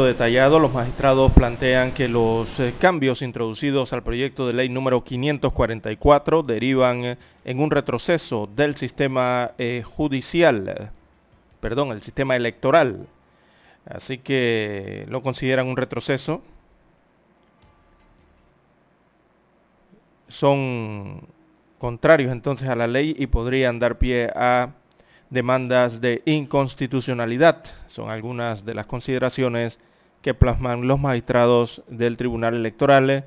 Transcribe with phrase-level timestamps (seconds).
[0.00, 6.42] Detallado, los magistrados plantean que los eh, cambios introducidos al proyecto de ley número 544
[6.42, 10.90] derivan en un retroceso del sistema eh, judicial,
[11.60, 13.06] perdón, el sistema electoral.
[13.84, 16.42] Así que lo consideran un retroceso.
[20.28, 21.28] Son
[21.78, 24.70] contrarios entonces a la ley y podrían dar pie a
[25.28, 27.64] demandas de inconstitucionalidad.
[27.92, 29.78] Son algunas de las consideraciones
[30.22, 33.26] que plasman los magistrados del Tribunal Electoral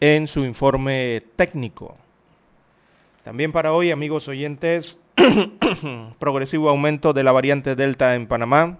[0.00, 1.94] en su informe técnico.
[3.22, 4.98] También para hoy, amigos oyentes,
[6.18, 8.78] progresivo aumento de la variante Delta en Panamá,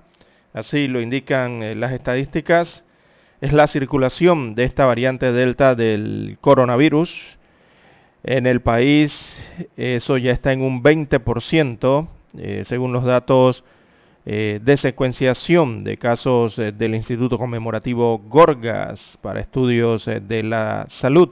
[0.52, 2.84] así lo indican eh, las estadísticas,
[3.40, 7.38] es la circulación de esta variante Delta del coronavirus
[8.24, 9.38] en el país.
[9.76, 12.08] Eso ya está en un 20%,
[12.38, 13.62] eh, según los datos
[14.28, 20.86] eh, de secuenciación de casos eh, del Instituto Conmemorativo Gorgas para estudios eh, de la
[20.88, 21.30] salud.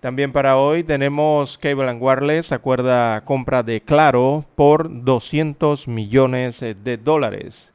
[0.00, 6.96] También para hoy tenemos Cable and Wireless, acuerda compra de Claro por 200 millones de
[6.96, 7.70] dólares.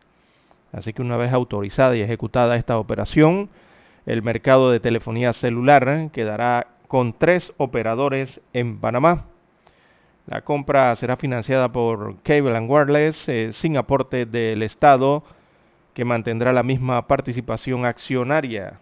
[0.73, 3.49] Así que una vez autorizada y ejecutada esta operación,
[4.05, 9.27] el mercado de telefonía celular quedará con tres operadores en Panamá.
[10.25, 15.23] La compra será financiada por Cable and Wireless eh, sin aporte del Estado,
[15.93, 18.79] que mantendrá la misma participación accionaria.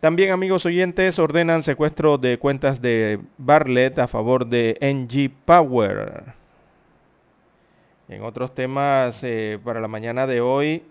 [0.00, 6.34] También, amigos oyentes, ordenan secuestro de cuentas de Bartlett a favor de NG Power.
[8.08, 10.82] En otros temas, eh, para la mañana de hoy,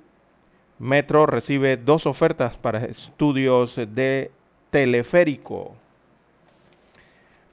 [0.79, 4.31] Metro recibe dos ofertas para estudios de
[4.69, 5.75] teleférico.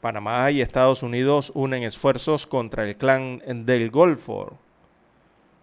[0.05, 4.59] Panamá y Estados Unidos unen esfuerzos contra el clan del Golfo.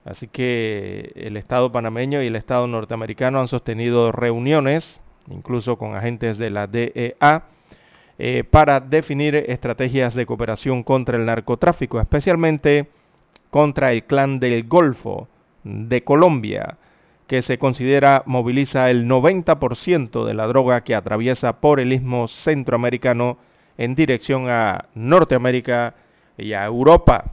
[0.04, 6.40] Así que el Estado panameño y el Estado norteamericano han sostenido reuniones, incluso con agentes
[6.40, 7.44] de la DEA,
[8.18, 12.90] eh, para definir estrategias de cooperación contra el narcotráfico, especialmente
[13.52, 15.28] contra el clan del Golfo
[15.64, 16.80] de Colombia,
[17.28, 23.38] que se considera moviliza el 90% de la droga que atraviesa por el istmo centroamericano
[23.78, 25.96] en dirección a Norteamérica
[26.38, 27.26] y a Europa.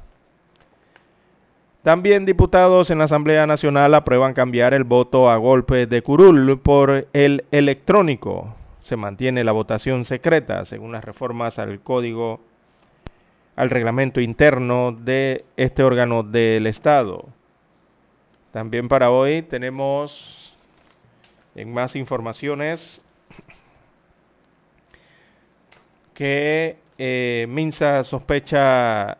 [1.82, 7.09] También diputados en la Asamblea Nacional aprueban cambiar el voto a golpe de curul por
[7.12, 8.54] el electrónico.
[8.82, 12.41] Se mantiene la votación secreta según las reformas al código,
[13.57, 17.27] al reglamento interno de este órgano del Estado.
[18.53, 20.54] También para hoy tenemos
[21.54, 23.03] en más informaciones
[26.18, 29.18] que eh, Minsa sospecha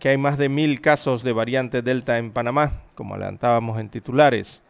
[0.00, 4.62] que hay más de mil casos de variante Delta en Panamá, como adelantábamos en titulares.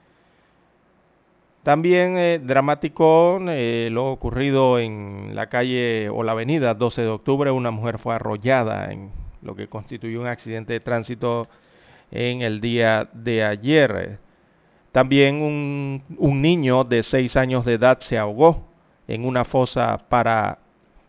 [1.62, 7.52] También eh, dramático eh, lo ocurrido en la calle o la avenida 12 de octubre.
[7.52, 11.46] Una mujer fue arrollada en lo que constituyó un accidente de tránsito
[12.10, 14.18] en el día de ayer.
[14.90, 18.64] También un, niño de 6 años de edad se ahogó
[19.06, 20.58] en una fosa para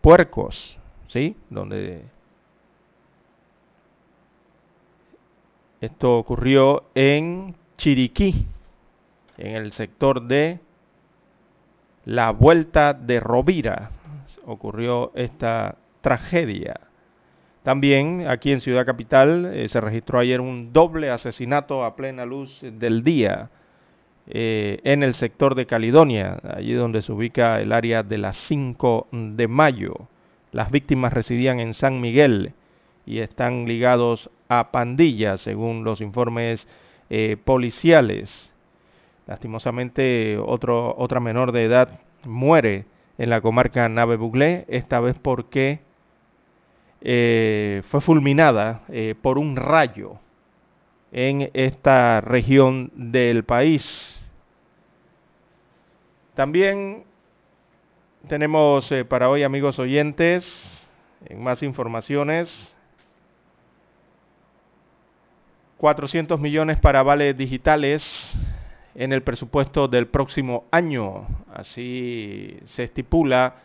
[0.00, 1.36] puercos, ¿sí?
[1.48, 2.04] Donde
[5.80, 8.46] esto ocurrió en Chiriquí,
[9.38, 10.60] en el sector de
[12.04, 13.90] la Vuelta de Rovira,
[14.44, 16.80] ocurrió esta tragedia.
[17.62, 22.60] También aquí en Ciudad Capital eh, se registró ayer un doble asesinato a plena luz
[22.62, 23.50] del día
[24.32, 29.08] eh, en el sector de Caledonia, allí donde se ubica el área de las 5
[29.10, 30.06] de mayo.
[30.52, 32.52] Las víctimas residían en San Miguel
[33.06, 36.68] y están ligados a pandillas, según los informes
[37.08, 38.52] eh, policiales.
[39.26, 42.84] Lastimosamente, otro, otra menor de edad muere
[43.18, 45.80] en la comarca Nave Buglé, esta vez porque
[47.00, 48.82] eh, fue fulminada
[49.22, 50.18] por un rayo
[51.10, 54.19] en esta región del país.
[56.34, 57.04] También
[58.28, 60.88] tenemos eh, para hoy, amigos oyentes,
[61.26, 62.74] en más informaciones,
[65.78, 68.36] 400 millones para vales digitales
[68.94, 71.26] en el presupuesto del próximo año.
[71.52, 73.56] Así se estipula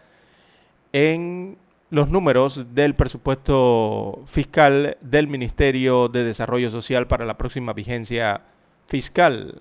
[0.93, 1.57] en
[1.89, 8.41] los números del presupuesto fiscal del Ministerio de Desarrollo Social para la próxima vigencia
[8.87, 9.59] fiscal.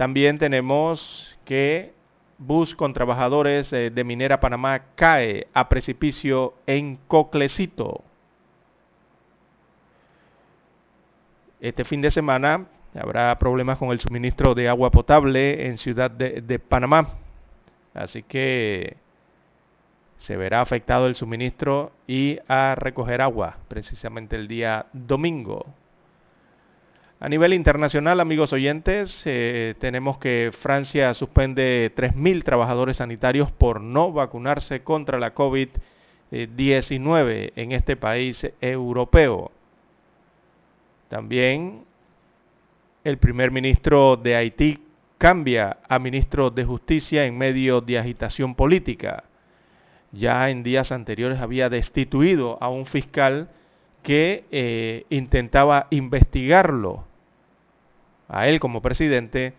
[0.00, 1.92] También tenemos que
[2.38, 8.02] bus con trabajadores eh, de Minera Panamá cae a precipicio en Coclecito.
[11.60, 12.64] Este fin de semana
[12.98, 17.18] habrá problemas con el suministro de agua potable en Ciudad de, de Panamá.
[17.92, 18.96] Así que
[20.16, 25.66] se verá afectado el suministro y a recoger agua precisamente el día domingo.
[27.22, 34.10] A nivel internacional, amigos oyentes, eh, tenemos que Francia suspende 3.000 trabajadores sanitarios por no
[34.10, 39.52] vacunarse contra la COVID-19 en este país europeo.
[41.10, 41.84] También
[43.04, 44.82] el primer ministro de Haití
[45.18, 49.24] cambia a ministro de Justicia en medio de agitación política
[50.12, 53.48] ya en días anteriores había destituido a un fiscal
[54.02, 57.09] que eh, intentaba investigarlo
[58.30, 59.52] a él como presidente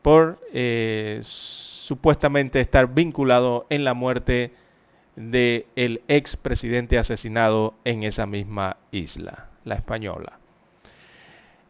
[0.00, 4.52] por eh, supuestamente estar vinculado en la muerte
[5.16, 10.38] del ex expresidente asesinado en esa misma isla, la española.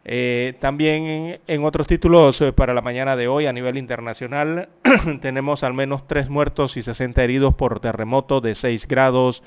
[0.05, 4.69] Eh, también en otros títulos eh, para la mañana de hoy a nivel internacional
[5.23, 9.45] tenemos al menos tres muertos y 60 heridos por terremoto de 6 grados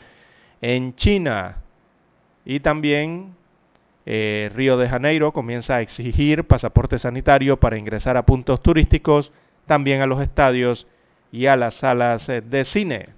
[0.61, 1.57] en China.
[2.45, 3.35] Y también
[4.05, 9.31] eh, Río de Janeiro comienza a exigir pasaporte sanitario para ingresar a puntos turísticos,
[9.65, 10.87] también a los estadios
[11.31, 13.09] y a las salas de cine.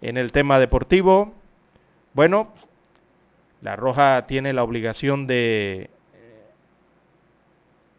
[0.00, 1.34] En el tema deportivo,
[2.14, 2.48] bueno,
[3.60, 5.90] la Roja tiene la obligación de,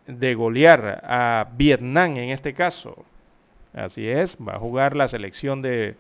[0.07, 3.05] de golear a Vietnam en este caso.
[3.73, 5.95] Así es, va a jugar la selección de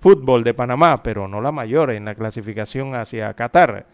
[0.00, 3.86] fútbol de Panamá, pero no la mayor en la clasificación hacia Qatar.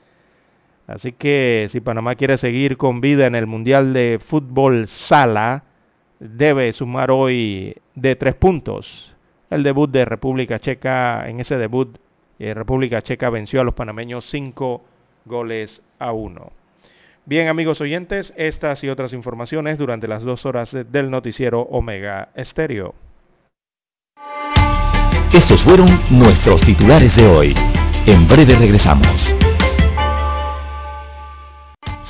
[0.86, 5.64] Así que si Panamá quiere seguir con vida en el Mundial de Fútbol Sala,
[6.20, 9.14] debe sumar hoy de tres puntos.
[9.50, 11.96] El debut de República Checa, en ese debut,
[12.38, 14.82] eh, República Checa venció a los panameños cinco
[15.24, 16.52] goles a uno.
[17.26, 22.94] Bien amigos oyentes, estas y otras informaciones durante las dos horas del noticiero Omega Estéreo.
[25.32, 27.54] Estos fueron nuestros titulares de hoy.
[28.06, 29.34] En breve regresamos.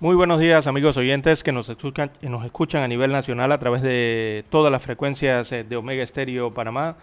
[0.00, 3.82] Muy buenos días amigos oyentes que nos escuchan, nos escuchan a nivel nacional a través
[3.82, 6.94] de todas las frecuencias eh, de Omega Estéreo Panamá.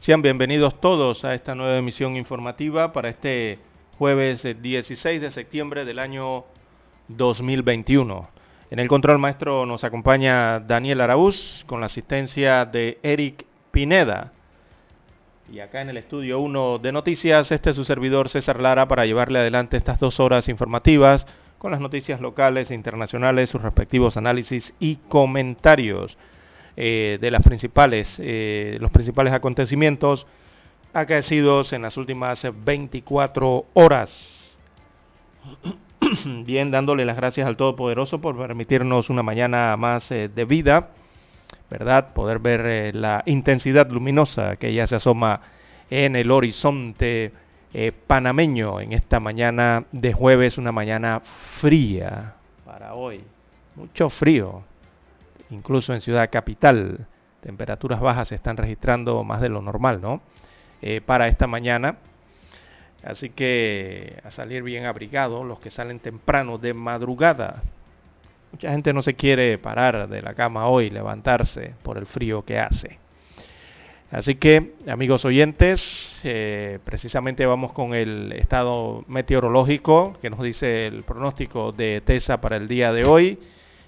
[0.00, 3.58] Sean bienvenidos todos a esta nueva emisión informativa para este
[3.96, 6.44] jueves 16 eh, de septiembre del año
[7.08, 8.28] 2021.
[8.70, 14.30] En el control maestro nos acompaña Daniel Araúz con la asistencia de Eric Pineda.
[15.50, 19.06] Y acá en el estudio 1 de noticias, este es su servidor César Lara para
[19.06, 21.26] llevarle adelante estas dos horas informativas
[21.62, 26.18] con las noticias locales e internacionales, sus respectivos análisis y comentarios
[26.76, 30.26] eh, de las principales, eh, los principales acontecimientos
[30.92, 34.56] acaecidos en las últimas 24 horas.
[36.44, 40.88] Bien, dándole las gracias al Todopoderoso por permitirnos una mañana más eh, de vida,
[41.70, 42.12] ¿verdad?
[42.12, 45.42] Poder ver la intensidad luminosa que ya se asoma
[45.90, 47.30] en el horizonte
[47.74, 51.22] eh, panameño en esta mañana de jueves, una mañana
[51.58, 52.34] fría
[52.66, 53.24] para hoy.
[53.76, 54.62] Mucho frío,
[55.50, 57.06] incluso en Ciudad Capital.
[57.40, 60.20] Temperaturas bajas se están registrando más de lo normal, ¿no?
[60.82, 61.96] Eh, para esta mañana.
[63.02, 67.62] Así que a salir bien abrigados, los que salen temprano de madrugada.
[68.52, 72.58] Mucha gente no se quiere parar de la cama hoy, levantarse por el frío que
[72.58, 73.01] hace.
[74.12, 81.02] Así que, amigos oyentes, eh, precisamente vamos con el estado meteorológico que nos dice el
[81.02, 83.38] pronóstico de TESA para el día de hoy.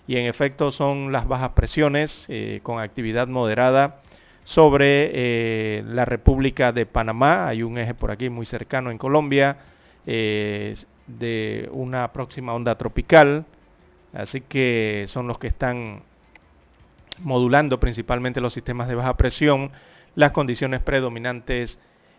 [0.06, 4.00] Y en efecto son las bajas presiones eh, con actividad moderada
[4.44, 7.46] sobre eh, la República de Panamá.
[7.46, 9.58] Hay un eje por aquí muy cercano en Colombia
[10.06, 13.44] de una próxima onda tropical.
[14.14, 16.00] Así que son los que están
[17.18, 19.70] modulando principalmente los sistemas de baja presión
[20.14, 21.78] las condiciones predominantes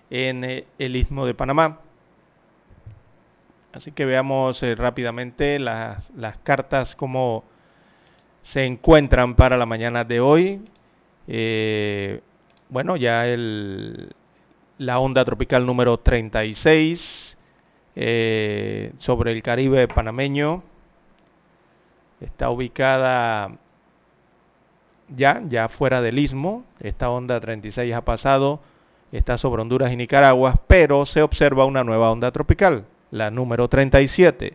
[0.10, 1.80] en eh, el istmo de Panamá.
[3.74, 6.12] Así que veamos eh, rápidamente las,
[6.44, 7.44] cartas como
[8.42, 10.62] se encuentran para la mañana de hoy.
[11.28, 12.22] Eh,
[12.70, 14.14] bueno, ya el,
[14.78, 17.38] la onda tropical número 36
[19.00, 20.62] sobre el Caribe panameño
[22.20, 23.58] está ubicada
[25.10, 28.60] ya, ya fuera del istmo, esta onda 36 ha pasado,
[29.12, 34.54] está sobre Honduras y Nicaragua, pero se observa una nueva onda tropical, la número 37,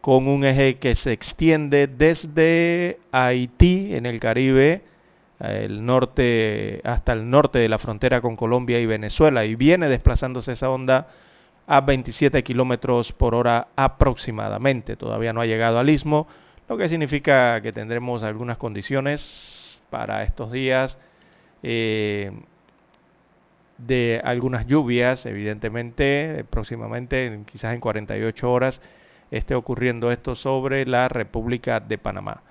[0.00, 4.82] con un eje que se extiende desde Haití en el Caribe,
[5.40, 10.52] el norte, hasta el norte de la frontera con Colombia y Venezuela, y viene desplazándose
[10.52, 11.08] esa onda
[11.66, 14.96] a 27 kilómetros por hora aproximadamente.
[14.96, 16.26] Todavía no ha llegado al istmo,
[16.68, 19.63] lo que significa que tendremos algunas condiciones
[19.94, 20.98] para estos días
[21.62, 22.32] eh,
[23.78, 28.80] de algunas lluvias, evidentemente, próximamente, quizás en 48 horas,
[29.30, 32.42] esté ocurriendo esto sobre la República de Panamá.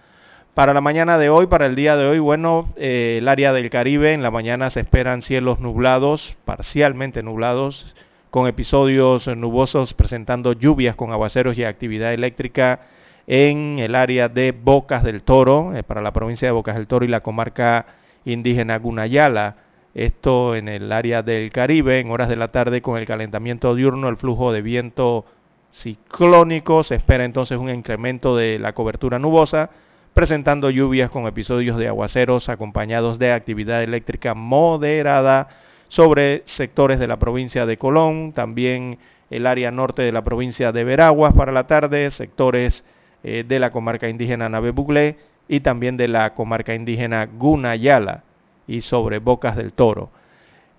[0.53, 3.69] Para la mañana de hoy, para el día de hoy, bueno, eh, el área del
[3.69, 7.93] Caribe, en la mañana se esperan cielos nublados, parcialmente nublados,
[8.29, 12.79] con episodios nubosos presentando lluvias con aguaceros y actividad eléctrica
[13.27, 17.05] en el área de Bocas del Toro, eh, para la provincia de Bocas del Toro
[17.05, 17.85] y la comarca
[18.25, 19.57] indígena Gunayala.
[19.93, 24.09] Esto en el área del Caribe, en horas de la tarde con el calentamiento diurno,
[24.09, 25.25] el flujo de viento
[25.71, 26.83] ciclónico.
[26.83, 29.69] Se espera entonces un incremento de la cobertura nubosa,
[30.13, 35.47] presentando lluvias con episodios de aguaceros acompañados de actividad eléctrica moderada
[35.87, 38.97] sobre sectores de la provincia de Colón, también
[39.29, 42.83] el área norte de la provincia de Veraguas para la tarde, sectores
[43.23, 48.23] eh, de la comarca indígena Nave Buglé y también de la comarca indígena Gunayala
[48.67, 50.09] y sobre Bocas del Toro.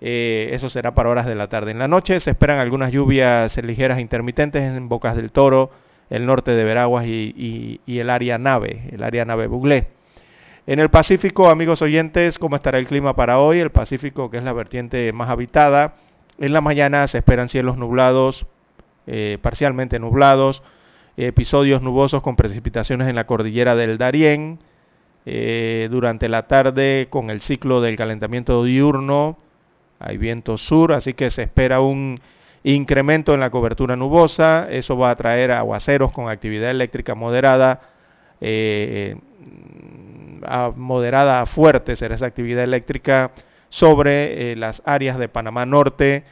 [0.01, 1.71] Eh, eso será para horas de la tarde.
[1.71, 5.71] En la noche se esperan algunas lluvias ligeras intermitentes en Bocas del Toro,
[6.09, 9.87] el norte de Veraguas y, el área Nave, el área Nave Buglé.
[10.67, 13.59] En el Pacífico, amigos oyentes, ¿cómo estará el clima para hoy?
[13.59, 15.95] El Pacífico, que es la vertiente más habitada.
[16.39, 18.45] En la mañana se esperan cielos nublados,
[19.07, 20.63] eh, parcialmente nublados,
[21.17, 24.59] episodios nubosos con precipitaciones en la cordillera del Darién.
[25.27, 29.39] Eh, durante la tarde con el ciclo del calentamiento diurno
[29.97, 32.19] hay viento sur, así que se espera un
[32.63, 34.67] incremento en la cobertura nubosa.
[34.69, 37.81] Eso va a traer aguaceros con actividad eléctrica moderada.
[38.41, 39.15] Eh,
[40.75, 43.31] moderada a fuerte será esa actividad eléctrica
[43.69, 46.23] sobre eh, las áreas de Panamá Norte,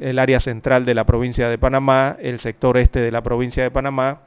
[0.00, 3.70] el área central de la provincia de Panamá, el sector este de la provincia de
[3.70, 4.20] Panamá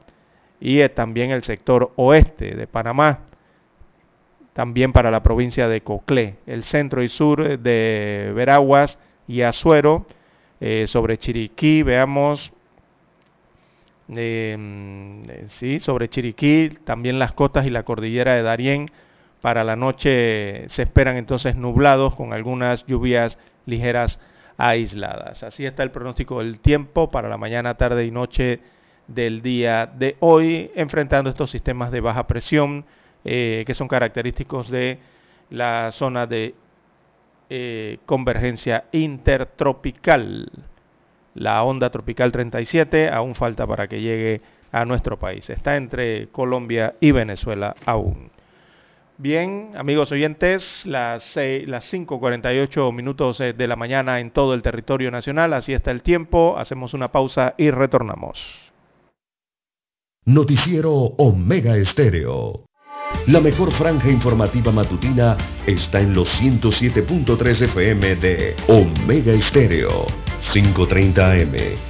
[0.60, 3.20] y también el sector oeste de Panamá,
[4.52, 10.06] también para la provincia de Coclé, el centro y sur de Veraguas y Azuero,
[10.60, 12.52] eh, sobre Chiriquí, veamos
[14.08, 18.90] em, sí, sobre Chiriquí, también las cotas y la cordillera de Darién.
[19.40, 24.20] Para la noche se esperan entonces nublados con algunas lluvias ligeras
[24.60, 25.42] aisladas.
[25.42, 28.60] Así está el pronóstico del tiempo para la mañana, tarde y noche
[29.08, 32.84] del día de hoy, enfrentando estos sistemas de baja presión
[33.24, 34.98] eh, que son característicos de
[35.48, 36.54] la zona de
[37.48, 40.50] eh, convergencia intertropical.
[41.34, 45.48] La onda tropical 37 aún falta para que llegue a nuestro país.
[45.48, 48.30] Está entre Colombia y Venezuela aún.
[49.22, 55.10] Bien, amigos oyentes, las, las 5.48 minutos eh, de la mañana en todo el territorio
[55.10, 58.72] nacional, así está el tiempo, hacemos una pausa y retornamos.
[60.24, 62.64] Noticiero Omega Estéreo.
[63.26, 65.36] La mejor franja informativa matutina
[65.66, 70.06] está en los 107.3 FM de Omega Estéreo,
[70.50, 71.89] 5.30 AM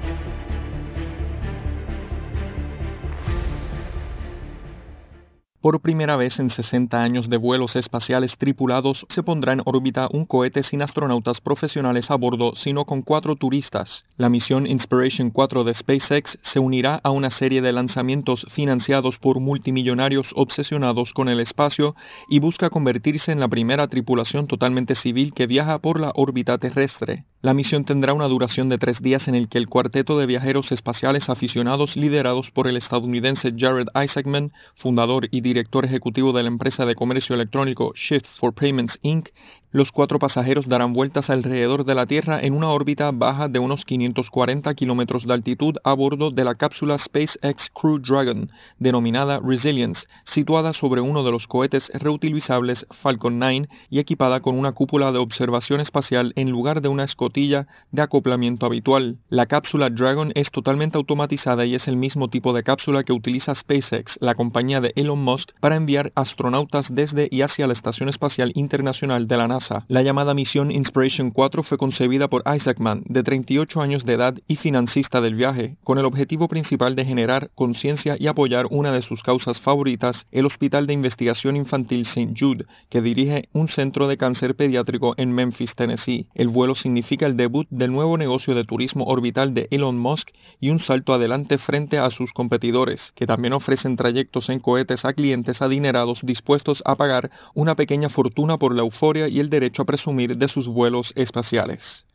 [5.61, 10.25] Por primera vez en 60 años de vuelos espaciales tripulados, se pondrá en órbita un
[10.25, 14.03] cohete sin astronautas profesionales a bordo, sino con cuatro turistas.
[14.17, 19.39] La misión Inspiration 4 de SpaceX se unirá a una serie de lanzamientos financiados por
[19.39, 21.95] multimillonarios obsesionados con el espacio
[22.27, 27.25] y busca convertirse en la primera tripulación totalmente civil que viaja por la órbita terrestre.
[27.43, 30.71] La misión tendrá una duración de tres días en el que el cuarteto de viajeros
[30.71, 36.85] espaciales aficionados liderados por el estadounidense Jared Isaacman, fundador y director ejecutivo de la empresa
[36.85, 39.29] de comercio electrónico Shift for Payments Inc.,
[39.73, 43.85] los cuatro pasajeros darán vueltas alrededor de la Tierra en una órbita baja de unos
[43.85, 50.73] 540 kilómetros de altitud a bordo de la cápsula SpaceX Crew Dragon, denominada Resilience, situada
[50.73, 55.79] sobre uno de los cohetes reutilizables Falcon 9 y equipada con una cúpula de observación
[55.79, 59.19] espacial en lugar de una escotilla de acoplamiento habitual.
[59.29, 63.55] La cápsula Dragon es totalmente automatizada y es el mismo tipo de cápsula que utiliza
[63.55, 68.51] SpaceX, la compañía de Elon Musk, para enviar astronautas desde y hacia la Estación Espacial
[68.55, 73.23] Internacional de la NASA la llamada misión Inspiration 4 fue concebida por Isaac Mann, de
[73.23, 78.15] 38 años de edad y financista del viaje, con el objetivo principal de generar conciencia
[78.19, 82.33] y apoyar una de sus causas favoritas, el Hospital de Investigación Infantil St.
[82.37, 86.27] Jude, que dirige un centro de cáncer pediátrico en Memphis, Tennessee.
[86.33, 90.69] El vuelo significa el debut del nuevo negocio de turismo orbital de Elon Musk y
[90.69, 95.61] un salto adelante frente a sus competidores, que también ofrecen trayectos en cohetes a clientes
[95.61, 100.35] adinerados dispuestos a pagar una pequeña fortuna por la euforia y el derecho a presumir
[100.35, 102.07] de sus vuelos espaciales.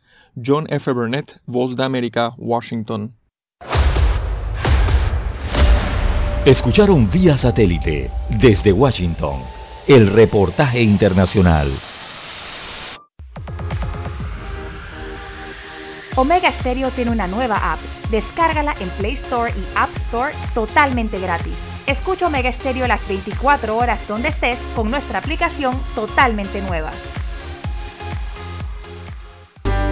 [0.44, 0.90] John F.
[0.92, 3.14] Burnett, Voz de América, Washington.
[6.44, 9.40] Escucharon vía satélite desde Washington
[9.86, 11.70] el reportaje internacional.
[16.16, 17.78] Omega Stereo tiene una nueva app.
[18.10, 21.54] Descárgala en Play Store y App Store totalmente gratis.
[21.86, 26.90] Escucha Omega Stereo las 24 horas donde estés con nuestra aplicación totalmente nueva.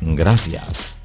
[0.00, 0.98] Gracias.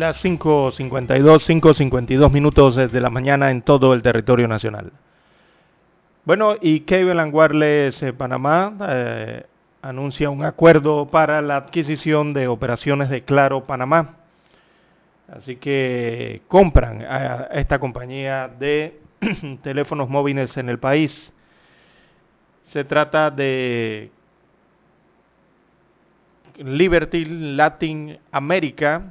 [0.00, 4.92] las 5.52, 5.52 minutos de la mañana en todo el territorio nacional.
[6.24, 9.46] Bueno, y Cable and Wireless eh, Panamá eh,
[9.80, 14.16] anuncia un acuerdo para la adquisición de operaciones de Claro Panamá.
[15.32, 19.00] Así que compran a esta compañía de
[19.62, 21.32] teléfonos móviles en el país.
[22.66, 24.10] Se trata de
[26.58, 29.04] Liberty Latin America.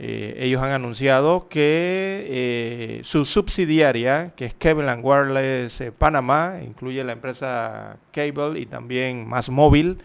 [0.00, 7.02] Eh, ellos han anunciado que eh, su subsidiaria, que es Cable Wireless eh, Panamá, incluye
[7.02, 9.98] la empresa Cable y también Más Móvil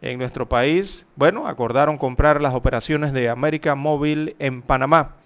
[0.00, 5.16] en nuestro país, bueno, acordaron comprar las operaciones de América Móvil en Panamá.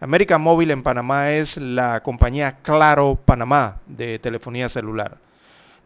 [0.00, 5.18] América Móvil en Panamá es la compañía Claro Panamá de telefonía celular.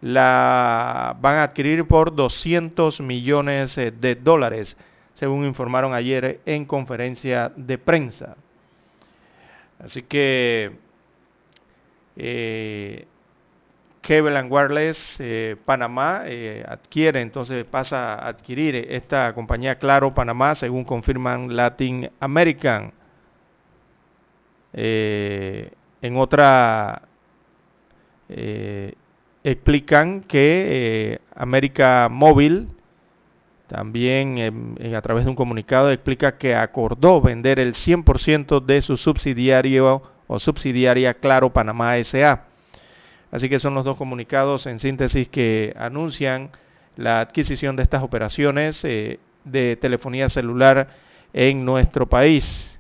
[0.01, 4.77] La van a adquirir por 200 millones de dólares,
[5.15, 8.37] según informaron ayer en conferencia de prensa.
[9.79, 10.73] Así que
[12.17, 13.07] eh,
[14.01, 20.85] Cable Wireless eh, Panamá eh, adquiere, entonces pasa a adquirir esta compañía Claro Panamá, según
[20.85, 22.93] confirman Latin American.
[24.73, 27.03] en otra
[29.45, 32.69] explican que eh, América Móvil
[33.67, 40.03] también a través de un comunicado explica que acordó vender el 100% de su subsidiario
[40.27, 42.45] o subsidiaria Claro Panamá SA.
[43.31, 46.51] Así que son los dos comunicados en síntesis que anuncian
[46.97, 50.89] la adquisición de estas operaciones eh, de telefonía celular
[51.33, 52.79] en nuestro país.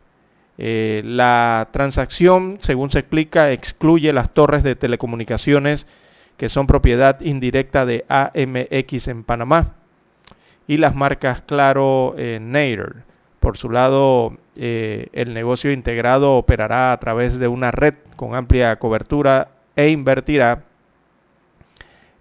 [0.56, 5.86] Eh, la transacción, según se explica, excluye las torres de telecomunicaciones
[6.36, 9.74] que son propiedad indirecta de AMX en Panamá,
[10.66, 12.40] y las marcas Claro eh.
[13.40, 18.76] Por su lado, eh, el negocio integrado operará a través de una red con amplia
[18.76, 20.64] cobertura e invertirá.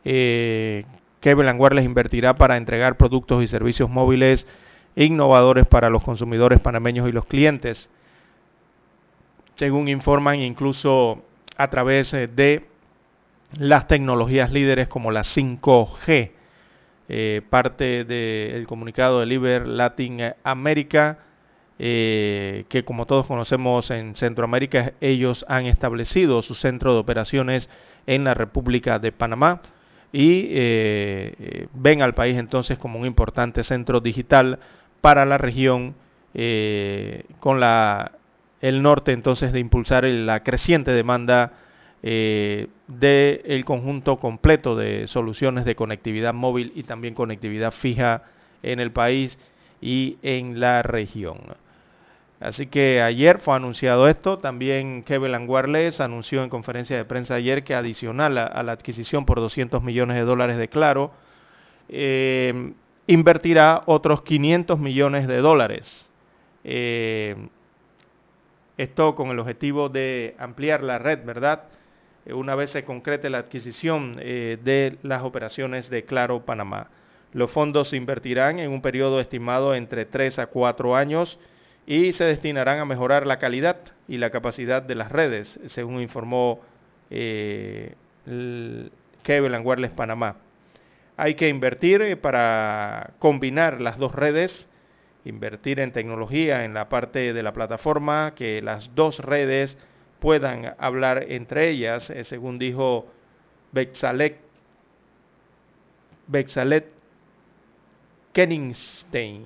[0.03, 0.83] Eh,
[1.21, 4.45] Kevin Wireless invertirá para entregar productos y servicios móviles
[4.97, 7.89] innovadores para los consumidores panameños y los clientes.
[9.55, 11.23] Según informan, incluso
[11.55, 12.65] a través eh, de
[13.57, 16.31] las tecnologías líderes como la 5G.
[17.09, 21.19] Eh, parte del comunicado de Liber Latin America,
[21.77, 27.69] eh, que como todos conocemos en Centroamérica, ellos han establecido su centro de operaciones
[28.07, 29.61] en la República de Panamá
[30.13, 34.59] y eh, ven al país entonces como un importante centro digital
[35.01, 35.95] para la región
[37.39, 38.13] con la,
[38.61, 41.51] el norte entonces de impulsar la creciente demanda
[42.05, 48.23] eh, del conjunto completo de soluciones de conectividad móvil y también conectividad fija
[48.61, 49.39] en el país
[49.81, 51.39] y en la región.
[52.41, 57.63] Así que ayer fue anunciado esto, también Kevin Wireless anunció en conferencia de prensa ayer
[57.63, 61.11] que adicional a, la adquisición por 200 millones de dólares de Claro,
[61.87, 62.73] eh,
[63.07, 66.09] invertirá otros 500 millones de dólares.
[66.65, 67.37] Eh,
[68.77, 71.63] esto con el objetivo de ampliar la red, ¿verdad?
[72.25, 76.89] Eh, una vez se concrete la adquisición eh, de las operaciones de Claro Panamá.
[77.33, 81.39] Los fondos se invertirán en un periodo estimado entre 3 a 4 años
[81.85, 86.61] y se destinarán a mejorar la calidad y la capacidad de las redes, según informó
[87.09, 87.95] eh,
[89.23, 90.37] Cable Wireless Panamá.
[91.17, 94.67] Hay que invertir eh, para combinar las dos redes,
[95.25, 99.77] invertir en tecnología en la parte de la plataforma, que las dos redes
[100.23, 103.07] puedan hablar entre ellas, eh, según dijo
[103.73, 104.37] Bexalet,
[106.27, 106.85] Bexalet
[108.31, 109.43] Kenningstein.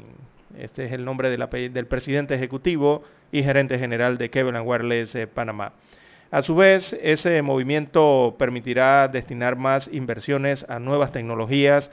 [0.55, 5.73] Este es el nombre del presidente ejecutivo y gerente general de Kevin Wireless eh, Panamá.
[6.29, 11.89] A su vez, ese movimiento permitirá destinar más inversiones a nuevas tecnologías,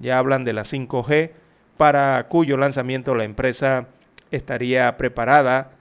[0.00, 1.32] ya hablan de la 5G,
[1.76, 3.88] para cuyo lanzamiento la empresa
[4.30, 5.72] estaría preparada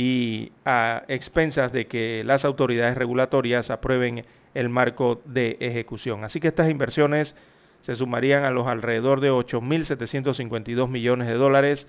[0.00, 6.22] y a expensas de que las autoridades regulatorias aprueben el marco de ejecución.
[6.22, 7.34] Así que estas inversiones
[7.82, 11.88] se sumarían a los alrededor de 8.752 millones de dólares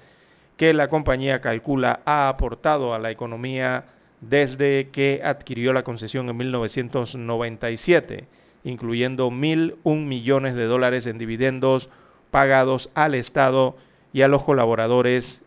[0.57, 3.85] que la compañía calcula ha aportado a la economía
[4.21, 8.25] desde que adquirió la concesión en 1997,
[8.63, 11.91] incluyendo 1.001 millones de dólares en dividendos
[12.31, 13.77] pagados al Estado
[14.13, 15.43] y a los colaboradores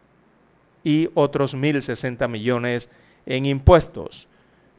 [0.85, 2.91] y otros 1.060 millones
[3.27, 4.29] en impuestos.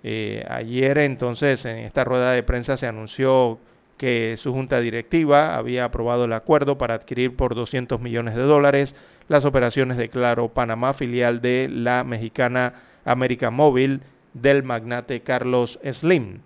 [0.04, 3.60] Eh, ayer entonces en esta rueda de prensa se anunció
[3.98, 8.96] que su junta directiva había aprobado el acuerdo para adquirir por 200 millones de dólares
[9.30, 12.74] las operaciones de Claro Panamá, filial de la mexicana
[13.06, 14.02] América Móvil
[14.34, 16.40] del magnate Carlos Slim.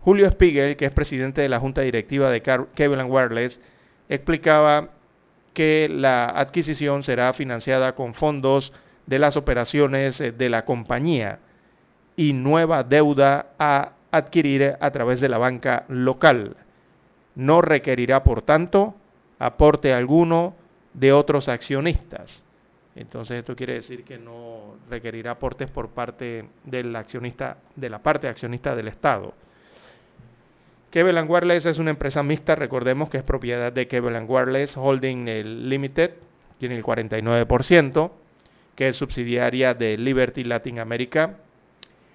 [0.00, 3.60] Julio Spiegel, que es presidente de la junta directiva de Cable Wireless,
[4.08, 4.90] explicaba
[5.56, 8.74] que la adquisición será financiada con fondos
[9.06, 11.38] de las operaciones eh, de la compañía
[12.14, 16.56] y nueva deuda a adquirir a través de la banca local.
[17.36, 18.96] No requerirá, por tanto,
[19.38, 20.54] aporte alguno
[20.92, 22.44] de otros accionistas.
[22.94, 28.28] Entonces esto quiere decir que no requerirá aportes por parte del accionista, de la parte
[28.28, 29.32] accionista del Estado.
[30.96, 35.26] Kevin Wireless es una empresa mixta, recordemos que es propiedad de Kevin Wireless Holding
[35.68, 36.12] Limited,
[36.56, 38.10] tiene el 49%,
[38.74, 41.36] que es subsidiaria de Liberty Latin America.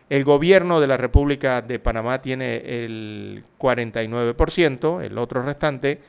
[0.09, 5.99] El gobierno de la República de Panamá tiene el 49%, el otro restante,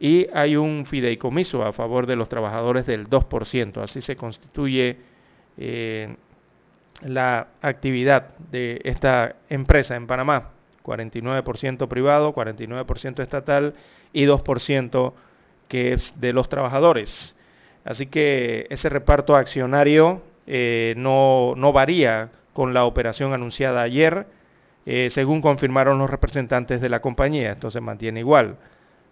[0.00, 3.82] y hay un fideicomiso a favor de los trabajadores del 2%.
[3.82, 4.96] Así se constituye
[5.58, 6.16] eh,
[7.02, 10.51] la actividad de esta empresa en Panamá.
[10.82, 13.74] 49% privado, 49% estatal
[14.12, 15.12] y 2%
[15.68, 17.34] que es de los trabajadores.
[17.84, 24.26] Así que ese reparto accionario eh, no, varía con la operación anunciada ayer,
[24.84, 27.52] eh, según confirmaron los representantes de la compañía.
[27.52, 28.56] Esto se mantiene igual.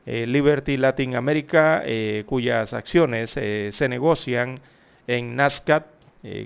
[0.07, 1.83] Eh, Liberty Latin America,
[2.27, 4.61] cuyas acciones se negocian
[5.07, 5.87] en Nasdaq,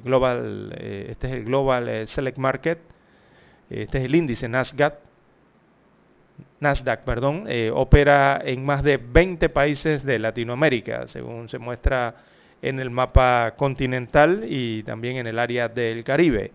[0.04, 2.78] Global, este es el Global Select Market,
[3.70, 4.94] este es el índice Nasdaq,
[6.60, 12.14] Nasdaq, perdón, eh, opera en más de 20 países de Latinoamérica, según se muestra
[12.62, 16.52] en el mapa continental y también en el área del Caribe.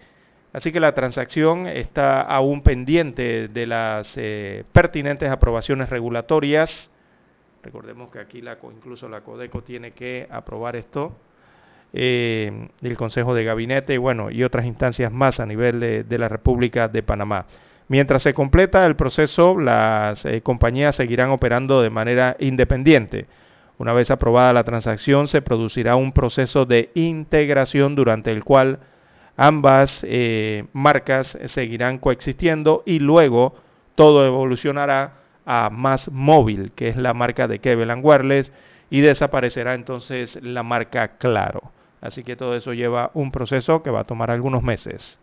[0.51, 6.89] Así que la transacción está aún pendiente de las eh, pertinentes aprobaciones regulatorias.
[7.61, 11.15] Recordemos que aquí la, incluso la Codeco tiene que aprobar esto
[11.93, 16.29] eh, del Consejo de Gabinete y bueno, y otras instancias más a nivel de la
[16.29, 17.45] República de Panamá.
[17.89, 23.25] Mientras se completa el proceso, las eh, compañías seguirán operando de manera independiente.
[23.79, 28.77] Una vez aprobada la transacción, se producirá un proceso de integración durante el cual
[29.37, 33.55] ambas eh, marcas seguirán coexistiendo y luego
[33.95, 35.13] todo evolucionará
[35.47, 38.51] a Más Móvil, que es la marca de Kevin Wireless,
[38.91, 41.71] y desaparecerá entonces la marca Claro.
[42.01, 45.19] Así que todo eso lleva un proceso que va a tomar algunos meses.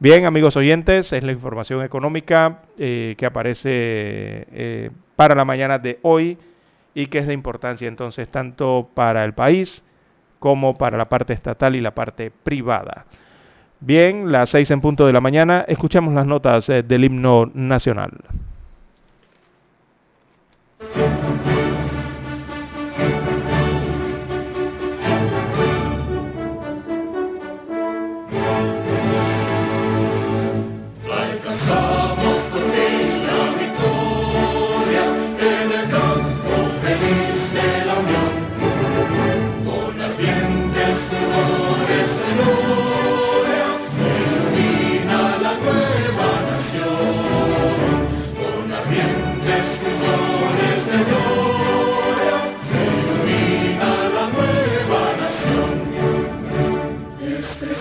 [0.00, 5.98] Bien, amigos oyentes, es la información económica eh, que aparece eh, para la mañana de
[6.02, 6.38] hoy
[6.94, 9.82] y que es de importancia entonces tanto para el país
[10.38, 13.06] como para la parte estatal y la parte privada.
[13.80, 18.12] Bien, las seis en punto de la mañana, escuchamos las notas eh, del himno nacional.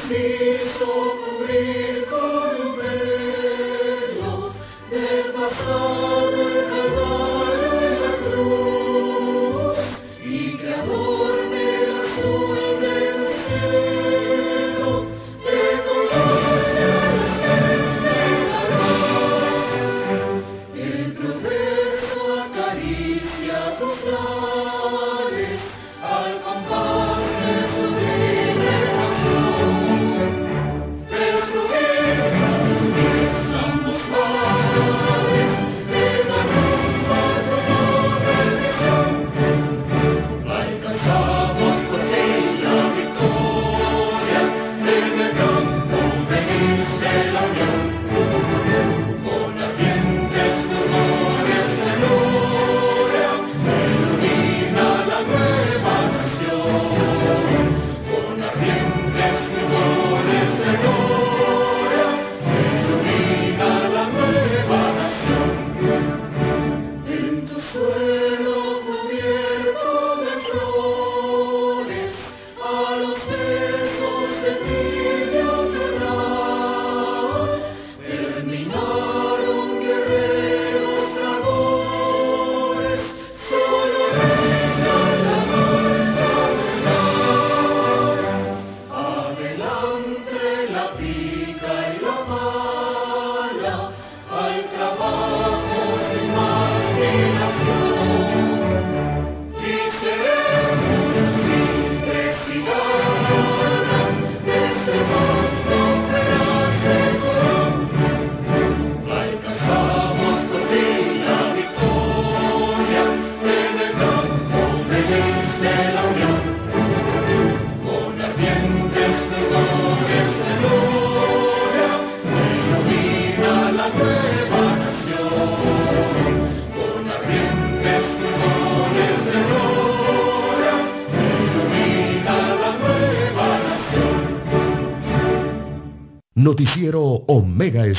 [0.08, 0.46] see.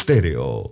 [0.09, 0.68] Estéreo.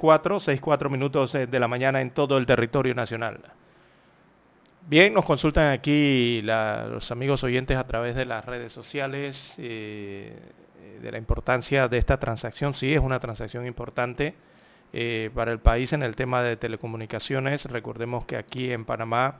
[0.00, 3.40] 6.4, 6.4 minutos eh, de la mañana en todo el territorio nacional.
[4.86, 10.34] Bien, nos consultan aquí los amigos oyentes a través de las redes sociales eh,
[11.02, 12.74] de la importancia de esta transacción.
[12.74, 14.34] Sí, es una transacción importante
[14.92, 17.66] eh, para el país en el tema de telecomunicaciones.
[17.66, 19.36] Recordemos que aquí en Panamá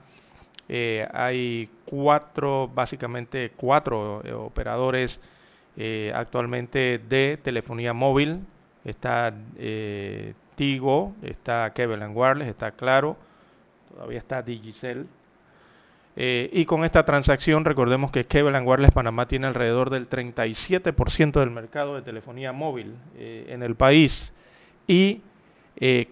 [1.13, 5.19] hay cuatro, básicamente cuatro operadores
[6.13, 8.45] actualmente de telefonía móvil
[8.83, 10.33] está eh,
[11.23, 13.17] Está Kevin Wireless, está Claro,
[13.91, 15.07] todavía está Digicel.
[16.15, 21.49] Eh, y con esta transacción, recordemos que Kevin Wireless Panamá tiene alrededor del 37% del
[21.49, 24.33] mercado de telefonía móvil eh, en el país.
[24.87, 25.21] Y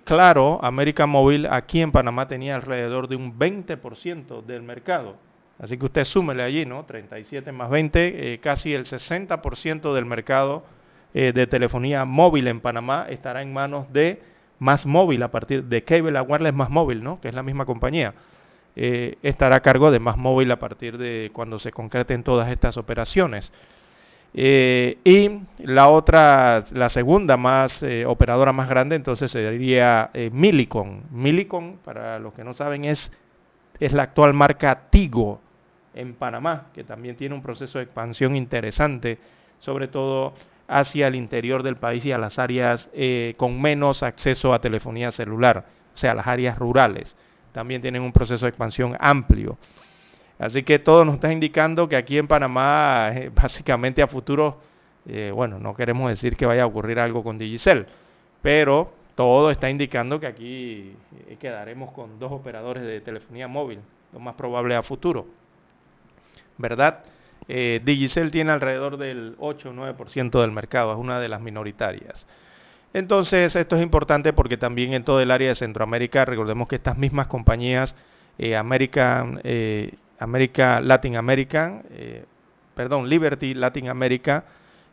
[0.03, 5.17] Claro, América Móvil, aquí en Panamá tenía alrededor de un 20% del mercado.
[5.59, 6.85] Así que usted súmele allí, ¿no?
[6.85, 10.63] 37 más 20, casi el 60% del mercado
[11.11, 14.21] eh, de telefonía móvil en Panamá estará en manos de
[14.59, 17.19] Más Móvil a partir de Cable Wireless Más Móvil, ¿no?
[17.21, 18.13] que es la misma compañía.
[18.75, 22.77] Eh, estará a cargo de Más Móvil a partir de cuando se concreten todas estas
[22.77, 23.51] operaciones.
[24.33, 31.03] Eh, y la otra, la segunda más operadora más grande, entonces sería Milicon.
[31.09, 33.11] Milicon, para los que no saben, es,
[33.79, 35.41] es la actual marca Tigo
[35.93, 39.17] en Panamá, que también tiene un proceso de expansión interesante,
[39.59, 40.33] sobre todo
[40.69, 45.11] hacia el interior del país y a las áreas eh, con menos acceso a telefonía
[45.11, 47.17] celular, o sea, las áreas rurales.
[47.51, 49.57] También tienen un proceso de expansión amplio.
[50.37, 54.59] Así que todo nos está indicando que aquí en Panamá, eh, básicamente a futuro,
[55.07, 57.87] eh, bueno, no queremos decir que vaya a ocurrir algo con Digicel,
[58.43, 60.95] pero todo está indicando que aquí
[61.39, 63.79] quedaremos con dos operadores de telefonía móvil,
[64.13, 65.25] lo más probable a futuro.
[66.57, 67.03] ¿Verdad?
[67.49, 72.27] Eh, Digicel tiene alrededor del 8 o 9% del mercado, es una de las minoritarias.
[72.93, 76.97] Entonces, esto es importante porque también en todo el área de Centroamérica, recordemos que estas
[76.97, 77.95] mismas compañías,
[78.37, 82.25] eh, American, eh, America, Latin American, eh,
[82.73, 84.45] perdón, Liberty Latin America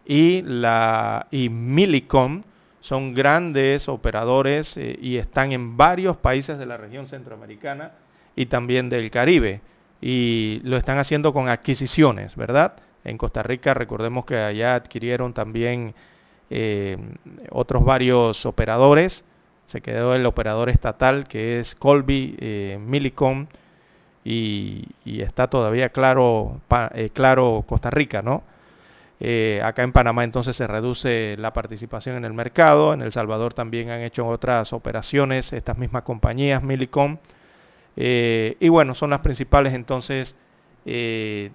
[0.05, 2.43] y, la, y Millicom
[2.81, 7.93] son grandes operadores y están en varios países de la región centroamericana
[8.37, 9.61] y también del Caribe
[10.09, 12.75] y lo están haciendo con adquisiciones, ¿verdad?
[13.03, 15.97] En Costa Rica recordemos que allá adquirieron también
[16.49, 16.97] eh,
[17.51, 19.25] otros varios operadores.
[19.67, 23.49] Se quedó el operador estatal que es Colby eh, Millicom
[24.25, 26.61] y, está todavía claro,
[26.95, 28.45] eh, claro Costa Rica, ¿no?
[29.65, 32.95] acá en Panamá entonces se reduce la participación en el mercado.
[32.95, 37.19] En El Salvador también han hecho otras operaciones estas mismas compañías, Millicom
[37.97, 40.37] eh, y bueno, son las principales entonces
[40.85, 41.51] eh,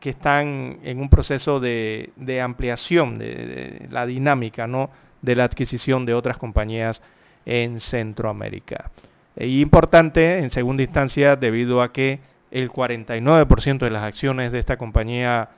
[0.00, 4.90] que están en un proceso de, ampliación de, la dinámica ¿no?
[5.22, 7.00] de la adquisición de otras compañías
[7.46, 8.90] en Centroamérica.
[9.36, 12.20] Y importante en segunda instancia debido a que
[12.50, 15.48] el 49% de las acciones de esta compañía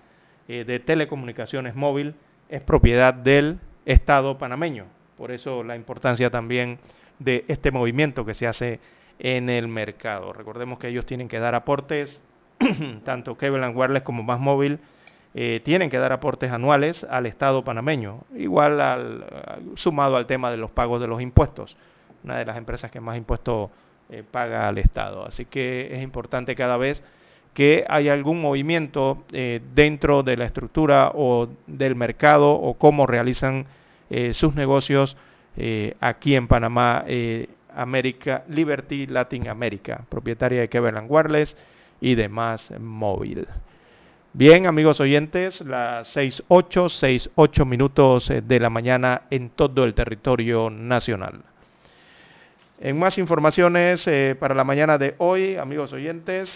[0.49, 2.15] eh, de telecomunicaciones móvil
[2.49, 4.87] es propiedad del Estado panameño.
[5.17, 6.79] Por eso la importancia también
[7.19, 8.81] de este movimiento que se hace
[9.19, 10.33] en el mercado.
[10.33, 12.21] Recordemos que ellos tienen que dar aportes,
[13.05, 14.79] tanto Cleveland Wireless como Más Móvil,
[15.39, 19.27] eh, tienen que dar aportes anuales al Estado panameño, igual al,
[19.75, 21.77] sumado al tema de los pagos de los impuestos,
[22.25, 23.71] una de las empresas que más impuestos
[24.09, 25.27] eh, paga al Estado.
[25.27, 27.05] Así que es importante cada vez
[27.53, 33.67] que hay algún movimiento eh, dentro de la estructura o del mercado o cómo realizan
[34.35, 35.17] sus negocios
[35.99, 37.05] aquí en Panamá,
[37.77, 41.57] América, Liberty Latin America, propietaria de Kevelan Wireless
[42.01, 43.47] y demás móvil.
[44.33, 51.41] Bien, amigos oyentes, las 6.8, 6.8 minutos de la mañana en todo el territorio nacional.
[52.79, 56.53] En más informaciones eh, para la mañana de hoy, amigos oyentes,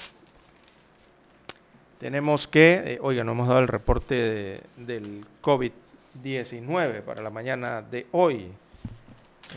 [1.98, 8.06] tenemos que, eh, oiga, no hemos dado el reporte del COVID-19 para la mañana de
[8.12, 8.48] hoy.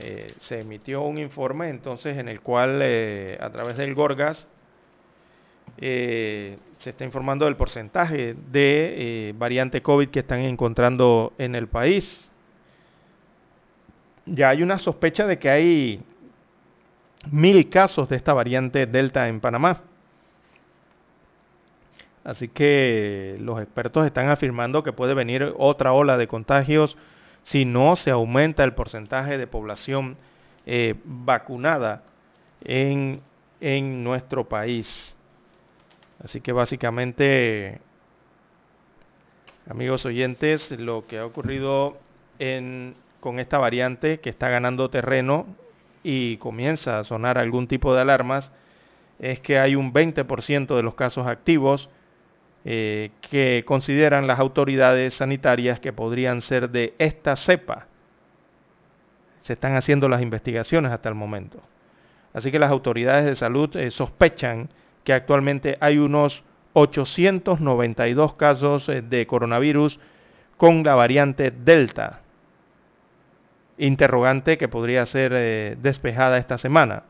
[0.01, 2.81] Eh, se emitió un informe entonces en el cual
[3.39, 4.47] a través del Gorgas
[5.77, 12.31] se está informando del porcentaje de variante COVID que están encontrando en el país.
[14.25, 16.03] Ya hay una sospecha de que hay
[17.31, 19.81] mil casos de esta variante Delta en Panamá.
[22.23, 26.97] Así que los expertos están afirmando que puede venir otra ola de contagios
[27.43, 30.17] si no se aumenta el porcentaje de población
[30.65, 32.03] eh, vacunada
[32.63, 33.21] en,
[33.59, 35.15] en nuestro país.
[36.23, 37.81] Así que básicamente,
[39.69, 41.97] amigos oyentes, lo que ha ocurrido
[42.39, 45.45] en, con esta variante que está ganando terreno
[46.01, 48.51] y comienza a sonar algún tipo de alarmas,
[49.19, 51.89] es que hay un 20% de los casos activos
[52.66, 57.88] eh, que consideran las autoridades sanitarias que podrían ser de esta cepa.
[59.41, 61.59] Se están haciendo las investigaciones hasta el momento.
[62.34, 64.70] Así que las autoridades de salud eh, sospechan
[65.03, 66.41] que actualmente hay unos
[66.72, 69.99] 892 casos eh, de coronavirus
[70.55, 72.22] con la variante Delta
[73.78, 77.03] interrogante que podría ser despejada esta semana.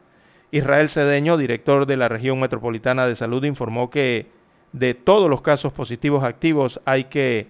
[0.50, 4.28] Israel Cedeño, director de la región metropolitana de salud, informó que
[4.74, 7.48] de todos los casos positivos activos hay que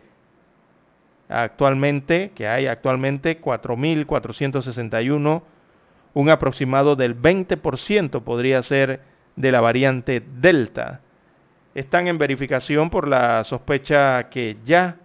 [1.29, 5.41] actualmente, que hay actualmente 4.461,
[6.13, 9.01] un aproximado del 20% podría ser
[9.35, 11.01] de la variante Delta.
[11.73, 14.97] Están en verificación por la sospecha que ya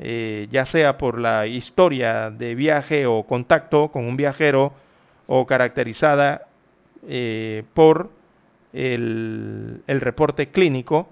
[0.00, 4.72] eh, ya sea por la historia de viaje o contacto con un viajero
[5.28, 6.48] o caracterizada
[7.06, 8.10] eh, por
[8.74, 11.08] el, reporte clínico,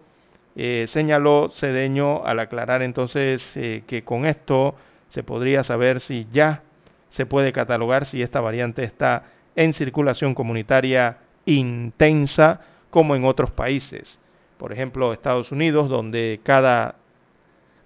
[0.56, 4.74] eh, señaló Cedeño al aclarar entonces que con esto
[5.08, 6.62] se podría saber si ya
[7.08, 12.60] se puede catalogar si esta variante está en circulación comunitaria intensa
[12.90, 14.18] como en otros países.
[14.58, 16.96] Por ejemplo, Estados Unidos, donde cada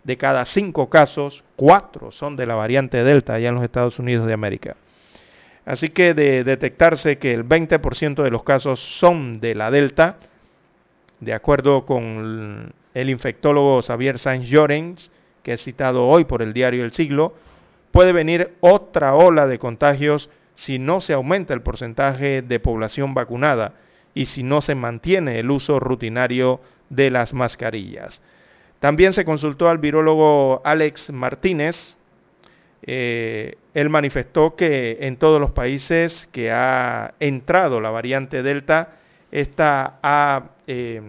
[0.06, 4.24] de cada cinco casos, cuatro son de la variante Delta allá en los Estados Unidos
[4.28, 4.76] de América.
[5.66, 10.16] Así que de detectarse que el 20% de los casos son de la Delta,
[11.20, 15.10] de acuerdo con el infectólogo Xavier Sánchez Llorens,
[15.42, 17.34] que es citado hoy por el diario El Siglo,
[17.90, 23.74] puede venir otra ola de contagios si no se aumenta el porcentaje de población vacunada
[24.14, 26.60] y si no se mantiene el uso rutinario
[26.90, 28.22] de las mascarillas.
[28.80, 31.98] También se consultó al virólogo Alex Martínez.
[32.82, 38.96] Eh, él manifestó que en todos los países que ha entrado la variante Delta,
[39.30, 41.00] esta ha eh,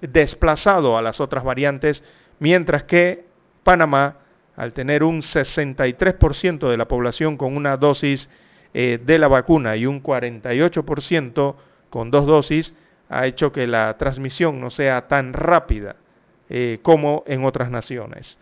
[0.00, 2.02] desplazado a las otras variantes,
[2.38, 3.24] mientras que
[3.62, 4.18] Panamá,
[4.56, 8.28] al tener un 63% de la población con una dosis
[8.72, 11.54] eh, de la vacuna y un 48%
[11.90, 12.74] con dos dosis,
[13.08, 15.96] ha hecho que la transmisión no sea tan rápida
[16.82, 18.38] como en otras naciones.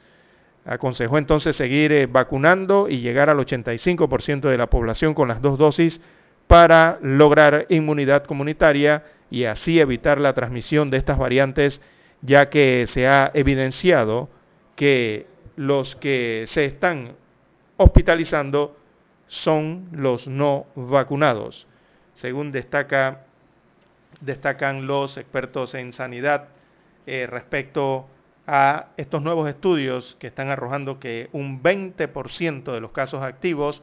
[0.64, 5.58] Aconsejó entonces seguir eh, vacunando y llegar al 85% de la población con las dos
[5.58, 6.00] dosis
[6.46, 11.80] para lograr inmunidad comunitaria y así evitar la transmisión de estas variantes,
[12.20, 14.28] ya que se ha evidenciado
[14.76, 17.14] que los que se están
[17.76, 18.76] hospitalizando
[19.28, 21.66] son los no vacunados,
[22.14, 23.22] según destaca,
[24.20, 26.48] destacan los expertos en sanidad
[27.06, 28.21] eh, respecto a
[28.96, 33.82] estos nuevos estudios que están arrojando que un 20% de los casos activos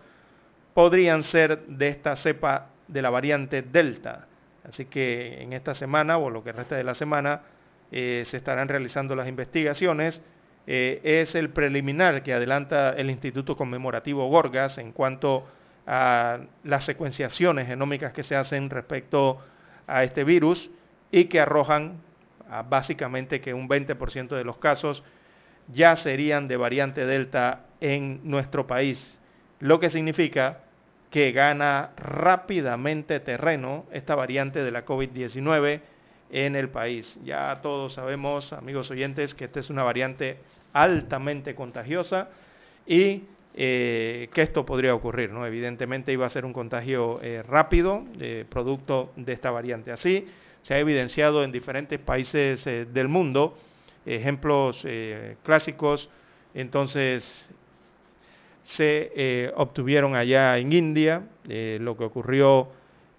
[0.76, 4.28] podrían ser de esta cepa de la variante Delta.
[4.68, 7.42] Así que en esta semana o lo que resta de la semana
[7.92, 10.22] eh, se estarán realizando las investigaciones.
[10.68, 15.48] Eh, es el preliminar que adelanta el Instituto Conmemorativo Gorgas en cuanto
[15.88, 19.42] a las secuenciaciones genómicas que se hacen respecto
[19.88, 20.70] a este virus
[21.12, 22.02] y que arrojan
[22.68, 25.04] básicamente que un 20% de los casos
[25.68, 29.18] ya serían de variante Delta en nuestro país,
[29.60, 30.60] lo que significa
[31.12, 35.82] que gana rápidamente terreno esta variante de la COVID-19
[36.32, 37.18] en el país.
[37.24, 40.38] Ya todos sabemos, amigos oyentes, que esta es una variante
[40.74, 42.30] altamente contagiosa
[42.86, 43.24] y
[43.56, 45.32] eh, que esto podría ocurrir.
[45.32, 45.46] ¿no?
[45.48, 48.06] Evidentemente iba a ser un contagio eh, rápido,
[48.50, 49.92] producto de esta variante.
[49.92, 50.28] Así
[50.70, 53.58] se ha evidenciado en diferentes países eh, del mundo,
[54.06, 54.86] ejemplos
[55.44, 56.12] clásicos,
[56.54, 57.50] entonces
[58.62, 61.24] se obtuvieron allá en India,
[61.80, 62.68] lo que ocurrió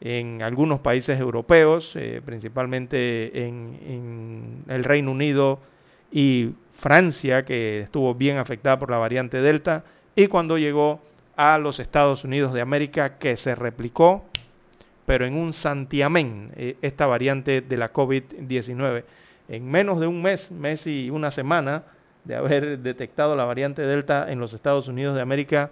[0.00, 5.60] en algunos países europeos, principalmente en el Reino Unido
[6.10, 9.84] y Francia, que estuvo bien afectada por la variante Delta,
[10.16, 11.00] y cuando llegó
[11.36, 14.29] a los Estados Unidos de América, que se replicó,
[15.10, 19.02] pero en un santiamén, eh, esta variante de la COVID-19.
[19.48, 21.82] En menos de un mes, mes y una semana
[22.22, 25.70] de haber detectado la variante Delta en los Estados Unidos de América,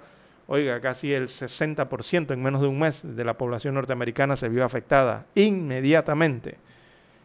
[0.49, 4.65] oiga, casi el 60% en menos de un mes de la población norteamericana se vio
[4.65, 6.57] afectada inmediatamente.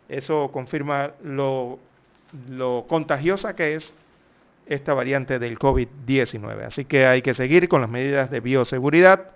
[0.08, 1.80] Eso confirma lo
[2.88, 3.96] contagiosa que es
[4.68, 6.64] esta variante del COVID-19.
[6.68, 9.32] Así que hay que seguir con las medidas de bioseguridad.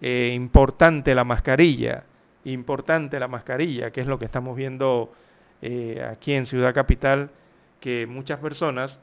[0.00, 2.04] Eh, importante la mascarilla,
[2.44, 5.12] importante la mascarilla, que es lo que estamos viendo
[5.60, 7.30] eh, aquí en Ciudad Capital,
[7.80, 8.98] que muchas personas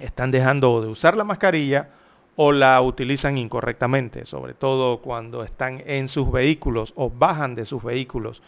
[0.00, 1.88] están dejando de usar la mascarilla
[2.36, 7.82] o la utilizan incorrectamente, sobre todo cuando están en sus vehículos o bajan de sus
[7.82, 8.42] vehículos.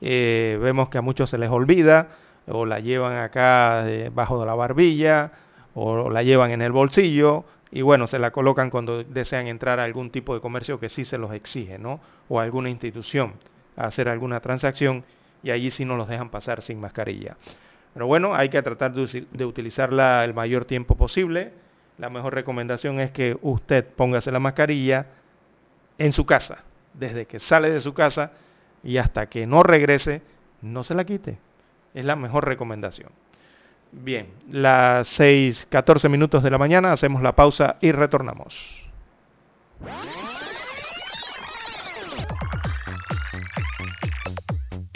[0.00, 2.08] Eh, vemos que a muchos se les olvida
[2.46, 5.32] o la llevan acá debajo de la barbilla,
[5.74, 9.84] o la llevan en el bolsillo, y bueno, se la colocan cuando desean entrar a
[9.84, 12.00] algún tipo de comercio que sí se los exige, ¿no?
[12.28, 13.32] O a alguna institución
[13.76, 15.04] a hacer alguna transacción,
[15.42, 17.36] y allí sí no los dejan pasar sin mascarilla.
[17.94, 21.52] Pero bueno, hay que tratar de, utilizarla el mayor tiempo posible.
[21.96, 25.06] La mejor recomendación es que usted póngase la mascarilla
[25.96, 26.58] en su casa,
[26.92, 28.32] desde que sale de su casa
[28.82, 30.20] y hasta que no regrese,
[30.60, 31.38] no se la quite.
[31.94, 33.10] Es la mejor recomendación.
[33.92, 38.82] Bien, las 6, 14 minutos de la mañana, hacemos la pausa y retornamos.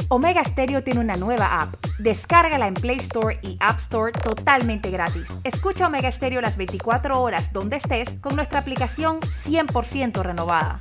[0.08, 1.74] Omega Stereo tiene una nueva app.
[1.98, 5.26] Descárgala en Play Store y App Store totalmente gratis.
[5.44, 10.80] Escucha Omega Stereo las 24 horas donde estés con nuestra aplicación 100% renovada.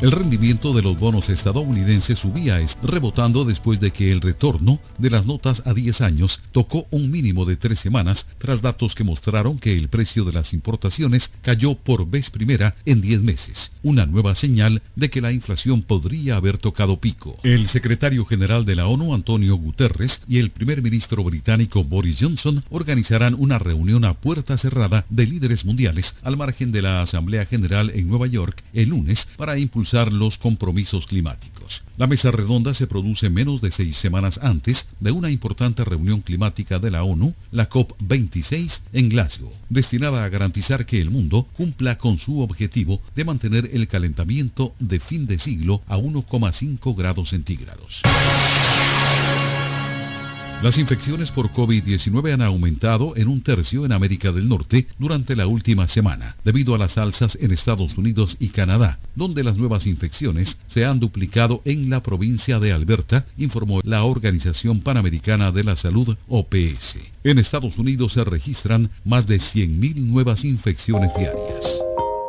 [0.00, 5.24] El rendimiento de los bonos estadounidenses subía, rebotando después de que el retorno de las
[5.24, 9.72] notas a 10 años tocó un mínimo de tres semanas tras datos que mostraron que
[9.72, 14.82] el precio de las importaciones cayó por vez primera en 10 meses, una nueva señal
[14.96, 17.38] de que la inflación podría haber tocado pico.
[17.44, 22.64] El secretario general de la ONU, Antonio Guterres, y el primer ministro británico Boris Johnson
[22.68, 27.90] organizarán una reunión a puerta cerrada de líderes mundiales al margen de la Asamblea General
[27.94, 31.82] en Nueva York el lunes para impulsar los compromisos climáticos.
[31.96, 36.78] La mesa redonda se produce menos de seis semanas antes de una importante reunión climática
[36.78, 42.18] de la ONU, la COP26, en Glasgow, destinada a garantizar que el mundo cumpla con
[42.18, 48.02] su objetivo de mantener el calentamiento de fin de siglo a 1,5 grados centígrados.
[50.64, 55.46] Las infecciones por COVID-19 han aumentado en un tercio en América del Norte durante la
[55.46, 60.56] última semana, debido a las alzas en Estados Unidos y Canadá, donde las nuevas infecciones
[60.68, 66.16] se han duplicado en la provincia de Alberta, informó la Organización Panamericana de la Salud,
[66.28, 66.96] OPS.
[67.24, 71.83] En Estados Unidos se registran más de 100.000 nuevas infecciones diarias.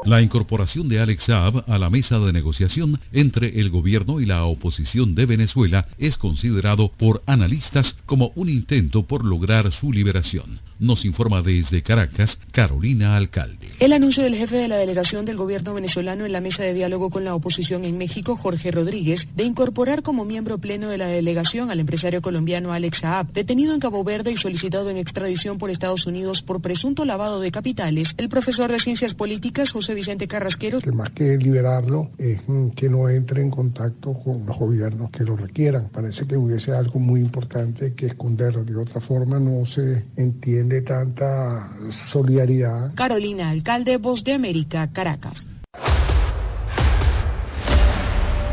[0.05, 4.45] La incorporación de Alex Saab a la mesa de negociación entre el gobierno y la
[4.45, 10.59] oposición de Venezuela es considerado por analistas como un intento por lograr su liberación.
[10.77, 13.69] Nos informa desde Caracas Carolina Alcalde.
[13.79, 17.09] El anuncio del jefe de la delegación del gobierno venezolano en la mesa de diálogo
[17.09, 21.71] con la oposición en México, Jorge Rodríguez, de incorporar como miembro pleno de la delegación
[21.71, 26.07] al empresario colombiano Alex Saab, detenido en Cabo Verde y solicitado en extradición por Estados
[26.07, 30.81] Unidos por presunto lavado de capitales, el profesor de Ciencias Políticas, José Vicente Carrasquero.
[30.81, 32.41] Que más que liberarlo es
[32.75, 35.87] que no entre en contacto con los gobiernos que lo requieran.
[35.87, 38.65] Parece que hubiese algo muy importante que esconder.
[38.65, 42.93] De otra forma no se entiende de tanta solidaridad.
[42.95, 45.47] Carolina, alcalde Voz de América, Caracas.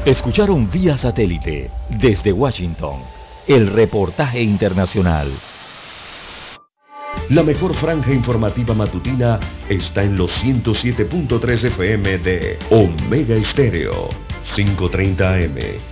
[0.05, 2.97] Escucharon vía satélite desde Washington
[3.47, 5.31] el reportaje internacional.
[7.31, 9.39] La mejor franja informativa matutina
[9.69, 14.09] está en los 107.3 FM de Omega Estéreo.
[14.55, 15.92] 5.30 AM.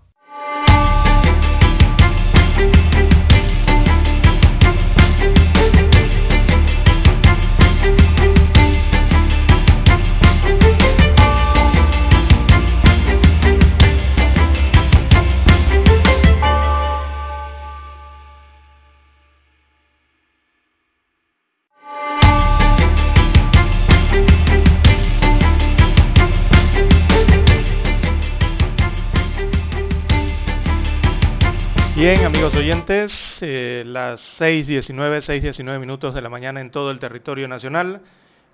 [32.71, 37.99] Oyentes, eh, las 6.19, 6.19 minutos de la mañana en todo el territorio nacional.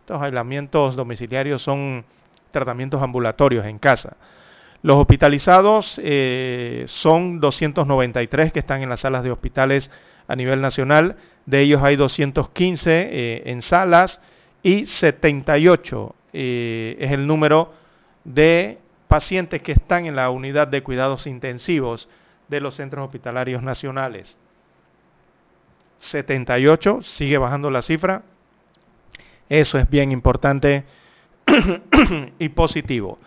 [0.00, 2.04] Estos aislamientos domiciliarios son
[2.50, 4.16] tratamientos ambulatorios en casa.
[4.82, 9.90] Los hospitalizados eh, son 293 que están en las salas de hospitales
[10.28, 11.16] a nivel nacional.
[11.46, 14.20] De ellos hay 215 eh, en salas
[14.62, 17.72] y 78 eh, es el número
[18.24, 18.78] de
[19.08, 22.08] pacientes que están en la unidad de cuidados intensivos
[22.48, 24.38] de los centros hospitalarios nacionales.
[25.98, 28.22] 78, sigue bajando la cifra.
[29.48, 30.84] Eso es bien importante
[32.38, 33.18] y positivo.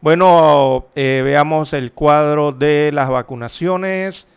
[0.00, 4.28] Bueno, eh, veamos el cuadro de las vacunaciones.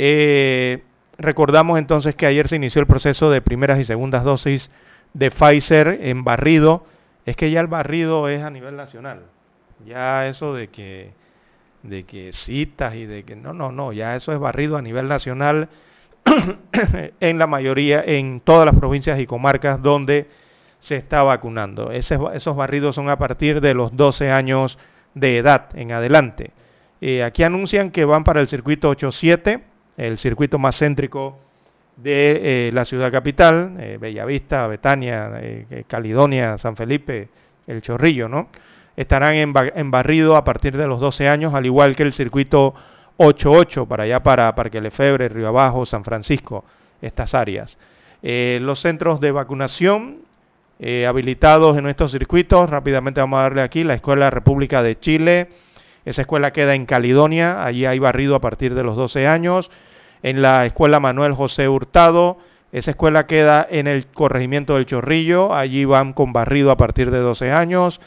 [0.00, 0.84] Eh,
[1.18, 4.70] recordamos entonces que ayer se inició el proceso de primeras y segundas dosis
[5.12, 6.86] de Pfizer en barrido.
[7.26, 9.22] Es que ya el barrido es a nivel nacional.
[9.84, 11.10] Ya eso de que
[11.82, 15.08] de que citas y de que no, no, no, ya eso es barrido a nivel
[15.08, 15.68] nacional
[17.20, 20.28] en la mayoría, en todas las provincias y comarcas donde
[20.78, 21.90] se está vacunando.
[21.90, 24.78] esos barridos son a partir de los 12 años
[25.14, 26.52] de edad en adelante.
[27.00, 29.67] Eh, aquí anuncian que van para el circuito 87,
[29.98, 31.38] el circuito más céntrico
[31.96, 35.30] de eh, la ciudad capital, eh, Bellavista, Betania,
[35.86, 37.28] Calidonia, San Felipe,
[37.66, 38.48] El Chorrillo, ¿no?
[38.96, 42.74] Estarán en, barrido a partir de los 12 años, al igual que el circuito
[43.18, 46.64] 88 para allá para Parque Lefebre, Río Abajo, San Francisco,
[47.02, 47.78] estas áreas.
[48.22, 50.28] los centros de vacunación
[50.80, 52.70] eh, habilitados en estos circuitos.
[52.70, 55.48] Rápidamente vamos a darle aquí la Escuela República de Chile.
[56.04, 59.70] Esa escuela queda en Caledonia, allí hay barrido a partir de los 12 años.
[60.22, 62.38] En la Escuela Manuel José Hurtado,
[62.72, 67.18] esa escuela queda en el corregimiento del Chorrillo, allí van con barrido a partir de
[67.18, 68.00] 12 años.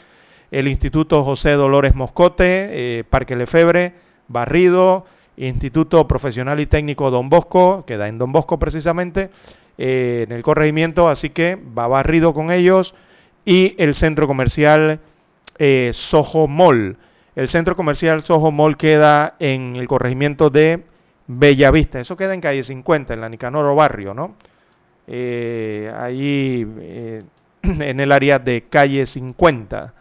[0.50, 3.94] El Instituto José Dolores Moscote, eh, Parque Lefebre,
[4.28, 5.06] barrido.
[5.36, 9.30] Instituto Profesional y Técnico Don Bosco, queda en Don Bosco precisamente,
[9.78, 12.94] eh, en el corregimiento, así que va barrido con ellos.
[13.44, 15.00] Y el centro comercial
[15.58, 16.96] eh, Soho Mall.
[17.34, 20.84] El centro comercial Soho Mall queda en el corregimiento de
[21.26, 22.00] Bellavista.
[22.00, 24.34] Eso queda en calle 50, en la Nicanoro Barrio, ¿no?
[25.06, 26.62] Eh, ahí
[27.62, 29.94] en el área de calle 50,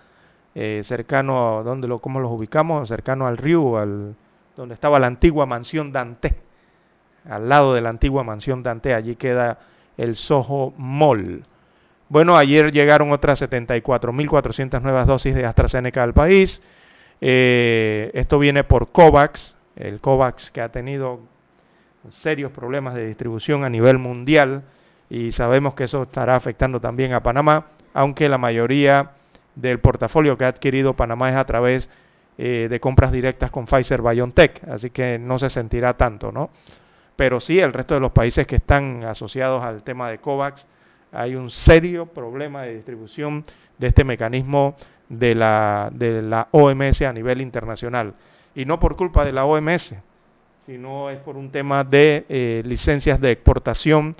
[0.84, 2.88] cercano a donde lo, ¿cómo los ubicamos?
[2.88, 4.15] Cercano al río, al,
[4.55, 6.36] donde estaba la antigua mansión Dante
[7.30, 9.59] al lado de la antigua mansión Dante, allí queda
[9.97, 11.43] el Soho Mall.
[12.09, 16.61] Bueno, ayer llegaron otras 74.400 nuevas dosis de AstraZeneca al país.
[17.22, 21.19] Eh, esto viene por COVAX, el COVAX que ha tenido
[22.09, 24.63] serios problemas de distribución a nivel mundial
[25.09, 29.11] y sabemos que eso estará afectando también a Panamá, aunque la mayoría
[29.55, 31.89] del portafolio que ha adquirido Panamá es a través
[32.38, 36.49] eh, de compras directas con Pfizer BioNTech, así que no se sentirá tanto, ¿no?
[37.22, 40.65] pero sí el resto de los países que están asociados al tema de COVAX,
[41.11, 43.45] hay un serio problema de distribución
[43.78, 44.76] de este mecanismo
[45.07, 48.15] de la, de la OMS a nivel internacional.
[48.56, 49.95] Y no por culpa de la OMS,
[50.66, 54.16] sino es por un tema de eh, licencias de exportación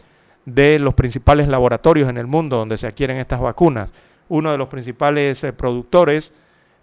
[0.46, 3.94] de los principales laboratorios en el mundo donde se adquieren estas vacunas.
[4.30, 6.34] Uno de los principales eh, productores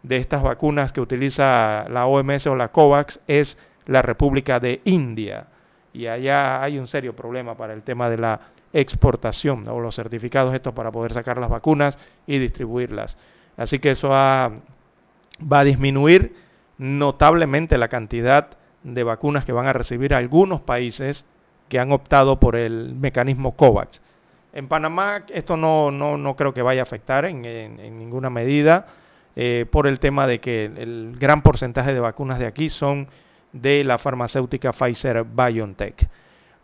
[0.02, 5.46] de estas vacunas que utiliza la OMS o la COVAX es la República de India
[5.92, 8.40] y allá hay un serio problema para el tema de la
[8.72, 13.18] exportación o los certificados estos para poder sacar las vacunas y distribuirlas.
[13.56, 14.52] Así que eso va
[15.50, 16.47] a disminuir
[16.78, 18.50] notablemente la cantidad
[18.82, 21.24] de vacunas que van a recibir algunos países
[21.68, 24.00] que han optado por el mecanismo COVAX.
[24.52, 27.42] En Panamá esto no, no, no creo que vaya a afectar en,
[27.98, 28.86] ninguna medida
[29.36, 33.08] eh, por el tema de que el gran porcentaje de vacunas de aquí son
[33.52, 36.08] de la farmacéutica Pfizer BioNTech.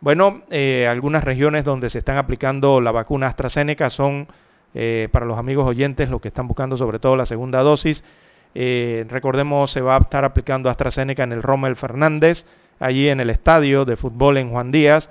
[0.01, 4.27] Bueno, eh, algunas regiones donde se están aplicando la vacuna AstraZeneca son,
[4.73, 8.03] eh, para los amigos oyentes, los que están buscando sobre todo la segunda dosis.
[8.55, 12.45] Eh, recordemos, se va a estar aplicando AstraZeneca en el Rommel Fernández,
[12.79, 15.09] allí en el estadio de fútbol en Juan Díaz.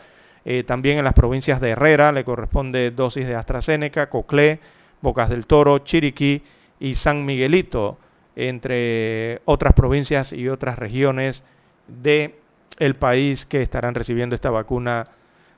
[0.66, 4.60] también en las provincias de Herrera le corresponde dosis de AstraZeneca, Coclé,
[5.00, 6.42] Bocas del Toro, Chiriquí
[6.80, 7.98] y San Miguelito,
[8.36, 11.42] entre otras provincias y otras regiones
[11.86, 12.40] de
[12.78, 15.08] el país que estarán recibiendo esta vacuna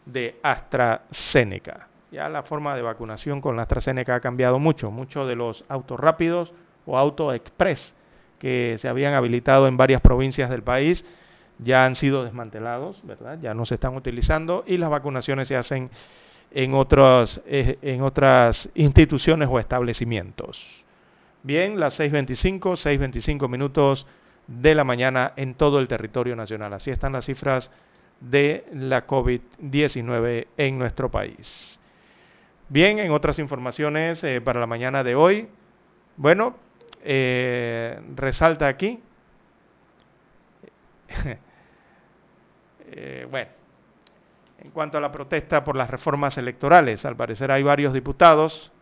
[0.05, 1.89] de AstraZeneca.
[2.13, 4.91] Ya la forma de vacunación con la AstraZeneca ha cambiado mucho.
[4.91, 6.53] Muchos de los autos rápidos
[6.87, 7.95] o auto express
[8.39, 11.05] que se habían habilitado en varias provincias del país
[11.59, 13.39] ya han sido desmantelados, ¿verdad?
[13.41, 15.91] Ya no se están utilizando y las vacunaciones se hacen
[16.51, 20.85] en, otros, eh, en otras instituciones o establecimientos.
[21.43, 24.07] Bien, las 6.25, 6.25 minutos
[24.47, 26.73] de la mañana en todo el territorio nacional.
[26.73, 27.71] Así están las cifras
[28.21, 31.79] de la COVID-19 en nuestro país.
[32.69, 35.49] Bien, en otras informaciones eh, para la mañana de hoy,
[36.17, 36.57] bueno,
[37.03, 39.01] eh, resalta aquí,
[42.87, 43.51] eh, bueno,
[44.59, 48.73] en cuanto a la protesta por las reformas electorales, al parecer hay varios diputados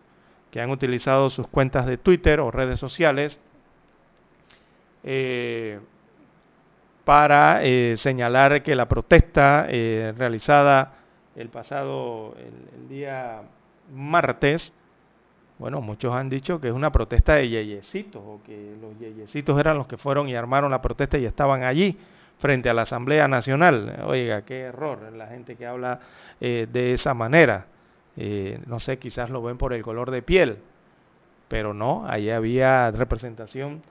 [0.50, 3.40] que han utilizado sus cuentas de Twitter o redes sociales
[5.02, 5.80] eh,
[7.04, 7.60] para
[7.96, 11.04] señalar que la protesta realizada
[11.36, 13.42] el pasado, el, día
[13.92, 14.72] martes,
[15.58, 19.78] bueno, muchos han dicho que es una protesta de yeyecitos, o que los yeyecitos eran
[19.78, 21.96] los que fueron y armaron la protesta y estaban allí
[22.38, 24.02] frente a la Asamblea Nacional.
[24.06, 26.00] Oiga, qué error la gente que habla
[26.40, 27.66] de esa manera.
[28.66, 30.58] no sé, quizás lo ven por el color de piel,
[31.48, 33.82] pero no, allí había representación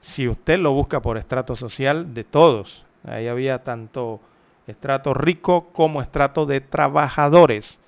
[0.00, 2.84] si usted lo busca por estrato social, de todos.
[3.04, 4.20] Ahí había tanto
[4.66, 7.78] estrato rico como estrato de trabajadores.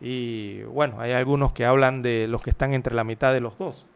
[0.00, 3.58] Y bueno, hay algunos que hablan de los que están entre la mitad de los
[3.58, 3.86] dos,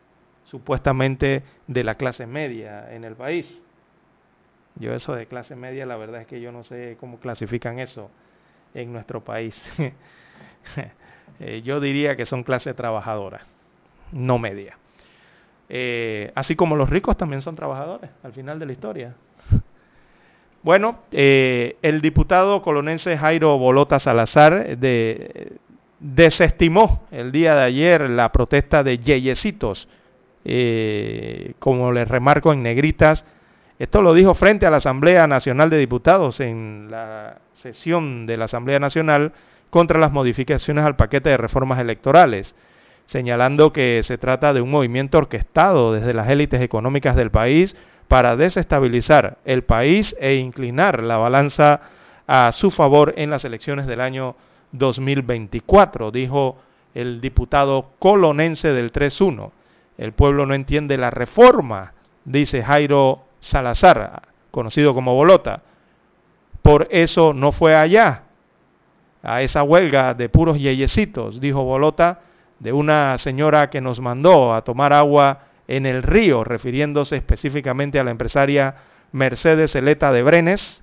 [0.45, 3.61] supuestamente de la clase media en el país.
[4.77, 8.11] Yo eso de clase media, la verdad es que yo no sé cómo clasifican eso
[8.75, 9.63] en nuestro país.
[11.41, 13.41] Eh, yo diría que son clase trabajadora,
[14.13, 14.77] no media.
[15.69, 19.15] Eh, así como los ricos también son trabajadores al final de la historia.
[20.63, 24.77] Bueno, eh, el diputado colonense Jairo Bolota Salazar
[26.03, 29.89] desestimó el día de ayer la protesta de Yeyecitos,
[30.45, 33.25] eh, como les remarco en negritas.
[33.79, 38.47] Esto lo dijo frente a la Asamblea Nacional de Diputados en la sesión de la
[38.47, 39.33] Asamblea Nacional
[39.71, 42.55] contra las modificaciones al paquete de reformas electorales
[43.05, 47.77] señalando que se trata de un movimiento orquestado desde las élites económicas del país
[48.09, 51.81] para desestabilizar el país e inclinar la balanza
[52.27, 54.37] a su favor en las elecciones del año
[54.73, 56.59] 2024, dijo
[56.95, 59.51] el diputado colonense del 3-1.
[59.99, 61.93] El pueblo no entiende la reforma,
[62.25, 65.63] dice Jairo Salazar, conocido como Bolota.
[66.63, 68.25] Por eso no fue allá,
[69.23, 72.21] a esa huelga de puros yeyecitos, dijo Bolota,
[72.59, 78.05] de una señora que nos mandó a tomar agua en el río, refiriéndose específicamente a
[78.05, 78.77] la empresaria
[79.13, 80.83] Mercedes Eleta de Brenes,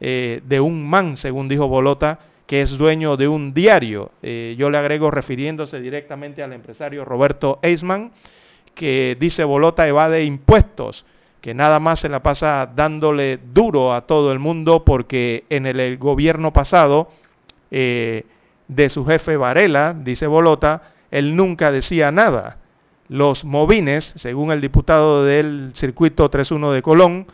[0.00, 4.10] eh, de un man, según dijo Bolota, que es dueño de un diario.
[4.22, 8.12] Eh, yo le agrego refiriéndose directamente al empresario Roberto Eisman,
[8.74, 11.04] que dice Bolota evade impuestos,
[11.40, 15.98] que nada más se la pasa dándole duro a todo el mundo porque en el,
[15.98, 17.10] gobierno pasado
[17.70, 18.24] eh,
[18.68, 22.58] de su jefe Varela, dice Bolota, él nunca decía nada.
[23.08, 27.26] Los movines, según el diputado del circuito 31 de Colón,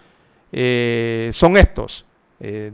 [0.50, 2.04] eh, son estos.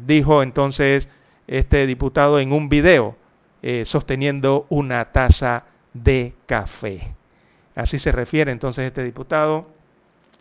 [0.07, 1.09] dijo entonces
[1.47, 3.17] este diputado en un video
[3.63, 7.15] eh, sosteniendo una taza de café.
[7.75, 9.67] Así se refiere entonces este diputado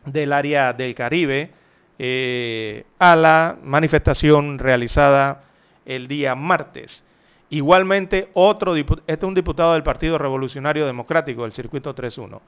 [0.06, 1.52] del área del Caribe
[1.98, 5.44] eh, a la manifestación realizada
[5.86, 7.04] el día martes.
[7.50, 12.42] Igualmente, otro este es un diputado del Partido Revolucionario Democrático del Circuito 31.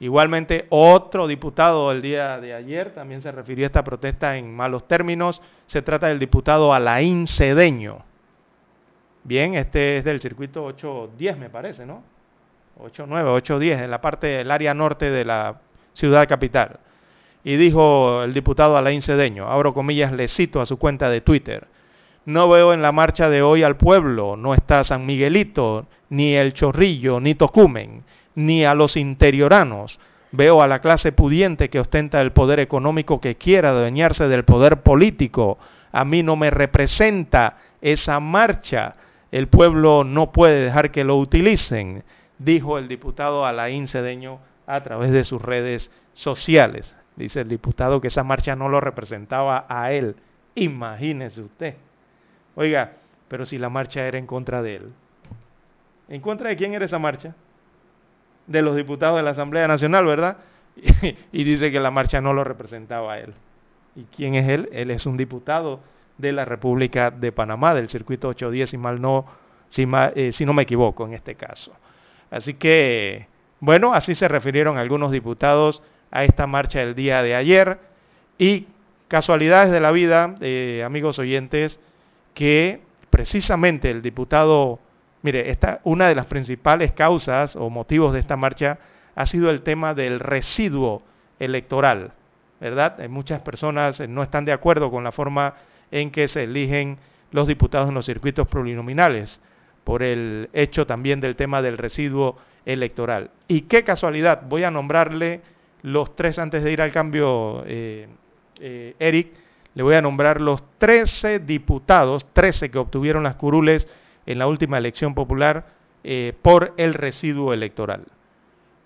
[0.00, 4.88] Igualmente, otro diputado el día de ayer también se refirió a esta protesta en malos
[4.88, 5.42] términos.
[5.66, 8.02] Se trata del diputado Alain Cedeño.
[9.24, 12.02] Bien, este es del circuito 810, me parece, ¿no?
[12.78, 15.60] 89, 810, en la parte del área norte de la
[15.92, 16.80] ciudad capital.
[17.44, 21.68] Y dijo el diputado Alain Cedeño, abro comillas, le cito a su cuenta de Twitter.
[22.24, 26.54] No veo en la marcha de hoy al pueblo, no está San Miguelito, ni el
[26.54, 28.02] Chorrillo, ni Tocumen
[28.34, 29.98] ni a los interioranos.
[30.32, 34.82] Veo a la clase pudiente que ostenta el poder económico que quiera adueñarse del poder
[34.82, 35.58] político.
[35.92, 38.94] A mí no me representa esa marcha.
[39.32, 42.04] El pueblo no puede dejar que lo utilicen,
[42.38, 46.96] dijo el diputado Alain Cedeño a través de sus redes sociales.
[47.16, 50.16] Dice el diputado que esa marcha no lo representaba a él.
[50.54, 51.74] Imagínese usted.
[52.54, 52.92] Oiga,
[53.28, 54.92] pero si la marcha era en contra de él.
[56.08, 57.34] ¿En contra de quién era esa marcha?
[58.50, 60.38] De los diputados de la Asamblea Nacional, ¿verdad?
[61.32, 63.32] y dice que la marcha no lo representaba a él.
[63.94, 64.68] ¿Y quién es él?
[64.72, 65.78] Él es un diputado
[66.18, 69.24] de la República de Panamá, del circuito 810, si, mal no,
[69.68, 69.86] si,
[70.16, 71.72] eh, si no me equivoco en este caso.
[72.28, 73.28] Así que,
[73.60, 75.80] bueno, así se refirieron algunos diputados
[76.10, 77.78] a esta marcha del día de ayer.
[78.36, 78.66] Y
[79.06, 81.78] casualidades de la vida, eh, amigos oyentes,
[82.34, 82.80] que
[83.10, 84.80] precisamente el diputado
[85.22, 88.78] Mire, esta, una de las principales causas o motivos de esta marcha
[89.14, 91.02] ha sido el tema del residuo
[91.38, 92.12] electoral,
[92.60, 92.98] ¿verdad?
[93.08, 95.54] muchas personas eh, no están de acuerdo con la forma
[95.90, 96.98] en que se eligen
[97.32, 99.40] los diputados en los circuitos plurinominales,
[99.84, 103.30] por el hecho también del tema del residuo electoral.
[103.48, 105.40] Y qué casualidad, voy a nombrarle
[105.82, 108.08] los tres antes de ir al cambio, eh,
[108.60, 109.32] eh, Eric,
[109.74, 113.88] le voy a nombrar los 13 diputados, 13 que obtuvieron las curules
[114.30, 115.66] en la última elección popular
[116.04, 118.04] eh, por el residuo electoral.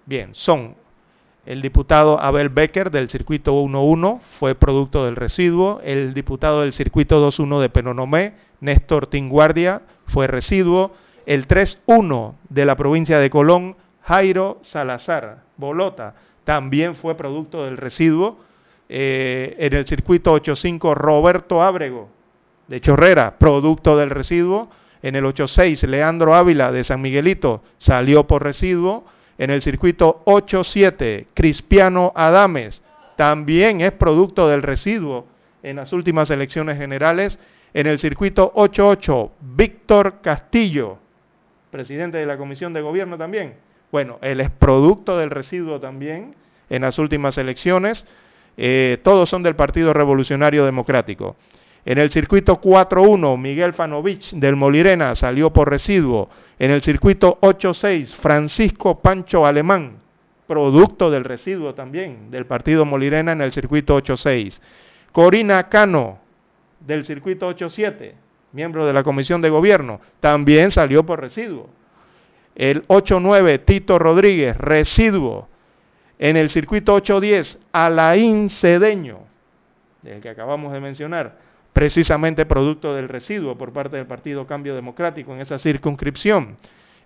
[0.06, 0.74] Bien, son
[1.44, 7.26] el diputado Abel Becker del circuito 1-1 fue producto del residuo, el diputado del circuito
[7.26, 10.92] 2-1 de Penonomé, Néstor Tinguardia, fue residuo,
[11.26, 16.14] el 3-1 de la provincia de Colón, Jairo Salazar Bolota,
[16.44, 18.38] también fue producto del residuo,
[18.88, 22.08] eh, en el circuito 8-5 Roberto Ábrego
[22.68, 24.70] de Chorrera, producto del residuo,
[25.04, 29.04] en el 8.6, Leandro Ávila de San Miguelito salió por residuo.
[29.36, 32.82] En el circuito 8.7, Cristiano Adames
[33.14, 35.26] también es producto del residuo
[35.62, 37.38] en las últimas elecciones generales.
[37.74, 40.96] En el circuito 8.8, Víctor Castillo,
[41.70, 43.56] presidente de la Comisión de Gobierno también.
[43.92, 46.34] Bueno, él es producto del residuo también
[46.70, 48.06] en las últimas elecciones.
[48.56, 51.36] Eh, todos son del Partido Revolucionario Democrático.
[51.86, 56.30] En el circuito 4-1, Miguel Fanovich del Molirena salió por residuo.
[56.58, 59.98] En el circuito 8-6, Francisco Pancho Alemán,
[60.46, 64.60] producto del residuo también del partido Molirena en el circuito 8-6.
[65.12, 66.18] Corina Cano
[66.80, 68.12] del circuito 8-7,
[68.52, 71.68] miembro de la comisión de gobierno, también salió por residuo.
[72.54, 75.48] El 8-9, Tito Rodríguez, residuo.
[76.18, 79.18] En el circuito 8-10, Alain Cedeño,
[80.00, 81.43] del que acabamos de mencionar,
[81.74, 86.56] precisamente producto del residuo por parte del Partido Cambio Democrático en esa circunscripción.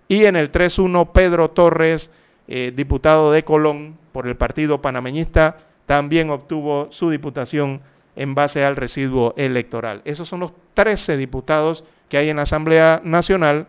[0.07, 2.11] Y en el 3-1, Pedro Torres,
[2.47, 5.57] eh, diputado de Colón por el Partido Panameñista,
[5.87, 7.81] también obtuvo su diputación
[8.15, 10.01] en base al residuo electoral.
[10.05, 13.67] Esos son los 13 diputados que hay en la Asamblea Nacional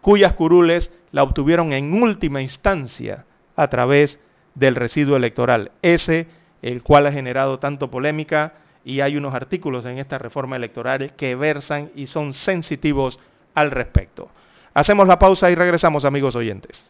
[0.00, 3.24] cuyas curules la obtuvieron en última instancia
[3.54, 4.18] a través
[4.54, 6.26] del residuo electoral, ese
[6.62, 8.54] el cual ha generado tanto polémica
[8.86, 13.18] y hay unos artículos en esta reforma electoral que versan y son sensitivos
[13.52, 14.30] al respecto.
[14.74, 16.88] Hacemos la pausa y regresamos amigos oyentes.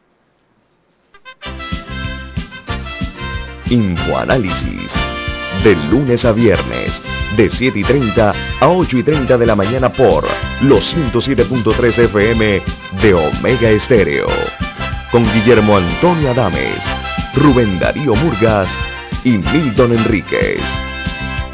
[3.71, 4.93] Infoanálisis.
[5.65, 7.03] De lunes a viernes,
[7.35, 10.25] de 7 y 30 a 8 y 30 de la mañana por
[10.65, 12.63] los 107.3 FM
[13.01, 14.27] de Omega Estéreo.
[15.11, 16.83] Con Guillermo Antonio Adames,
[17.35, 18.71] Rubén Darío Murgas
[19.25, 20.63] y Milton Enríquez.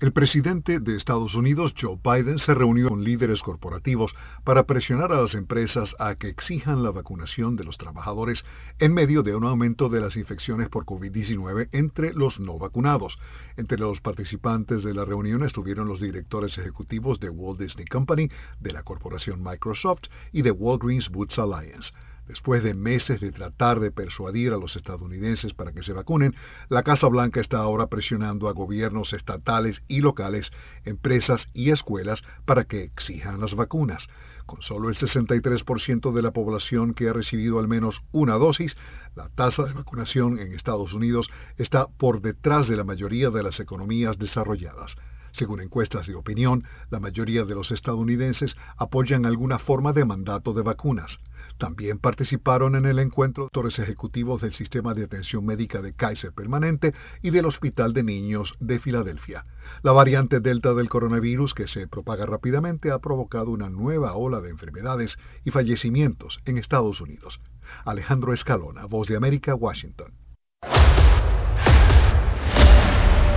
[0.00, 5.20] El presidente de Estados Unidos, Joe Biden, se reunió con líderes corporativos para presionar a
[5.20, 8.46] las empresas a que exijan la vacunación de los trabajadores
[8.78, 13.18] en medio de un aumento de las infecciones por COVID-19 entre los no vacunados.
[13.58, 18.72] Entre los participantes de la reunión estuvieron los directores ejecutivos de Walt Disney Company, de
[18.72, 21.92] la corporación Microsoft y de Walgreens Boots Alliance.
[22.30, 26.36] Después de meses de tratar de persuadir a los estadounidenses para que se vacunen,
[26.68, 30.52] la Casa Blanca está ahora presionando a gobiernos estatales y locales,
[30.84, 34.06] empresas y escuelas para que exijan las vacunas.
[34.46, 38.76] Con solo el 63% de la población que ha recibido al menos una dosis,
[39.16, 43.58] la tasa de vacunación en Estados Unidos está por detrás de la mayoría de las
[43.58, 44.94] economías desarrolladas.
[45.32, 50.62] Según encuestas de opinión, la mayoría de los estadounidenses apoyan alguna forma de mandato de
[50.62, 51.18] vacunas.
[51.60, 56.94] También participaron en el encuentro doctores ejecutivos del Sistema de Atención Médica de Kaiser Permanente
[57.20, 59.44] y del Hospital de Niños de Filadelfia.
[59.82, 64.48] La variante Delta del coronavirus, que se propaga rápidamente, ha provocado una nueva ola de
[64.48, 67.42] enfermedades y fallecimientos en Estados Unidos.
[67.84, 70.14] Alejandro Escalona, Voz de América, Washington.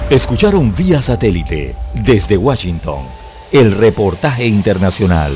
[0.10, 3.06] Escucharon vía satélite desde Washington
[3.52, 5.36] el reportaje internacional.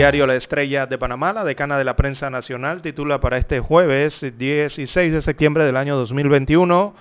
[0.00, 4.24] Diario La Estrella de Panamá, la decana de la prensa nacional, titula para este jueves
[4.38, 6.94] 16 de septiembre del año 2021,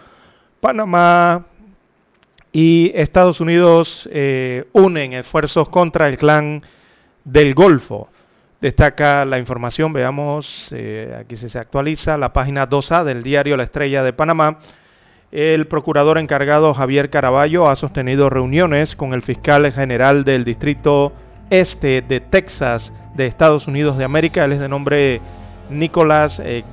[0.59, 1.45] Panamá
[2.51, 6.61] y Estados Unidos eh, unen esfuerzos contra el clan
[7.23, 8.09] del Golfo.
[8.59, 14.03] Destaca la información, veamos, eh, aquí se actualiza la página 2A del diario La Estrella
[14.03, 14.59] de Panamá.
[15.31, 21.13] El procurador encargado Javier Caraballo ha sostenido reuniones con el fiscal general del distrito
[21.49, 24.45] este de Texas de Estados Unidos de América.
[24.45, 25.21] Él es de nombre
[25.69, 26.63] Nicolás eh,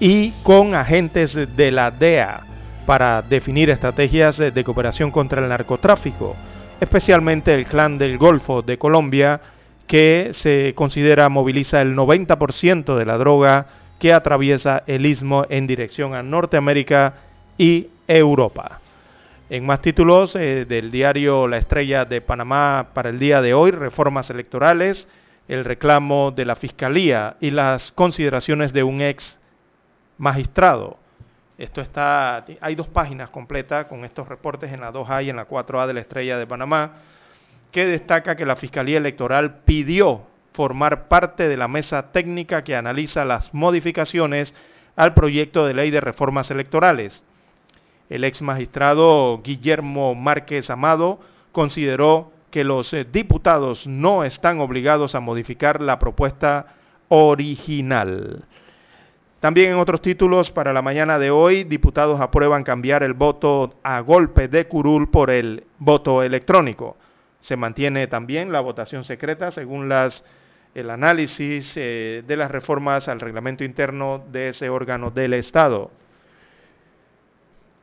[0.00, 2.40] y con agentes de la DEA
[2.86, 6.34] para definir estrategias de cooperación contra el narcotráfico,
[6.80, 9.40] especialmente el clan del Golfo de Colombia,
[9.86, 13.66] que se considera moviliza el 90% de la droga
[14.00, 17.14] que atraviesa el istmo en dirección a Norteamérica
[17.56, 18.81] y Europa.
[19.52, 23.70] En más títulos eh, del diario La Estrella de Panamá para el día de hoy,
[23.70, 25.08] reformas electorales,
[25.46, 29.38] el reclamo de la Fiscalía y las consideraciones de un ex
[30.16, 30.96] magistrado.
[31.58, 35.46] Esto está, hay dos páginas completas con estos reportes en la 2A y en la
[35.46, 36.92] 4A de la Estrella de Panamá,
[37.70, 40.22] que destaca que la Fiscalía Electoral pidió
[40.54, 44.54] formar parte de la mesa técnica que analiza las modificaciones
[44.96, 47.22] al proyecto de ley de reformas electorales.
[48.12, 51.18] El ex magistrado Guillermo Márquez Amado
[51.50, 56.74] consideró que los eh, diputados no están obligados a modificar la propuesta
[57.08, 58.44] original.
[59.40, 64.00] También en otros títulos para la mañana de hoy, diputados aprueban cambiar el voto a
[64.00, 66.98] golpe de curul por el voto electrónico.
[67.40, 69.90] Se mantiene también la votación secreta según
[70.74, 75.90] el análisis eh, de las reformas al reglamento interno de ese órgano del Estado.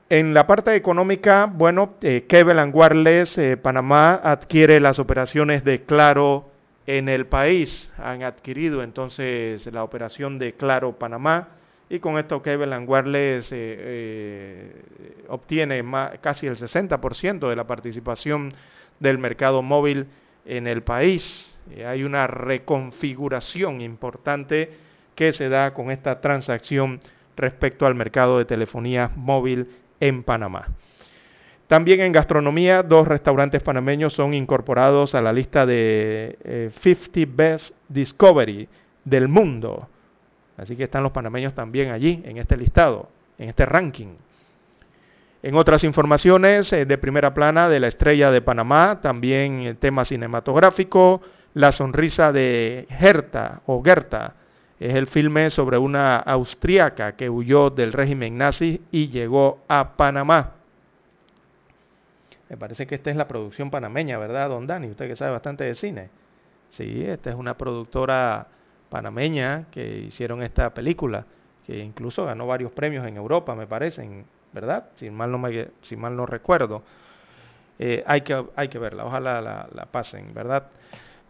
[0.10, 6.49] En la parte económica, bueno, eh, Kevin Wireless, eh, Panamá adquiere las operaciones de Claro
[6.88, 7.91] en el país.
[7.97, 11.49] Han adquirido entonces la operación de Claro Panamá
[11.89, 14.74] y con esto Kevin eh, eh,
[15.28, 15.84] obtiene
[16.22, 18.53] casi el 60% de la participación
[18.99, 20.07] del mercado móvil
[20.45, 21.60] en el país.
[21.72, 24.72] Eh, hay una reconfiguración importante
[25.16, 26.99] que se da con esta transacción
[27.36, 29.70] respecto al mercado de telefonía móvil
[30.00, 30.68] en Panamá.
[31.68, 37.76] También en gastronomía, dos restaurantes panameños son incorporados a la lista de 50 eh, Best
[37.88, 38.68] Discovery
[39.06, 39.88] del mundo.
[40.58, 44.16] Así que están los panameños también allí, en este listado, en este ranking.
[45.41, 50.06] En otras informaciones eh, de primera plana de la estrella de Panamá, también el tema
[50.06, 51.22] cinematográfico,
[51.54, 54.34] La sonrisa de Gerta o Gerta.
[54.80, 60.54] Es el filme sobre una austriaca que huyó del régimen nazi y llegó a Panamá.
[62.50, 64.88] Me parece que esta es la producción panameña, ¿verdad, don Dani?
[64.88, 66.10] Usted que sabe bastante de cine.
[66.70, 68.48] Sí, esta es una productora
[68.90, 71.26] panameña que hicieron esta película,
[71.66, 74.86] que incluso ganó varios premios en Europa, me parece, ¿verdad?
[74.96, 76.84] Si mal no, me, si mal no recuerdo.
[77.78, 80.68] Eh, hay, que, hay que verla, ojalá la, pasen, ¿verdad?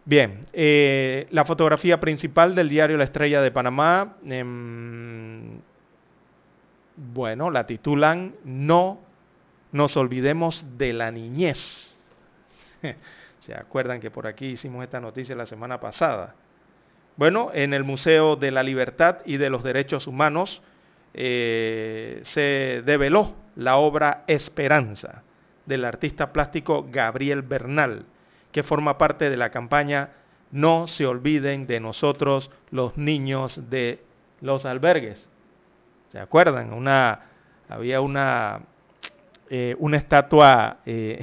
[0.04, 5.60] Bien, eh, la fotografía principal del diario La Estrella de Panamá, em,
[6.96, 8.98] bueno, la titulan No
[9.72, 11.96] nos olvidemos de la niñez.
[13.40, 16.34] ¿Se acuerdan que por aquí hicimos esta noticia la semana pasada?
[17.16, 20.62] Bueno, en el Museo de la Libertad y de los Derechos Humanos
[21.12, 25.22] eh, se develó la obra Esperanza
[25.66, 28.04] del artista plástico Gabriel Bernal,
[28.52, 30.10] que forma parte de la campaña
[30.52, 34.02] No se olviden de nosotros los niños de
[34.40, 35.28] los albergues.
[36.10, 36.72] ¿Se acuerdan?
[36.72, 37.20] Una,
[37.68, 38.62] había una
[39.52, 41.20] eh, una estatua eh,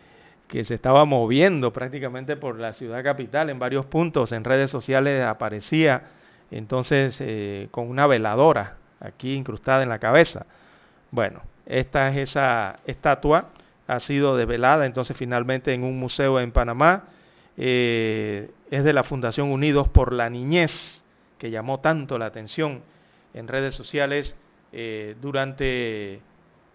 [0.48, 5.22] que se estaba moviendo prácticamente por la ciudad capital en varios puntos, en redes sociales
[5.22, 6.04] aparecía
[6.50, 10.46] entonces eh, con una veladora aquí incrustada en la cabeza.
[11.10, 13.50] Bueno, esta es esa estatua,
[13.86, 17.04] ha sido develada entonces finalmente en un museo en Panamá,
[17.56, 21.02] es de la Fundación Unidos por la Niñez,
[21.38, 22.82] que llamó tanto la atención
[23.32, 24.36] en redes sociales
[25.20, 26.20] durante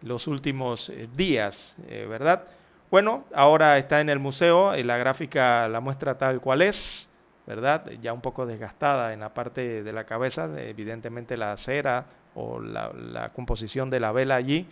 [0.01, 2.43] los últimos eh, días, eh, ¿verdad?
[2.89, 7.07] Bueno, ahora está en el museo, la gráfica la muestra tal cual es,
[7.47, 7.89] ¿verdad?
[8.01, 13.29] Ya un poco desgastada en la parte de la cabeza, evidentemente la cera o la,
[13.33, 14.67] composición de la vela allí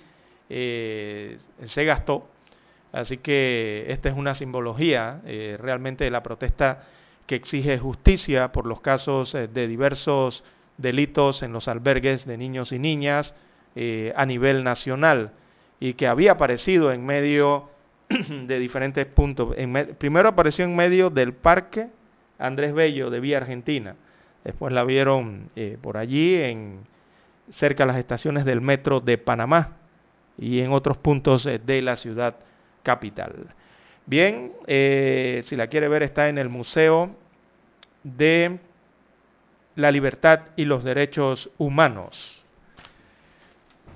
[0.50, 2.28] eh, se gastó.
[2.92, 5.22] Así que esta es una simbología
[5.60, 6.84] realmente de la protesta
[7.28, 10.44] que exige justicia por los casos de diversos
[10.80, 13.36] delitos en los albergues de niños y niñas,
[13.76, 15.32] eh, a nivel nacional
[15.80, 17.70] y que había aparecido en medio
[18.10, 19.56] de diferentes puntos.
[19.98, 21.88] primero apareció en medio del parque
[22.40, 23.96] Andrés Bello de Vía Argentina.
[24.44, 26.80] Después la vieron eh, por allí, en,
[27.52, 29.78] cerca de las estaciones del metro de Panamá
[30.38, 32.38] y en otros puntos eh, de la ciudad
[32.84, 33.48] capital.
[34.06, 37.16] Bien, si la quiere ver está en el Museo
[38.04, 38.60] de
[39.76, 42.44] la Libertad y los Derechos Humanos.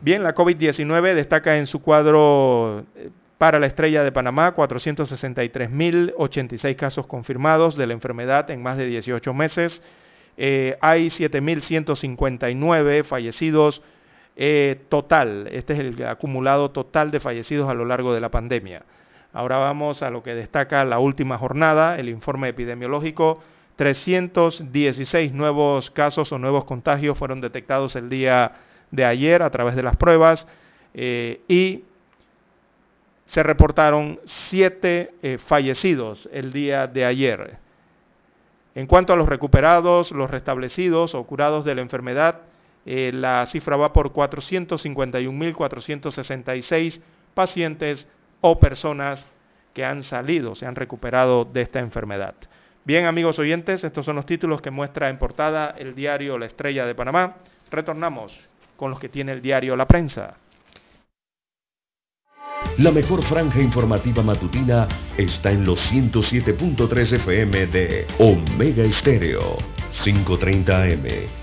[0.02, 7.08] Bien, la COVID-19 destaca en su cuadro eh, para la estrella de Panamá 463.086 casos
[7.08, 9.82] confirmados de la enfermedad en más de 18 meses.
[10.36, 13.84] Eh, hay 7.159 fallecidos
[14.36, 15.48] eh, total.
[15.52, 18.84] Este es el acumulado total de fallecidos a lo largo de la pandemia.
[19.34, 23.42] Ahora vamos a lo que destaca la última jornada, el informe epidemiológico.
[23.76, 28.52] 316 nuevos casos o nuevos contagios fueron detectados el día
[28.92, 30.48] de ayer a través de las pruebas
[30.94, 31.84] eh, y
[33.26, 37.58] se reportaron siete eh, fallecidos el día de ayer.
[38.76, 42.42] En cuanto a los recuperados, los restablecidos o curados de la enfermedad,
[42.86, 47.00] eh, la cifra va por 451.466
[47.34, 48.10] pacientes
[48.42, 49.26] o personas
[49.74, 52.36] que han salido, se han recuperado de esta enfermedad.
[52.86, 56.86] Bien, amigos oyentes, estos son los títulos que muestra en portada el diario La Estrella
[56.86, 57.38] de Panamá.
[57.72, 60.36] Retornamos con los que tiene el diario La Prensa.
[62.78, 69.58] La mejor franja informativa matutina está en los 107.3 FM de Omega Estéreo,
[70.04, 71.43] 530 AM.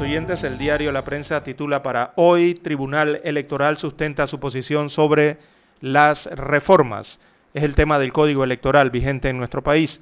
[0.00, 5.36] El diario La Prensa titula para hoy, Tribunal Electoral sustenta su posición sobre
[5.82, 7.20] las reformas.
[7.52, 10.00] Es el tema del código electoral vigente en nuestro país.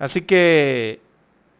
[0.00, 1.00] Así que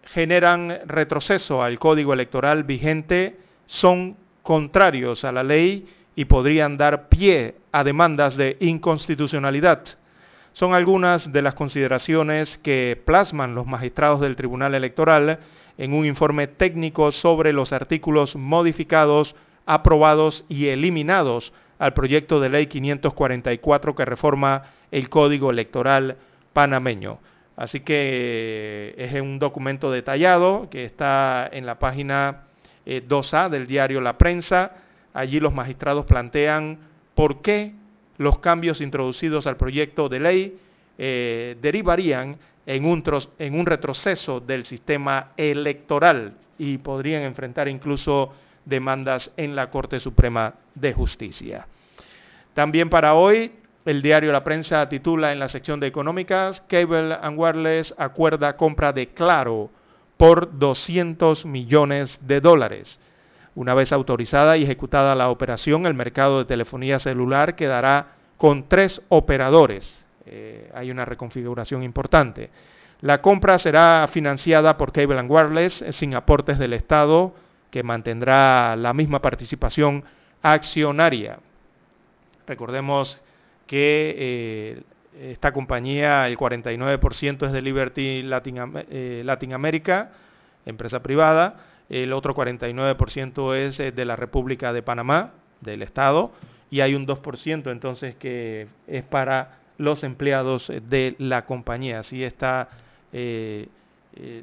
[0.06, 3.36] generan retroceso al código electoral vigente
[3.66, 5.86] son contrarios a la ley
[6.16, 9.84] y podrían dar pie a demandas de inconstitucionalidad.
[10.52, 15.38] Son algunas de las consideraciones que plasman los magistrados del Tribunal Electoral
[15.78, 19.36] en un informe técnico sobre los artículos modificados,
[19.66, 26.16] aprobados y eliminados al proyecto de ley 544 que reforma el Código Electoral
[26.52, 27.18] panameño.
[27.56, 32.44] Así que es un documento detallado que está en la página
[32.86, 34.72] 2A eh, del diario La Prensa.
[35.12, 36.78] Allí los magistrados plantean
[37.14, 37.72] por qué
[38.18, 40.58] los cambios introducidos al proyecto de ley
[40.98, 42.36] eh, derivarían
[42.66, 43.02] en un,
[43.38, 48.32] en un retroceso del sistema electoral y podrían enfrentar incluso
[48.64, 51.66] demandas en la Corte Suprema de Justicia.
[52.54, 53.52] También para hoy
[53.84, 58.92] el diario La Prensa titula en la sección de económicas, Cable and Wireless acuerda compra
[58.92, 59.70] de Claro
[60.16, 63.00] por 200 millones de dólares.
[63.56, 69.02] Una vez autorizada y ejecutada la operación, el mercado de telefonía celular quedará con tres
[69.08, 70.01] operadores.
[70.26, 72.50] Eh, hay una reconfiguración importante.
[73.02, 77.34] La compra será financiada por Cable and Wireless eh, sin aportes del Estado,
[77.70, 80.04] que mantendrá la misma participación
[80.42, 81.38] accionaria.
[82.46, 83.20] Recordemos
[83.66, 84.82] que eh,
[85.32, 88.58] esta compañía, el 49% es de Liberty Latin,
[88.90, 89.24] eh,
[90.64, 91.56] empresa privada,
[91.88, 96.32] el otro 49% es de la República de Panamá, del Estado,
[96.70, 102.00] y hay un 2% entonces que es para los empleados de la compañía.
[102.00, 102.68] Así está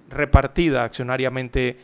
[0.10, 1.78] repartida accionariamente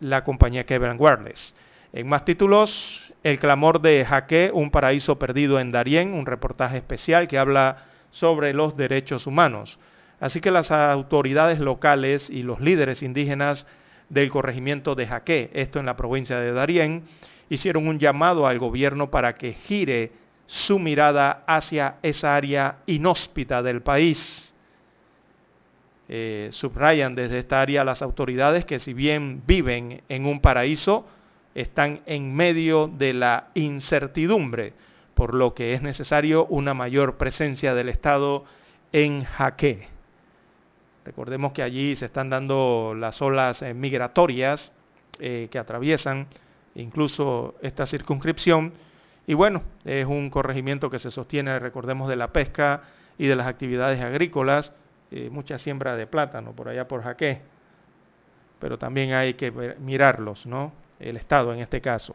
[0.00, 1.54] la compañía Kevin Wireless.
[1.92, 7.28] En más títulos, el clamor de Jaque, un paraíso perdido en Darién, un reportaje especial
[7.28, 9.78] que habla sobre los derechos humanos.
[10.20, 13.66] Así que las autoridades locales y los líderes indígenas
[14.08, 17.04] del corregimiento de Jaque, esto en la provincia de Darién,
[17.48, 20.12] hicieron un llamado al gobierno para que gire
[20.46, 24.52] su mirada hacia esa área inhóspita del país.
[26.08, 31.06] Eh, subrayan desde esta área las autoridades que si bien viven en un paraíso,
[31.54, 34.74] están en medio de la incertidumbre,
[35.14, 38.44] por lo que es necesario una mayor presencia del Estado
[38.92, 39.88] en Jaque.
[41.04, 44.72] Recordemos que allí se están dando las olas eh, migratorias
[45.20, 46.26] eh, que atraviesan
[46.74, 48.72] incluso esta circunscripción.
[49.26, 52.82] Y bueno, es un corregimiento que se sostiene, recordemos, de la pesca
[53.16, 54.72] y de las actividades agrícolas,
[55.10, 57.40] eh, mucha siembra de plátano por allá por Jaque,
[58.58, 60.72] pero también hay que mirarlos, ¿no?
[61.00, 62.14] el Estado en este caso.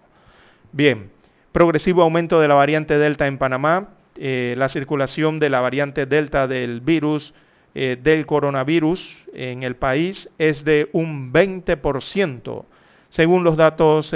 [0.71, 1.11] Bien,
[1.51, 6.47] progresivo aumento de la variante Delta en Panamá, eh, la circulación de la variante Delta
[6.47, 7.33] del virus
[7.75, 12.65] eh, del coronavirus en el país es de un 20%,
[13.09, 14.11] según los datos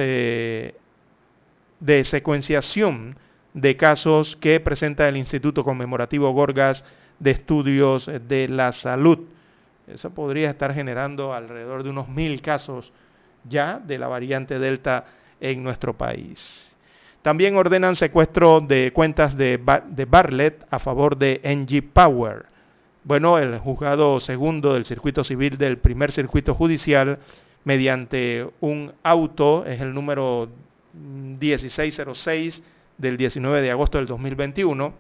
[1.84, 3.18] de secuenciación
[3.54, 6.86] de casos que presenta el Instituto Conmemorativo Gorgas
[7.20, 9.20] de Estudios de la Salud.
[9.88, 12.94] Eso podría estar generando alrededor de unos mil casos
[13.44, 15.08] ya de la variante Delta
[15.42, 16.74] en nuestro país.
[17.22, 22.46] También ordenan secuestro de cuentas de, Bartlett a favor de NG Power.
[23.04, 27.20] Bueno, el juzgado segundo del circuito civil del primer circuito judicial,
[27.66, 30.48] mediante un auto, es el número
[30.94, 32.64] 1606
[32.98, 34.94] del 19 de agosto del 2021,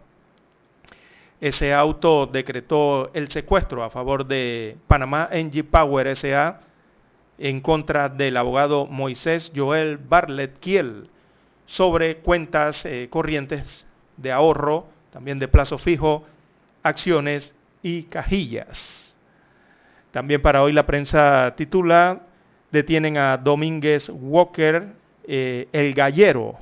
[1.41, 6.61] ese auto decretó el secuestro a favor de Panamá NG Power SA
[7.37, 11.09] en contra del abogado Moisés Joel Bartlett Kiel
[11.65, 13.85] sobre cuentas eh, corrientes
[14.17, 16.25] de ahorro, también de plazo fijo,
[16.81, 19.15] acciones y Cajillas.
[20.11, 22.21] También para hoy la prensa titula,
[22.71, 24.93] detienen a Domínguez Walker,
[25.27, 26.55] eh, el gallero.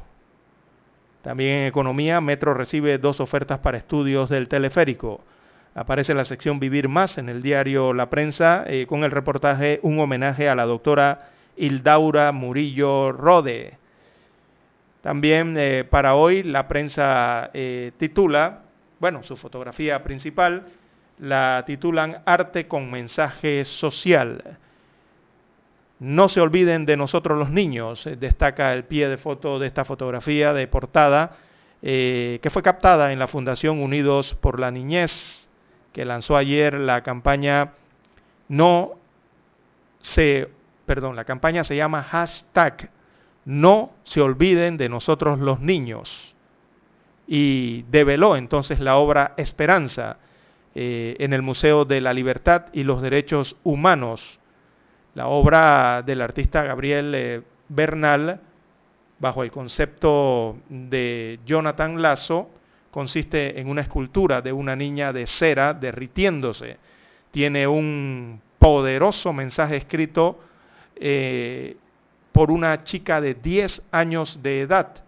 [1.22, 5.22] También en economía, Metro recibe dos ofertas para estudios del teleférico.
[5.76, 10.00] Aparece la sección Vivir Más en el diario La Prensa eh, con el reportaje Un
[10.00, 13.78] homenaje a la doctora Hildaura Murillo Rode.
[15.02, 17.52] También eh, para hoy la prensa
[17.98, 18.62] titula,
[19.00, 20.66] bueno, su fotografía principal
[21.22, 24.58] la titulan Arte con mensaje social.
[26.02, 30.52] No se olviden de nosotros los niños, destaca el pie de foto de esta fotografía
[30.52, 31.38] de portada
[31.82, 35.48] que fue captada en la Fundación Unidos por la Niñez
[35.94, 37.74] que lanzó ayer la campaña
[38.48, 38.94] no
[40.02, 40.50] se,
[40.86, 42.90] perdón, la campaña se llama hashtag
[43.46, 46.36] no se olviden de nosotros los niños.
[47.28, 50.18] Y develó entonces la obra Esperanza
[50.76, 54.40] eh, en el Museo de la Libertad y los Derechos Humanos.
[55.14, 58.40] La obra del artista Gabriel eh, Bernal,
[59.20, 62.50] bajo el concepto de Jonathan Lazo,
[62.92, 66.78] consiste en una escultura de una niña de cera derritiéndose.
[67.32, 70.40] Tiene un poderoso mensaje escrito
[70.96, 71.76] eh,
[72.32, 75.04] por una chica de 10 años de edad,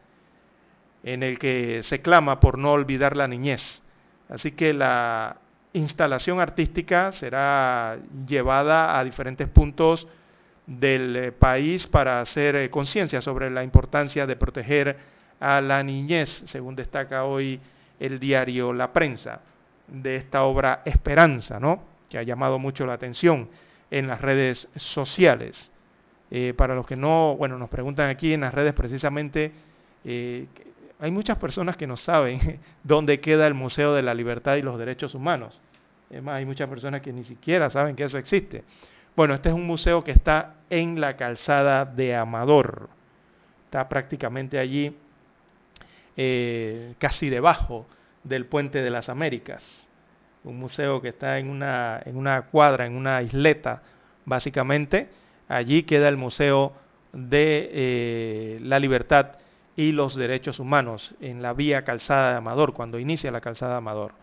[1.03, 3.81] en el que se clama por no olvidar la niñez.
[4.27, 5.37] Así que la
[5.73, 7.97] instalación artística será
[8.27, 10.07] llevada a diferentes puntos
[10.65, 14.97] del eh, país para hacer eh, conciencia sobre la importancia de proteger
[15.39, 17.59] a la niñez, según destaca hoy
[17.99, 19.41] el diario La Prensa,
[19.87, 21.83] de esta obra Esperanza, ¿no?
[22.09, 23.49] que ha llamado mucho la atención
[23.91, 25.71] en las redes sociales.
[26.31, 29.51] Eh, para los que no, bueno, nos preguntan aquí en las redes precisamente,
[31.03, 34.79] hay muchas personas que no saben dónde queda el Museo de la Libertad y los
[34.79, 35.59] Derechos Humanos.
[36.09, 38.63] Además, hay muchas personas que ni siquiera saben que eso existe.
[39.13, 42.87] Bueno, este es un museo que está en la calzada de Amador.
[43.65, 44.95] Está prácticamente allí
[46.15, 47.85] eh, casi debajo
[48.23, 49.85] del Puente de las Américas.
[50.45, 53.81] Un museo que está en una, en una cuadra, en una isleta,
[54.23, 55.09] básicamente.
[55.49, 56.71] Allí queda el Museo
[57.11, 59.42] de eh, la Libertad
[59.75, 63.77] y los Derechos Humanos, en la vía Calzada de Amador, cuando inicia la Calzada de
[63.77, 64.13] Amador.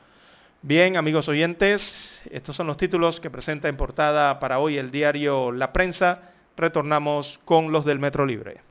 [0.62, 5.52] Bien, amigos oyentes, estos son los títulos que presenta en portada para hoy el diario
[5.52, 6.32] La Prensa.
[6.56, 8.69] Retornamos con los del Metro Libre.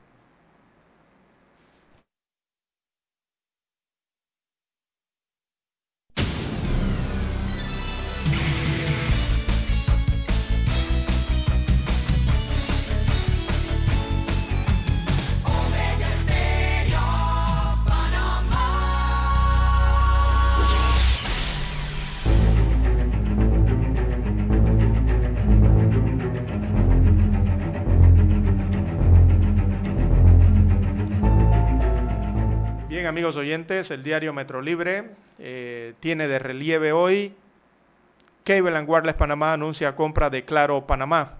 [33.20, 37.34] Amigos oyentes, el diario Metro Libre eh, tiene de relieve hoy
[38.44, 41.34] Cable Wireless Panamá anuncia compra de Claro Panamá.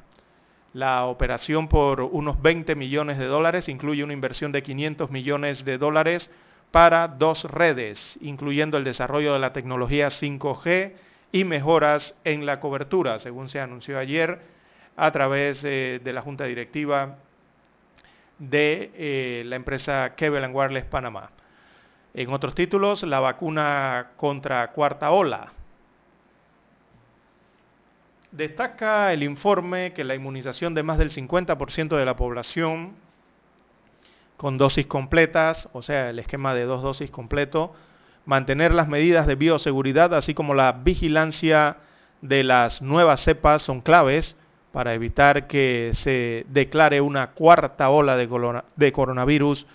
[0.74, 5.78] La operación por unos 20 millones de dólares incluye una inversión de 500 millones de
[5.78, 6.30] dólares
[6.70, 10.92] para dos redes, incluyendo el desarrollo de la tecnología 5G
[11.32, 14.38] y mejoras en la cobertura, según se anunció ayer
[14.98, 17.16] a través eh, de la Junta Directiva
[18.38, 21.30] de eh, la empresa Cable Wireless Panamá.
[22.14, 25.52] En otros títulos, la vacuna contra cuarta ola.
[28.32, 32.94] Destaca el informe que la inmunización de más del 50% de la población
[34.36, 37.74] con dosis completas, o sea, el esquema de dos dosis completo,
[38.24, 41.76] mantener las medidas de bioseguridad, así como la vigilancia
[42.22, 44.36] de las nuevas cepas son claves
[44.72, 49.66] para evitar que se declare una cuarta ola de, coronavirus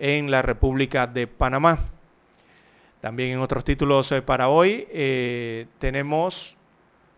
[0.00, 1.78] en la República de Panamá.
[3.00, 6.56] También en otros títulos eh, para hoy eh, tenemos,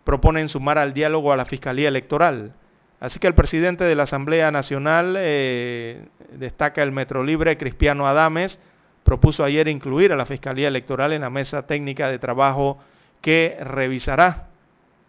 [0.04, 2.52] proponen sumar al diálogo a la Fiscalía Electoral.
[3.00, 8.60] Así que el presidente de la Asamblea Nacional, eh, destaca el Metro Libre, Cristiano Adames,
[9.02, 12.78] propuso ayer incluir a la Fiscalía Electoral en la mesa técnica de trabajo
[13.20, 14.48] que revisará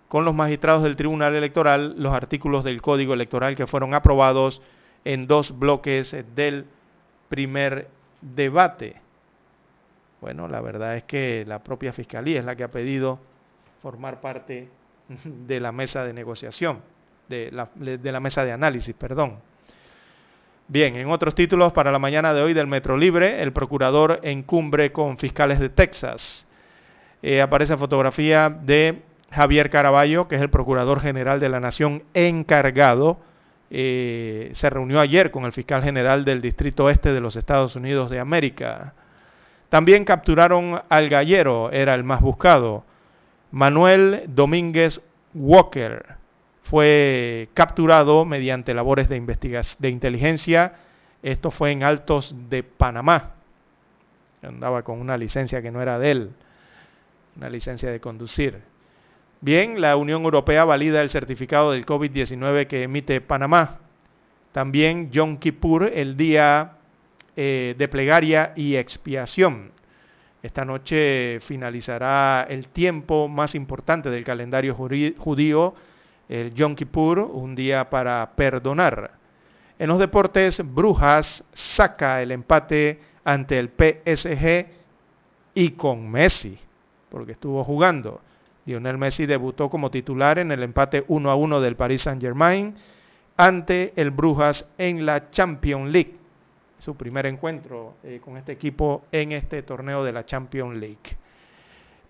[0.08, 4.62] con los magistrados del Tribunal Electoral los artículos del Código Electoral que fueron aprobados
[5.06, 6.66] en dos bloques del
[7.34, 7.88] primer
[8.22, 8.94] debate.
[10.22, 13.18] Bueno, la verdad es que la propia Fiscalía es la que ha pedido
[13.82, 14.70] formar parte
[15.48, 16.82] de la mesa de negociación,
[17.28, 19.40] de la, mesa de análisis, perdón.
[20.68, 24.44] Bien, en otros títulos para la mañana de hoy del Metro Libre, el procurador en
[24.44, 26.46] cumbre con fiscales de Texas.
[27.24, 29.02] Eh, aparece fotografía de
[29.32, 33.18] Javier Caraballo, que es el Procurador General de la Nación encargado,
[33.76, 38.12] eh, se reunió ayer con el fiscal general del Distrito Este de los Estados Unidos
[38.12, 38.94] de América.
[39.70, 42.84] También capturaron al gallero, era el más buscado.
[43.50, 45.02] Manuel Domínguez
[45.34, 46.06] Walker
[46.62, 50.76] fue capturado mediante labores de, investigación, de inteligencia.
[51.24, 53.32] Esto fue en Altos de Panamá.
[54.44, 56.32] Andaba con una licencia que no era de él,
[57.38, 58.62] una licencia de conducir.
[59.44, 63.80] Bien, la Unión Europea valida el certificado del COVID-19 que emite Panamá.
[64.54, 66.78] También Yom Kippur, el día
[67.36, 69.72] eh, de plegaria y expiación.
[70.42, 75.74] Esta noche finalizará el tiempo más importante del calendario judío,
[76.30, 79.12] el Yom Kippur, un día para perdonar.
[79.78, 84.68] En los deportes, Brujas saca el empate ante el PSG
[85.54, 86.58] y con Messi,
[87.10, 88.22] porque estuvo jugando.
[88.66, 92.76] Lionel Messi debutó como titular en el empate 1 a 1 del Paris Saint-Germain
[93.38, 96.24] ante el Brujas en la Champions League
[96.84, 101.18] su primer encuentro eh, con este equipo en este torneo de la Champions League.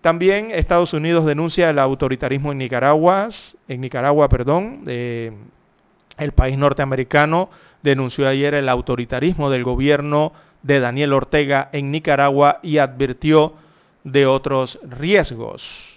[0.00, 3.28] También Estados Unidos denuncia el autoritarismo en Nicaragua,
[3.68, 7.48] en Nicaragua, perdón, el país norteamericano
[7.82, 10.32] denunció ayer el autoritarismo del gobierno
[10.62, 13.54] de Daniel Ortega en Nicaragua y advirtió
[14.02, 15.93] de otros riesgos.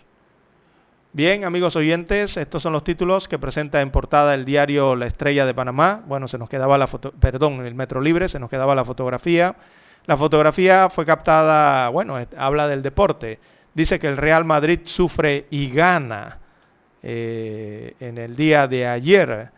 [1.17, 5.47] Bien, amigos oyentes, estos son los títulos que presenta en portada el diario La Estrella
[5.47, 6.03] de Panamá.
[6.05, 9.55] Bueno, se nos quedaba la foto, perdón, el Metro Libre, se nos quedaba la fotografía.
[10.05, 13.39] La fotografía fue captada, bueno, habla del deporte.
[13.73, 16.37] Dice que el Real Madrid sufre y gana
[17.01, 19.49] eh, en el día de ayer.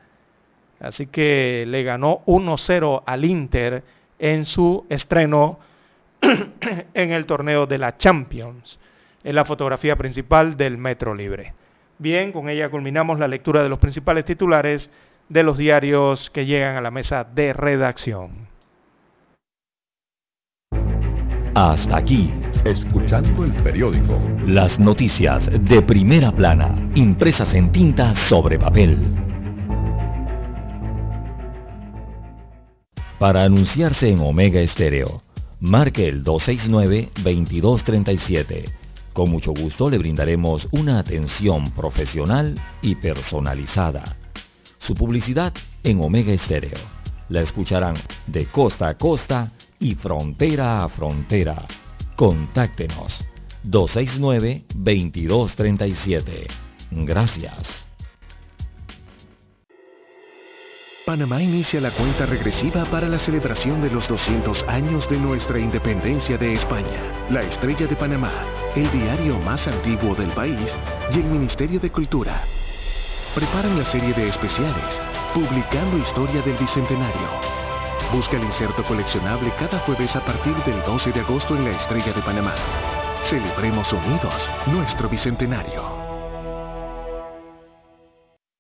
[0.80, 3.84] Así que le ganó 1-0 al Inter
[4.18, 5.60] en su estreno
[6.22, 8.80] en el torneo de la Champions
[9.24, 11.54] es la fotografía principal del Metro Libre.
[11.98, 14.90] Bien, con ella culminamos la lectura de los principales titulares
[15.28, 18.48] de los diarios que llegan a la mesa de redacción.
[21.56, 22.32] Hasta aquí,
[22.64, 24.22] escuchando el periódico.
[24.46, 28.98] Las noticias de primera plana, impresas en tinta sobre papel.
[33.20, 35.22] Para anunciarse en Omega Estéreo,
[35.60, 38.79] marque el 269-2237
[39.20, 44.16] con mucho gusto le brindaremos una atención profesional y personalizada.
[44.78, 46.78] Su publicidad en Omega Estéreo.
[47.28, 47.96] La escucharán
[48.28, 51.68] de costa a costa y frontera a frontera.
[52.16, 53.14] Contáctenos
[53.66, 56.48] 269-2237.
[56.92, 57.90] Gracias.
[61.06, 66.38] Panamá inicia la cuenta regresiva para la celebración de los 200 años de nuestra independencia
[66.38, 67.28] de España.
[67.30, 70.76] La Estrella de Panamá el diario más antiguo del país
[71.12, 72.44] y el Ministerio de Cultura
[73.34, 75.02] preparan la serie de especiales,
[75.34, 77.30] publicando historia del Bicentenario.
[78.14, 82.12] Busca el inserto coleccionable cada jueves a partir del 12 de agosto en la Estrella
[82.12, 82.56] de Panamá.
[83.30, 85.84] Celebremos unidos nuestro Bicentenario.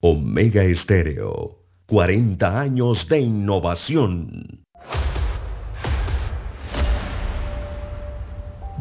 [0.02, 4.66] Omega Estéreo, 40 años de innovación.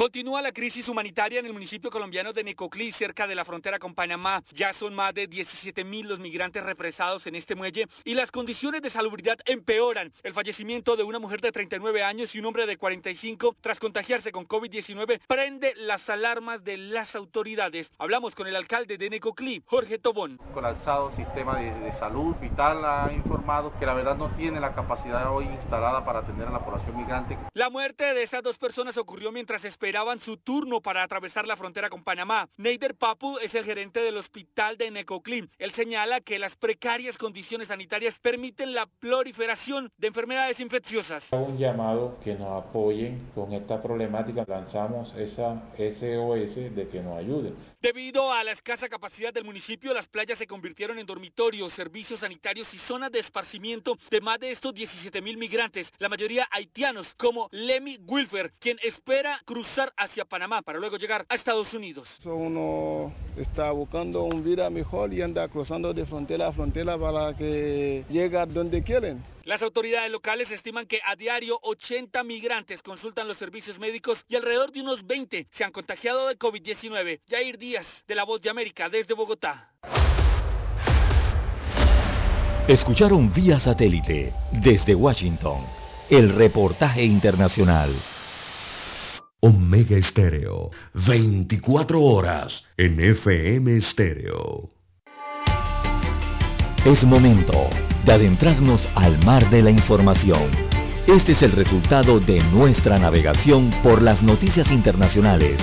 [0.00, 3.94] Continúa la crisis humanitaria en el municipio colombiano de Necoclí, cerca de la frontera con
[3.94, 4.42] Panamá.
[4.50, 8.80] Ya son más de 17 mil los migrantes represados en este muelle y las condiciones
[8.80, 10.10] de salubridad empeoran.
[10.22, 14.32] El fallecimiento de una mujer de 39 años y un hombre de 45 tras contagiarse
[14.32, 17.90] con COVID-19 prende las alarmas de las autoridades.
[17.98, 20.38] Hablamos con el alcalde de Necoclí, Jorge Tobón.
[20.54, 25.30] Colapsado sistema de, de salud vital ha informado que la verdad no tiene la capacidad
[25.30, 27.36] hoy instalada para atender a la población migrante.
[27.52, 31.56] La muerte de esas dos personas ocurrió mientras esperaban esperaban su turno para atravesar la
[31.56, 32.48] frontera con Panamá.
[32.56, 35.50] Neider Papu es el gerente del hospital de Necoclin.
[35.58, 41.24] Él señala que las precarias condiciones sanitarias permiten la proliferación de enfermedades infecciosas.
[41.32, 44.44] Un llamado que nos apoyen con esta problemática.
[44.46, 47.56] Lanzamos esa SOS de que nos ayuden.
[47.82, 52.72] Debido a la escasa capacidad del municipio, las playas se convirtieron en dormitorios, servicios sanitarios
[52.74, 57.48] y zonas de esparcimiento de más de estos 17 mil migrantes, la mayoría haitianos, como
[57.50, 62.08] Lemmy Wilfer, quien espera cruzar cruzar hacia Panamá para luego llegar a Estados Unidos.
[62.24, 68.04] Uno está buscando un vida mejor y anda cruzando de frontera a frontera para que
[68.10, 69.24] llegue donde quieren.
[69.44, 74.70] Las autoridades locales estiman que a diario 80 migrantes consultan los servicios médicos y alrededor
[74.70, 77.20] de unos 20 se han contagiado de COVID-19.
[77.28, 79.70] Jair Díaz, de La Voz de América, desde Bogotá.
[82.68, 85.64] Escucharon vía satélite desde Washington
[86.10, 87.90] el reportaje internacional.
[89.42, 94.68] Omega Estéreo, 24 horas en FM Estéreo.
[96.84, 97.70] Es momento
[98.04, 100.50] de adentrarnos al mar de la información.
[101.06, 105.58] Este es el resultado de nuestra navegación por las noticias internacionales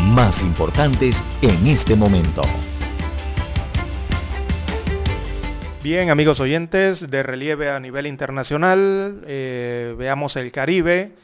[0.00, 2.42] más importantes en este momento.
[5.82, 11.23] Bien, amigos oyentes, de relieve a nivel internacional, eh, veamos el Caribe,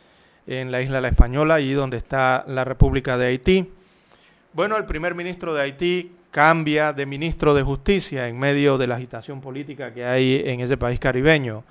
[0.50, 3.70] en la isla La Española, allí donde está la República de Haití.
[4.52, 8.96] Bueno, el primer ministro de Haití cambia de ministro de Justicia en medio de la
[8.96, 11.62] agitación política que hay en ese país caribeño.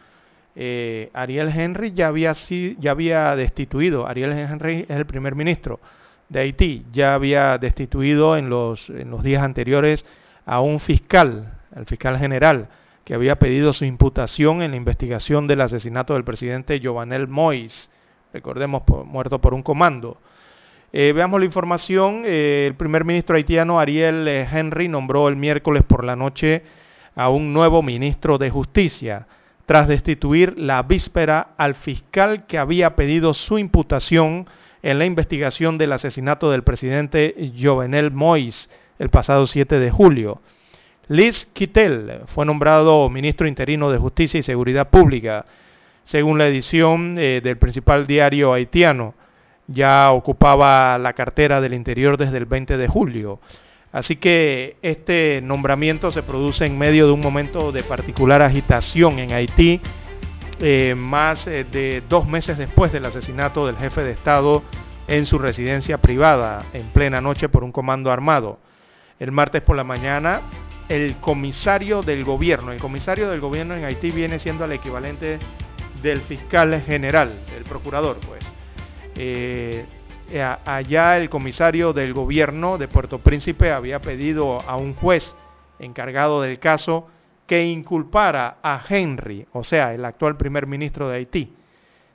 [0.56, 2.34] Eh, Ariel Henry ya había,
[2.80, 5.80] ya destituido, Ariel Henry es el primer ministro
[6.30, 10.06] de Haití, ya había destituido en los, en los días anteriores
[10.45, 12.69] a un fiscal, al fiscal general,
[13.03, 17.89] que había pedido su imputación en la investigación del asesinato del presidente Jovenel Moïse,
[18.34, 20.18] recordemos, muerto por un comando.
[20.91, 22.23] Eh, veamos la información.
[22.26, 26.64] Eh, el primer ministro haitiano Ariel eh, Henry nombró el miércoles por la noche
[27.15, 29.27] a un nuevo ministro de Justicia,
[29.65, 34.47] tras destituir la víspera al fiscal que había pedido su imputación
[34.81, 38.69] en la investigación del asesinato del presidente Jovenel Moïse
[38.99, 40.41] el pasado 7 de julio.
[41.07, 45.45] Liz Kittel fue nombrado ministro interino de Justicia y Seguridad Pública,
[46.10, 49.14] según la edición del principal diario haitiano
[49.72, 53.40] ya ocupaba la cartera del Interior desde el 20 de julio.
[53.91, 59.31] Así que este nombramiento se produce en medio de un momento de particular agitación en
[59.31, 59.81] Haití,
[60.60, 64.64] eh, más eh, de dos meses después del asesinato del jefe de Estado
[65.07, 68.60] en su residencia privada en plena noche por un comando armado.
[69.19, 70.41] El martes por la mañana,
[70.88, 75.40] el comisario del gobierno, el comisario del gobierno en Haití viene siendo el equivalente
[76.01, 78.43] del fiscal general, el procurador, pues
[79.15, 79.85] eh,
[80.65, 85.35] allá el comisario del gobierno de Puerto Príncipe había pedido a un juez
[85.80, 87.07] encargado del caso
[87.47, 91.53] que inculpara a Henry, o sea, el actual primer ministro de Haití.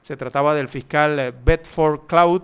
[0.03, 2.43] Se trataba del fiscal Bedford Cloud.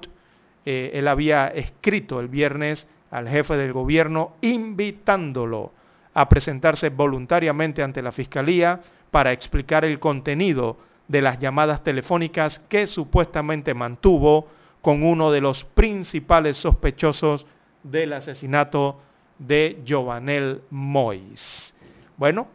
[0.67, 5.73] Eh, él había escrito el viernes al jefe del gobierno invitándolo
[6.15, 8.81] a presentarse voluntariamente ante la fiscalía
[9.11, 10.77] para explicar el contenido
[11.11, 14.47] de las llamadas telefónicas que supuestamente mantuvo
[14.81, 17.49] con uno de los principales sospechosos
[17.83, 19.01] del asesinato
[19.37, 21.75] de Jovenel Moïse.
[22.17, 22.47] Bueno,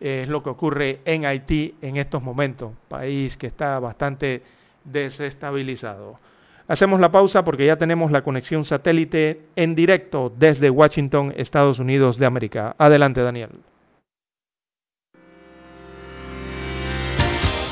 [0.00, 4.42] es lo que ocurre en Haití en estos momentos, país que está bastante
[4.82, 6.18] desestabilizado.
[6.66, 12.18] Hacemos la pausa porque ya tenemos la conexión satélite en directo desde Washington, Estados Unidos
[12.18, 12.74] de América.
[12.76, 13.50] Adelante, Daniel.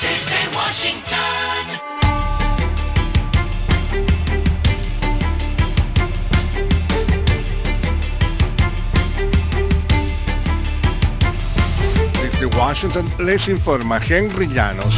[0.00, 1.80] desde Washington.
[12.22, 14.94] Desde Washington les informa Henry Llanos.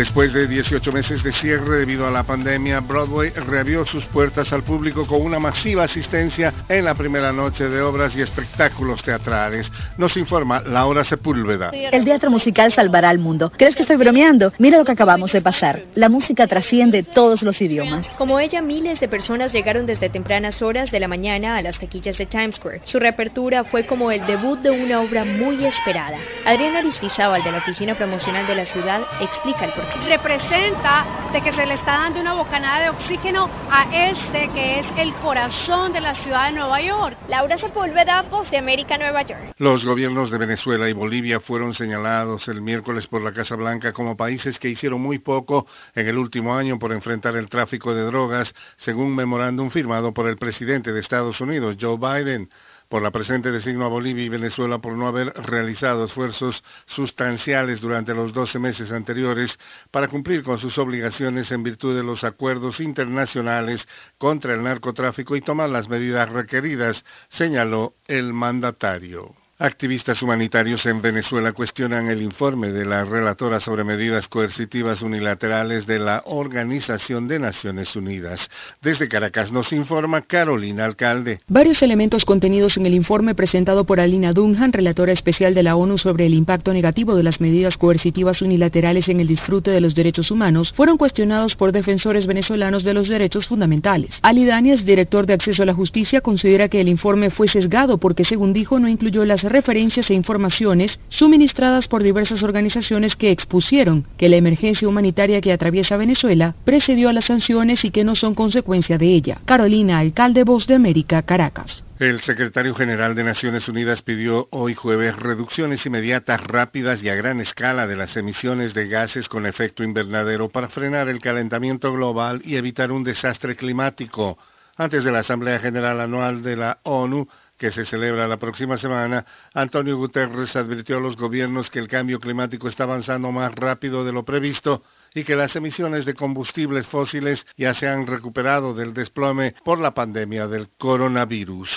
[0.00, 4.62] Después de 18 meses de cierre debido a la pandemia, Broadway reabrió sus puertas al
[4.62, 9.70] público con una masiva asistencia en la primera noche de obras y espectáculos teatrales.
[9.98, 11.68] Nos informa Laura Sepúlveda.
[11.74, 13.52] El teatro musical salvará al mundo.
[13.54, 14.54] ¿Crees que estoy bromeando?
[14.58, 15.82] Mira lo que acabamos de pasar.
[15.94, 18.08] La música trasciende todos los idiomas.
[18.16, 22.16] Como ella, miles de personas llegaron desde tempranas horas de la mañana a las taquillas
[22.16, 22.80] de Times Square.
[22.84, 26.16] Su reapertura fue como el debut de una obra muy esperada.
[26.46, 31.52] Adriana Aristizábal de la Oficina Promocional de la Ciudad explica el porqué representa de que
[31.52, 36.00] se le está dando una bocanada de oxígeno a este que es el corazón de
[36.00, 37.16] la ciudad de Nueva York.
[37.28, 39.54] Laura Sepúlveda, Voz de América, Nueva York.
[39.58, 44.16] Los gobiernos de Venezuela y Bolivia fueron señalados el miércoles por la Casa Blanca como
[44.16, 48.54] países que hicieron muy poco en el último año por enfrentar el tráfico de drogas,
[48.76, 52.48] según un memorándum firmado por el presidente de Estados Unidos, Joe Biden
[52.90, 58.14] por la presente designo a Bolivia y Venezuela por no haber realizado esfuerzos sustanciales durante
[58.14, 59.60] los 12 meses anteriores
[59.92, 63.86] para cumplir con sus obligaciones en virtud de los acuerdos internacionales
[64.18, 69.39] contra el narcotráfico y tomar las medidas requeridas, señaló el mandatario.
[69.62, 75.98] Activistas humanitarios en Venezuela cuestionan el informe de la relatora sobre medidas coercitivas unilaterales de
[75.98, 78.48] la Organización de Naciones Unidas.
[78.80, 81.40] Desde Caracas nos informa Carolina Alcalde.
[81.46, 85.98] Varios elementos contenidos en el informe presentado por Alina Dunham, relatora especial de la ONU
[85.98, 90.30] sobre el impacto negativo de las medidas coercitivas unilaterales en el disfrute de los derechos
[90.30, 94.20] humanos, fueron cuestionados por defensores venezolanos de los derechos fundamentales.
[94.22, 98.24] Ali Daniels, director de Acceso a la Justicia, considera que el informe fue sesgado porque,
[98.24, 104.28] según dijo, no incluyó las referencias e informaciones suministradas por diversas organizaciones que expusieron que
[104.28, 108.96] la emergencia humanitaria que atraviesa Venezuela precedió a las sanciones y que no son consecuencia
[108.96, 109.40] de ella.
[109.44, 111.84] Carolina, alcalde Voz de América, Caracas.
[111.98, 117.40] El secretario general de Naciones Unidas pidió hoy jueves reducciones inmediatas, rápidas y a gran
[117.40, 122.56] escala de las emisiones de gases con efecto invernadero para frenar el calentamiento global y
[122.56, 124.38] evitar un desastre climático.
[124.76, 127.28] Antes de la Asamblea General Anual de la ONU,
[127.60, 132.18] que se celebra la próxima semana, Antonio Guterres advirtió a los gobiernos que el cambio
[132.18, 134.82] climático está avanzando más rápido de lo previsto
[135.14, 139.92] y que las emisiones de combustibles fósiles ya se han recuperado del desplome por la
[139.92, 141.76] pandemia del coronavirus.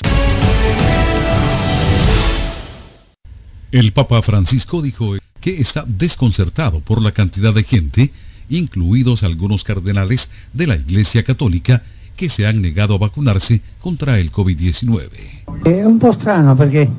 [3.70, 8.14] El Papa Francisco dijo que está desconcertado por la cantidad de gente,
[8.48, 11.84] incluidos algunos cardenales de la Iglesia Católica,
[12.16, 15.64] que se han negado a vacunarse contra el COVID-19.
[15.64, 16.90] È un po' strano perché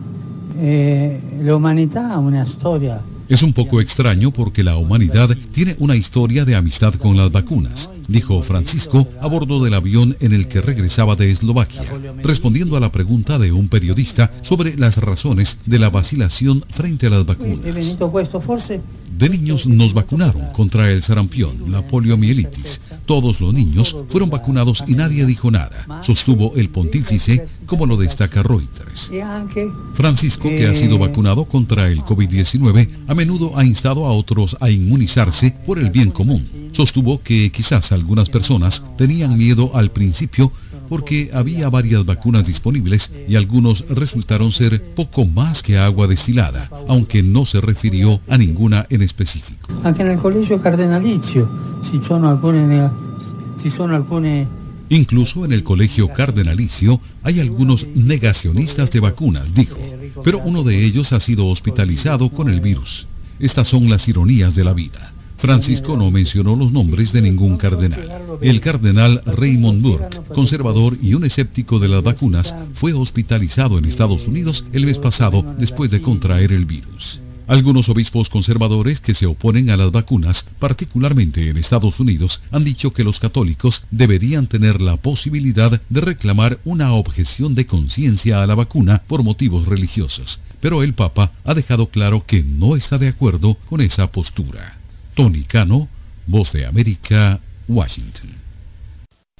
[0.56, 6.44] eh, l'umanità ha una storia Es un poco extraño porque la humanidad tiene una historia
[6.44, 11.16] de amistad con las vacunas, dijo Francisco a bordo del avión en el que regresaba
[11.16, 11.84] de Eslovaquia,
[12.22, 17.10] respondiendo a la pregunta de un periodista sobre las razones de la vacilación frente a
[17.10, 17.60] las vacunas.
[19.16, 22.80] De niños nos vacunaron contra el sarampión, la poliomielitis.
[23.06, 28.42] Todos los niños fueron vacunados y nadie dijo nada, sostuvo el pontífice, como lo destaca
[28.42, 29.10] Reuters.
[29.94, 34.68] Francisco, que ha sido vacunado contra el COVID-19, a menudo ha instado a otros a
[34.70, 36.70] inmunizarse por el bien común.
[36.72, 40.52] Sostuvo que quizás algunas personas tenían miedo al principio
[40.88, 47.22] porque había varias vacunas disponibles y algunos resultaron ser poco más que agua destilada, aunque
[47.22, 49.68] no se refirió a ninguna en específico.
[49.82, 51.48] anche nel collegio cardenalizio
[51.90, 52.90] ci sono alcune ne-
[53.62, 54.46] ci sono alcune
[54.90, 59.78] Incluso en el colegio cardenalicio hay algunos negacionistas de vacunas, dijo,
[60.22, 63.06] pero uno de ellos ha sido hospitalizado con el virus.
[63.38, 65.12] Estas son las ironías de la vida.
[65.44, 68.38] Francisco no mencionó los nombres de ningún cardenal.
[68.40, 74.26] El cardenal Raymond Burke, conservador y un escéptico de las vacunas, fue hospitalizado en Estados
[74.26, 77.20] Unidos el mes pasado después de contraer el virus.
[77.46, 82.94] Algunos obispos conservadores que se oponen a las vacunas, particularmente en Estados Unidos, han dicho
[82.94, 88.54] que los católicos deberían tener la posibilidad de reclamar una objeción de conciencia a la
[88.54, 90.40] vacuna por motivos religiosos.
[90.62, 94.78] Pero el Papa ha dejado claro que no está de acuerdo con esa postura.
[95.14, 95.88] Tony Cano,
[96.26, 97.38] Voz de América,
[97.68, 98.34] Washington.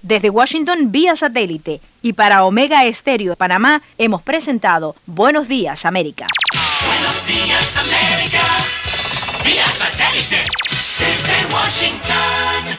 [0.02, 6.26] Desde Washington vía satélite y para Omega Estéreo de Panamá hemos presentado Buenos Días América.
[6.86, 8.42] Buenos días América,
[9.42, 10.44] vía satélite,
[10.98, 12.78] desde Washington.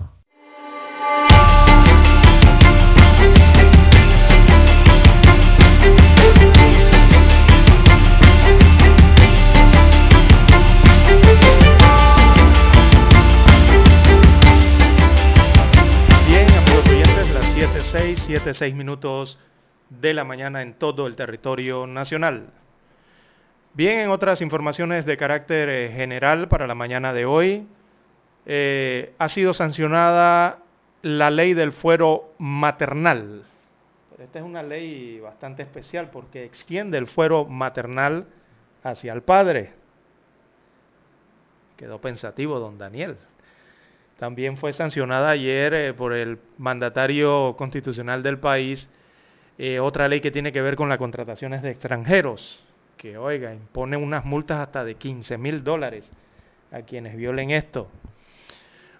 [18.51, 19.37] 7.6, 7.6 minutos
[19.89, 22.49] de la mañana en todo el territorio nacional.
[23.73, 27.67] Bien, en otras informaciones de carácter eh, general para la mañana de hoy,
[28.45, 30.59] eh, ha sido sancionada
[31.01, 33.43] la ley del fuero maternal.
[34.19, 38.27] esta es una ley bastante especial porque extiende el fuero maternal
[38.83, 39.73] hacia el padre.
[41.77, 43.17] Quedó pensativo don Daniel.
[44.21, 48.87] También fue sancionada ayer eh, por el mandatario constitucional del país
[49.57, 52.63] eh, otra ley que tiene que ver con las contrataciones de extranjeros,
[52.97, 56.07] que oiga, impone unas multas hasta de 15 mil dólares
[56.71, 57.89] a quienes violen esto.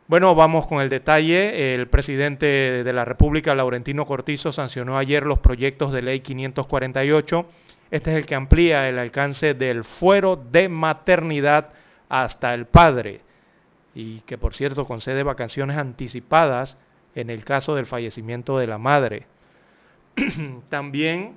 [0.08, 1.76] Bueno, vamos con el detalle.
[1.76, 7.46] El presidente de la República, Laurentino Cortizo, sancionó ayer los proyectos de ley 548.
[7.92, 11.74] Este es el que amplía el alcance del fuero de maternidad
[12.10, 13.22] hasta el padre
[13.94, 16.78] y que por cierto concede vacaciones anticipadas
[17.16, 19.26] en el caso del fallecimiento de la madre.
[20.70, 21.36] También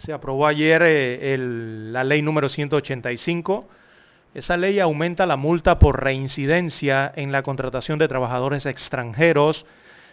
[0.00, 3.68] se aprobó ayer eh, la ley número 185
[4.34, 9.64] esa ley aumenta la multa por reincidencia en la contratación de trabajadores extranjeros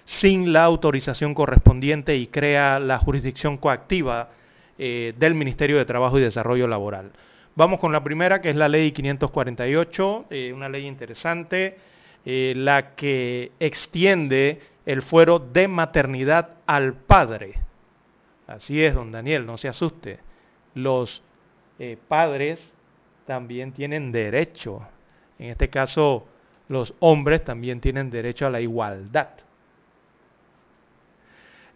[0.05, 4.29] sin la autorización correspondiente y crea la jurisdicción coactiva
[4.77, 7.11] eh, del Ministerio de Trabajo y Desarrollo Laboral.
[7.55, 11.77] Vamos con la primera, que es la ley 548, eh, una ley interesante,
[12.25, 17.55] eh, la que extiende el fuero de maternidad al padre.
[18.47, 20.19] Así es, don Daniel, no se asuste.
[20.75, 21.23] Los
[22.07, 22.73] padres
[23.25, 24.81] también tienen derecho.
[25.39, 26.27] En este caso,
[26.67, 29.29] los hombres también tienen derecho a la igualdad.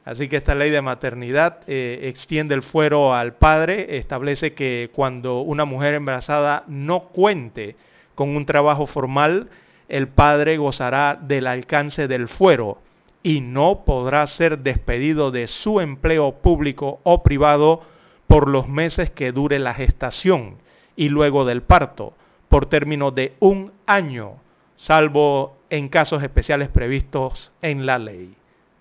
[0.05, 5.41] Así que esta ley de maternidad eh, extiende el fuero al padre, establece que cuando
[5.41, 7.75] una mujer embarazada no cuente
[8.13, 9.49] con un trabajo formal,
[9.89, 12.77] el padre gozará del alcance del fuero
[13.23, 17.81] y no podrá ser despedido de su empleo público o privado
[18.27, 20.57] por los meses que dure la gestación
[20.95, 22.13] y luego del parto,
[22.47, 24.33] por término de un año,
[24.77, 28.35] salvo en casos especiales previstos en la ley.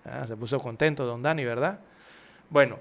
[0.05, 1.79] Ah, se puso contento don Dani, ¿verdad?
[2.51, 2.77] Bueno,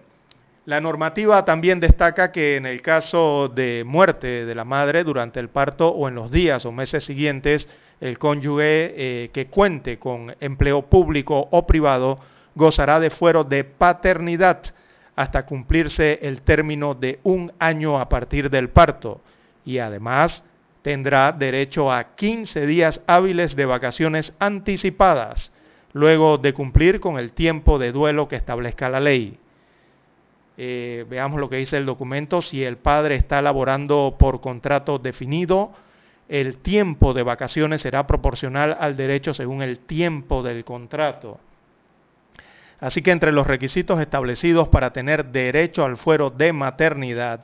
[0.67, 5.49] la normativa también destaca que en el caso de muerte de la madre durante el
[5.49, 7.67] parto o en los días o meses siguientes,
[8.01, 12.19] el cónyuge eh, que cuente con empleo público o privado
[12.55, 14.61] gozará de fuero de paternidad
[15.17, 19.23] hasta cumplirse el término de un año a partir del parto
[19.65, 20.45] y además
[20.83, 25.54] tendrá derecho a 15 días hábiles de vacaciones anticipadas
[25.95, 29.39] luego de cumplir con el tiempo de duelo que establezca la ley.
[30.57, 32.43] Eh, veamos lo que dice el documento.
[32.43, 35.73] Si el padre está laborando por contrato definido,
[36.29, 41.41] el tiempo de vacaciones será proporcional al derecho según el tiempo del contrato.
[42.81, 47.41] Así que entre los requisitos establecidos para tener derecho al fuero de maternidad,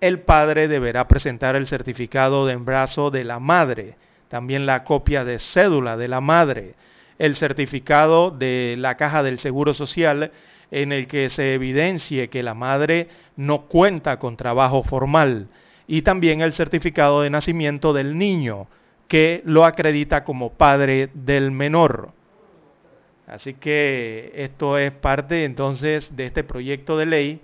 [0.00, 3.96] el padre deberá presentar el certificado de embarazo de la madre,
[4.28, 6.74] también la copia de cédula de la madre,
[7.22, 10.32] el certificado de la caja del Seguro Social
[10.72, 15.46] en el que se evidencie que la madre no cuenta con trabajo formal
[15.86, 18.66] y también el certificado de nacimiento del niño
[19.06, 22.10] que lo acredita como padre del menor.
[23.28, 27.40] Así que esto es parte entonces de este proyecto de ley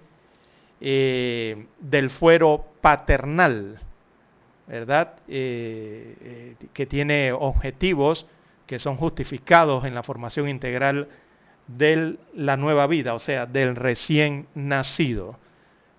[0.81, 3.79] eh, del fuero paternal,
[4.67, 5.15] ¿verdad?
[5.29, 8.27] Eh, eh, que tiene objetivos
[8.69, 11.09] que son justificados en la formación integral
[11.67, 15.37] de la nueva vida, o sea, del recién nacido.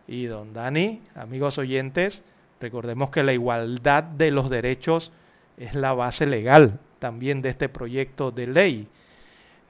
[0.08, 2.24] Y don Dani, amigos oyentes,
[2.62, 5.12] recordemos que la igualdad de los derechos
[5.58, 8.88] es la base legal también de este proyecto de ley.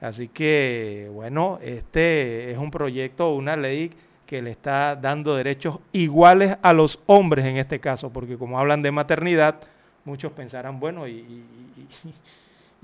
[0.00, 3.90] Así que, bueno, este es un proyecto, una ley
[4.26, 8.82] que le está dando derechos iguales a los hombres en este caso, porque como hablan
[8.82, 9.60] de maternidad,
[10.04, 11.44] muchos pensarán, bueno, ¿y,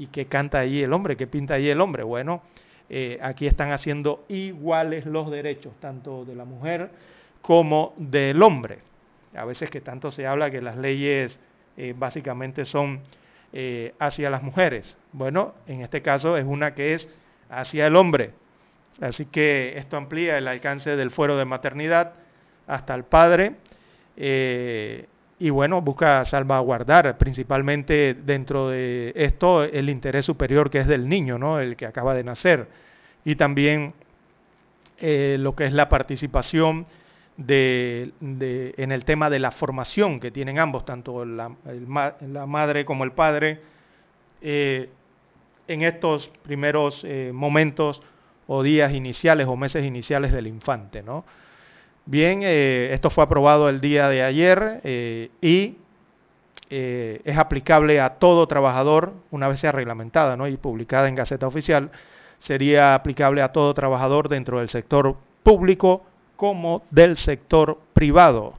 [0.09, 1.17] qué canta allí el hombre?
[1.17, 2.03] ¿Qué pinta allí el hombre?
[2.03, 2.43] Bueno,
[2.89, 6.91] eh, aquí están haciendo iguales los derechos, tanto de la mujer
[7.41, 8.79] como del hombre.
[9.35, 11.41] A veces que tanto se habla que las leyes
[11.77, 13.01] eh, básicamente son
[13.53, 14.97] eh, hacia las mujeres.
[15.13, 17.09] Bueno, en este caso es una que es
[17.49, 18.33] hacia el hombre.
[19.01, 22.15] Así que esto amplía el alcance del fuero de maternidad
[22.67, 23.57] hasta el padre.
[25.39, 31.39] Y bueno, busca salvaguardar principalmente dentro de esto el interés superior que es del niño,
[31.39, 31.61] ¿no?
[31.61, 32.69] el que acaba de nacer.
[33.25, 33.93] Y también
[34.99, 36.87] eh, lo que es la participación
[37.37, 41.51] de, en el tema de la formación que tienen ambos, tanto la,
[42.21, 43.61] la madre como el padre,
[44.41, 44.89] eh,
[45.69, 48.01] en estos primeros eh, momentos
[48.47, 51.03] o días iniciales o meses iniciales del infante.
[51.03, 51.25] ¿no?
[52.07, 54.81] Bien, eh, esto fue aprobado el día de ayer
[55.41, 55.77] y
[56.69, 60.49] eh, es aplicable a todo trabajador, una vez sea reglamentada ¿no?
[60.49, 61.91] y publicada en Gaceta Oficial,
[62.41, 66.05] sería aplicable a todo trabajador dentro del sector público
[66.35, 68.55] como del sector privado.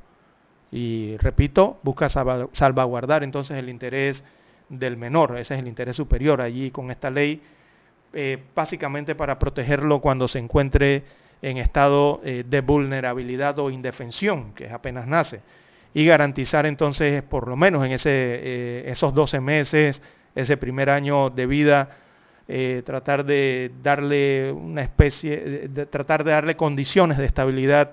[0.71, 4.23] Y repito, busca salvaguardar entonces el interés
[4.69, 7.41] del menor, ese es el interés superior allí con esta ley,
[8.13, 11.03] eh, básicamente para protegerlo cuando se encuentre
[11.41, 15.41] en estado eh, de vulnerabilidad o indefensión, que apenas nace,
[15.93, 20.01] y garantizar entonces, por lo menos en ese, eh, esos 12 meses,
[20.35, 21.89] ese primer año de vida,
[22.85, 27.91] tratar de darle una especie, de, tratar de darle condiciones de estabilidad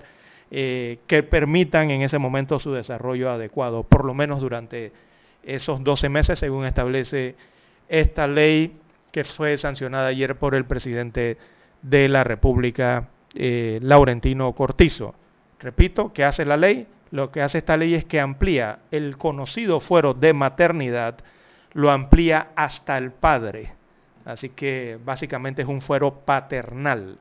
[0.49, 4.93] que permitan en ese momento su desarrollo adecuado, por lo menos durante
[5.43, 7.35] esos 12 meses, según establece
[7.89, 8.77] esta ley
[9.11, 11.37] que fue sancionada ayer por el presidente
[11.81, 15.13] de la República, eh, Laurentino Cortizo.
[15.59, 16.87] Repito, ¿qué hace la ley?
[17.11, 21.17] Lo que hace esta ley es que amplía el conocido fuero de maternidad,
[21.73, 23.73] lo amplía hasta el padre.
[24.25, 27.17] Así que básicamente es un fuero paternal.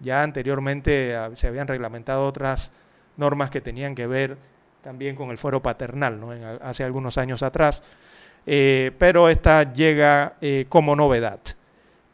[0.00, 2.70] Ya anteriormente ah, se habían reglamentado otras
[3.16, 4.38] normas que tenían que ver
[4.82, 6.30] también con el fuero paternal, ¿no?
[6.62, 7.82] hace algunos años atrás,
[8.46, 11.40] eh, pero esta llega eh, como novedad.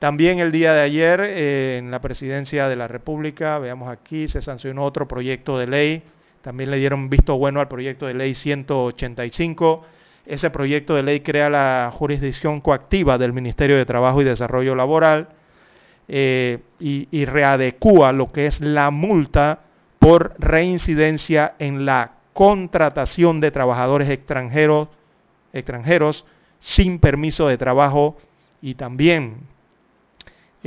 [0.04, 4.42] También el día de ayer eh, en la presidencia de la República, veamos aquí, se
[4.42, 6.02] sancionó otro proyecto de ley,
[6.42, 9.82] también le dieron visto bueno al proyecto de ley 185.
[10.26, 15.28] Ese proyecto de ley crea la jurisdicción coactiva del Ministerio de Trabajo y Desarrollo Laboral
[16.06, 19.60] y, y readecúa lo que es la multa
[20.00, 24.90] por reincidencia en la contratación de trabajadores extranjeros
[26.60, 28.18] sin permiso de trabajo
[28.60, 29.54] y también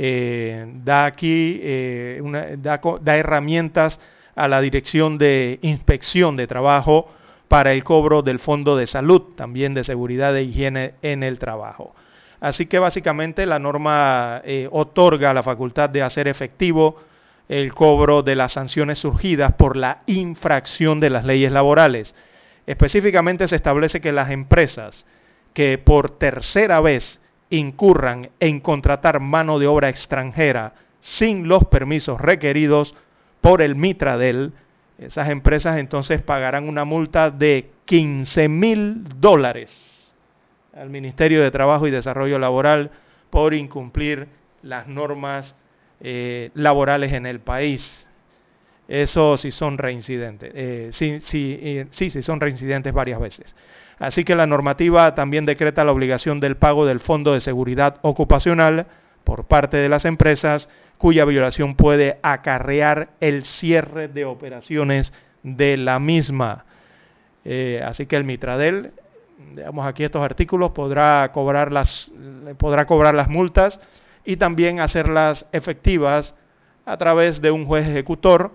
[0.00, 2.22] eh, da aquí eh,
[2.58, 3.98] da, herramientas
[4.36, 7.10] a la Dirección de Inspección de Trabajo
[7.48, 11.96] para el cobro del Fondo de Salud, también de Seguridad e Higiene en el Trabajo.
[12.40, 17.00] Así que básicamente la norma eh, otorga la facultad de hacer efectivo
[17.48, 22.14] el cobro de las sanciones surgidas por la infracción de las leyes laborales.
[22.66, 25.06] Específicamente se establece que las empresas
[25.54, 27.20] que por tercera vez
[27.50, 32.94] incurran en contratar mano de obra extranjera sin los permisos requeridos
[33.40, 34.52] por el Mitradel,
[34.98, 40.12] esas empresas entonces pagarán una multa de 15 mil dólares
[40.74, 42.90] al Ministerio de Trabajo y Desarrollo Laboral
[43.30, 44.28] por incumplir
[44.62, 45.56] las normas
[46.00, 48.08] eh, laborales en el país.
[48.88, 50.50] Eso sí son reincidentes.
[50.54, 53.54] Eh, sí, sí, sí, sí, son reincidentes varias veces.
[53.98, 58.86] Así que la normativa también decreta la obligación del pago del Fondo de Seguridad Ocupacional
[59.24, 60.68] por parte de las empresas
[60.98, 65.12] cuya violación puede acarrear el cierre de operaciones
[65.42, 66.64] de la misma.
[67.44, 68.92] Eh, así que el Mitradel,
[69.54, 72.10] digamos aquí estos artículos, podrá cobrar las,
[72.58, 73.80] podrá cobrar las multas
[74.24, 76.34] y también hacerlas efectivas
[76.84, 78.52] a través de un juez ejecutor,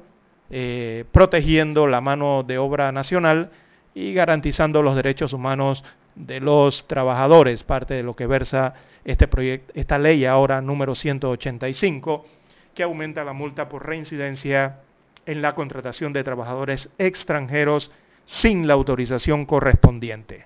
[0.49, 3.49] eh, protegiendo la mano de obra nacional
[3.93, 5.83] y garantizando los derechos humanos
[6.15, 8.75] de los trabajadores, parte de lo que versa
[9.05, 12.25] este proyecto, esta ley ahora número 185,
[12.73, 14.79] que aumenta la multa por reincidencia
[15.25, 17.91] en la contratación de trabajadores extranjeros
[18.25, 20.45] sin la autorización correspondiente.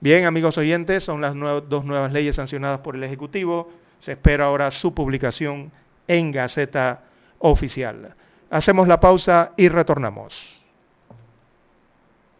[0.00, 1.34] Bien, amigos oyentes, son las
[1.68, 3.70] dos nuevas leyes sancionadas por el Ejecutivo
[4.04, 5.72] se espera ahora su publicación
[6.06, 7.04] en Gaceta
[7.38, 8.14] Oficial.
[8.50, 10.63] Hacemos la pausa y retornamos.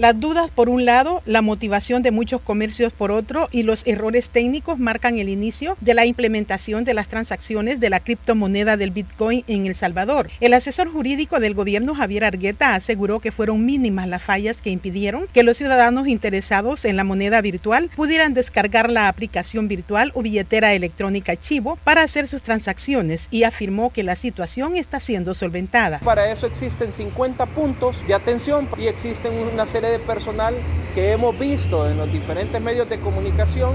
[0.00, 4.30] Las dudas por un lado, la motivación de muchos comercios por otro y los errores
[4.30, 9.44] técnicos marcan el inicio de la implementación de las transacciones de la criptomoneda del Bitcoin
[9.46, 10.30] en El Salvador.
[10.40, 15.26] El asesor jurídico del gobierno Javier Argueta aseguró que fueron mínimas las fallas que impidieron
[15.34, 20.72] que los ciudadanos interesados en la moneda virtual pudieran descargar la aplicación virtual o billetera
[20.72, 25.98] electrónica Chivo para hacer sus transacciones y afirmó que la situación está siendo solventada.
[25.98, 30.54] Para eso existen 50 puntos de atención y existen una serie de personal
[30.94, 33.74] que hemos visto en los diferentes medios de comunicación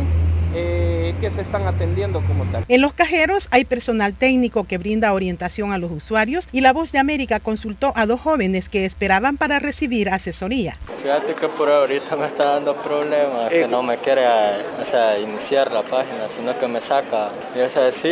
[0.58, 2.64] eh, que se están atendiendo como tal.
[2.70, 6.94] En los cajeros hay personal técnico que brinda orientación a los usuarios y La Voz
[6.94, 10.78] de América consultó a dos jóvenes que esperaban para recibir asesoría.
[11.02, 15.74] Fíjate que por ahorita me está dando problemas, que no me quiere o sea, iniciar
[15.74, 17.32] la página, sino que me saca.
[17.54, 18.10] Y, o sea, sí,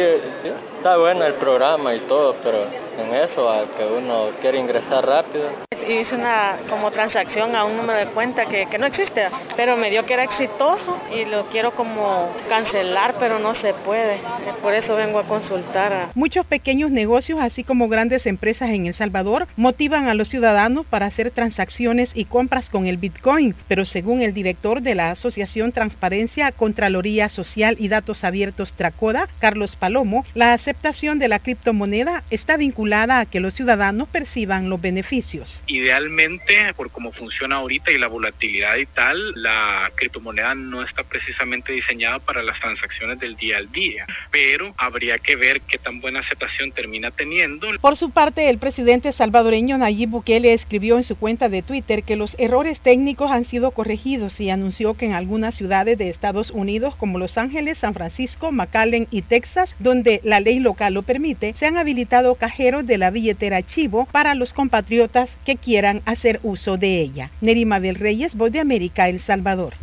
[0.77, 2.65] está bueno el programa y todo, pero
[2.97, 5.49] en eso, a que uno quiere ingresar rápido.
[5.87, 9.89] Hice una como transacción a un número de cuenta que, que no existe, pero me
[9.89, 14.19] dio que era exitoso y lo quiero como cancelar, pero no se puede.
[14.61, 16.09] Por eso vengo a consultar.
[16.15, 21.07] Muchos pequeños negocios, así como grandes empresas en El Salvador, motivan a los ciudadanos para
[21.07, 26.51] hacer transacciones y compras con el Bitcoin, pero según el director de la Asociación Transparencia,
[26.51, 32.82] Contraloría Social y Datos Abiertos Tracoda, Carlos Palomo, la aceptación de la criptomoneda está vinculada
[32.91, 35.63] a que los ciudadanos perciban los beneficios.
[35.67, 41.71] Idealmente, por cómo funciona ahorita y la volatilidad y tal, la criptomoneda no está precisamente
[41.71, 46.19] diseñada para las transacciones del día al día, pero habría que ver qué tan buena
[46.19, 47.67] aceptación termina teniendo.
[47.79, 52.17] Por su parte, el presidente salvadoreño Nayib Bukele escribió en su cuenta de Twitter que
[52.17, 56.95] los errores técnicos han sido corregidos y anunció que en algunas ciudades de Estados Unidos
[56.95, 61.65] como Los Ángeles, San Francisco, McAllen y Texas, donde la ley local lo permite, se
[61.65, 67.01] han habilitado cajeros de la billetera Chivo para los compatriotas que quieran hacer uso de
[67.01, 67.29] ella.
[67.41, 69.75] Nerima del Reyes, Voz de América, El Salvador.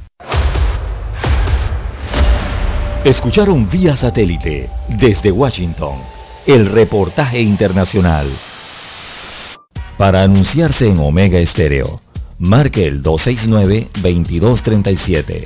[3.05, 5.99] Escucharon vía satélite desde Washington
[6.47, 8.29] el reportaje internacional.
[9.97, 12.01] Para anunciarse en Omega Estéreo,
[12.39, 15.43] marque el 269-2237.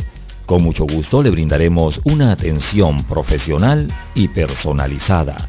[0.47, 5.49] Con mucho gusto le brindaremos una atención profesional y personalizada.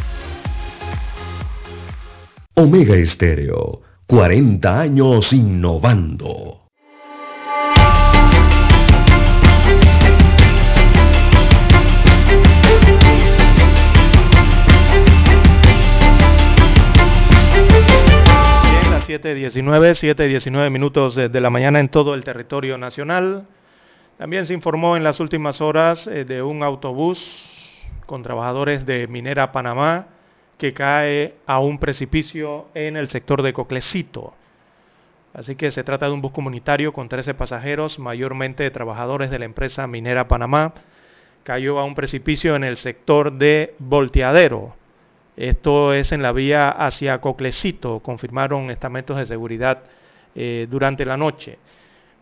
[2.61, 6.61] Omega Estéreo, 40 años innovando.
[18.69, 23.47] Bien, las 7.19, 7.19 minutos de, la mañana en todo el territorio nacional.
[24.19, 29.51] También se informó en las últimas horas eh, de un autobús con trabajadores de Minera
[29.51, 30.20] Panamá
[30.61, 34.35] que cae a un precipicio en el sector de Coclecito.
[35.33, 39.45] Así que se trata de un bus comunitario con 13 pasajeros, mayormente trabajadores de la
[39.45, 40.75] empresa Minera Panamá.
[41.41, 44.75] Cayó a un precipicio en el sector de Volteadero.
[45.35, 49.81] Esto es en la vía hacia Coclecito, confirmaron estamentos de seguridad
[50.35, 51.57] eh, durante la noche.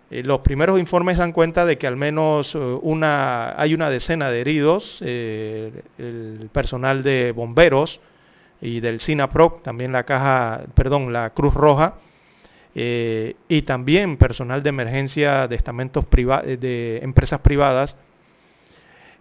[0.09, 4.31] Eh, los primeros informes dan cuenta de que al menos eh, una, hay una decena
[4.31, 7.99] de heridos, el personal de bomberos
[8.61, 11.95] y del SINAPROC, también la caja, perdón, la Cruz Roja,
[12.75, 17.97] eh, y también personal de emergencia de estamentos priva- eh, de empresas privadas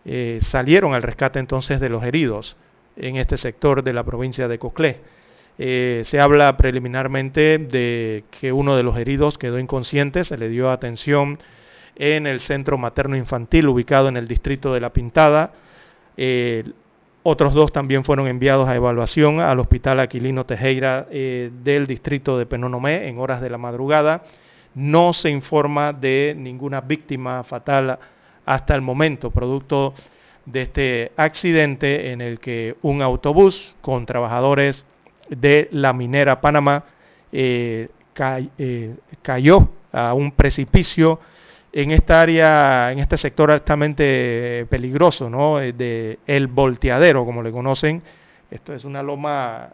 [0.05, 2.57] eh, salieron al rescate entonces de los heridos
[2.97, 5.01] en este sector de la provincia de Coclé.
[5.59, 11.41] Se habla preliminarmente de que uno de los heridos quedó inconsciente, se le dio atención
[11.97, 15.53] en el centro materno infantil ubicado en el distrito de La Pintada.
[17.23, 22.47] Otros dos también fueron enviados a evaluación al Hospital Aquilino Tejera eh, del distrito de
[22.47, 24.23] Penonomé en horas de la madrugada.
[24.75, 27.99] No se informa de ninguna víctima fatal
[28.47, 29.95] hasta el momento, producto
[30.47, 34.85] de este accidente en el que un autobús con trabajadores
[35.29, 36.85] de la minera Panamá
[37.33, 37.89] eh,
[38.59, 41.21] eh, cayó a un precipicio
[41.83, 45.61] en esta área, en este sector altamente peligroso, ¿no?
[45.61, 48.03] Eh, De el volteadero, como le conocen.
[48.51, 49.71] Esto es una loma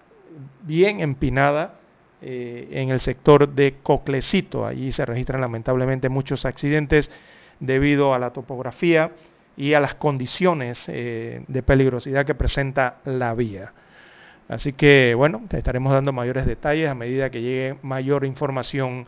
[0.62, 1.76] bien empinada
[2.20, 4.66] eh, en el sector de Coclecito.
[4.66, 7.10] Allí se registran lamentablemente muchos accidentes
[7.58, 9.12] debido a la topografía
[9.56, 13.72] y a las condiciones eh, de peligrosidad que presenta la vía.
[14.48, 19.06] Así que bueno, te estaremos dando mayores detalles a medida que llegue mayor información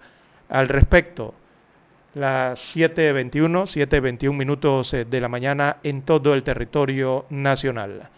[0.48, 1.34] al respecto.
[2.16, 8.08] Las 7.21, 7.21 minutos eh, de la mañana en todo el territorio nacional.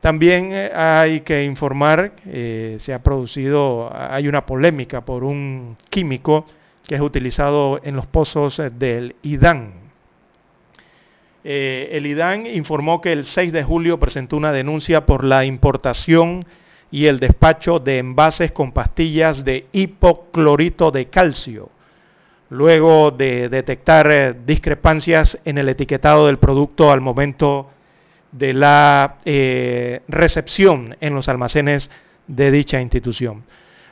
[0.00, 6.44] También eh, hay que informar, eh, se ha producido, hay una polémica por un químico
[6.84, 9.74] que es utilizado en los pozos eh, del IDAN.
[11.44, 16.44] El IDAN informó que el 6 de julio presentó una denuncia por la importación
[16.90, 21.70] y el despacho de envases con pastillas de hipoclorito de calcio,
[22.50, 27.70] luego de detectar eh, discrepancias en el etiquetado del producto al momento
[28.32, 31.88] de la eh, recepción en los almacenes
[32.26, 33.44] de dicha institución.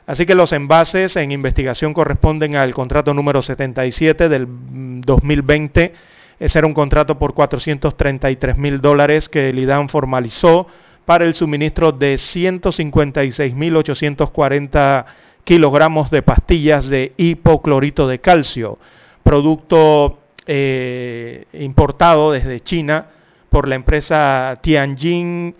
[0.05, 5.93] Así que los envases en investigación corresponden al contrato número 77 del 2020.
[6.39, 10.67] Ese era un contrato por 433 mil dólares que el IDAN formalizó
[11.05, 15.05] para el suministro de 156.840
[15.49, 18.77] kilogramos de pastillas de hipoclorito de calcio,
[19.23, 23.07] producto eh, importado desde China
[23.49, 25.55] por la empresa Tianjin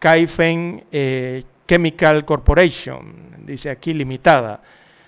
[0.00, 4.60] Kaifeng eh, Chemical Corporation dice aquí limitada.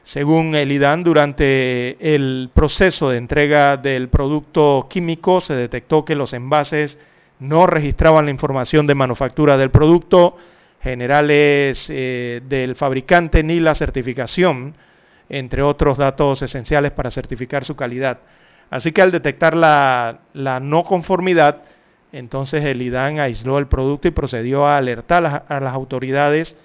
[0.04, 6.34] Según el IDAN, durante el proceso de entrega del producto químico se detectó que los
[6.34, 7.00] envases
[7.40, 10.36] no registraban la información de manufactura del producto,
[10.84, 14.76] generales eh, del fabricante ni la certificación,
[15.28, 18.18] entre otros datos esenciales para certificar su calidad.
[18.70, 20.20] Así que al detectar la,
[20.62, 21.62] no conformidad,
[22.12, 26.56] entonces el IDAN aisló el producto y procedió a alertar a las autoridades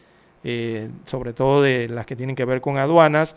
[0.43, 3.35] eh, sobre todo de las que tienen que ver con aduanas,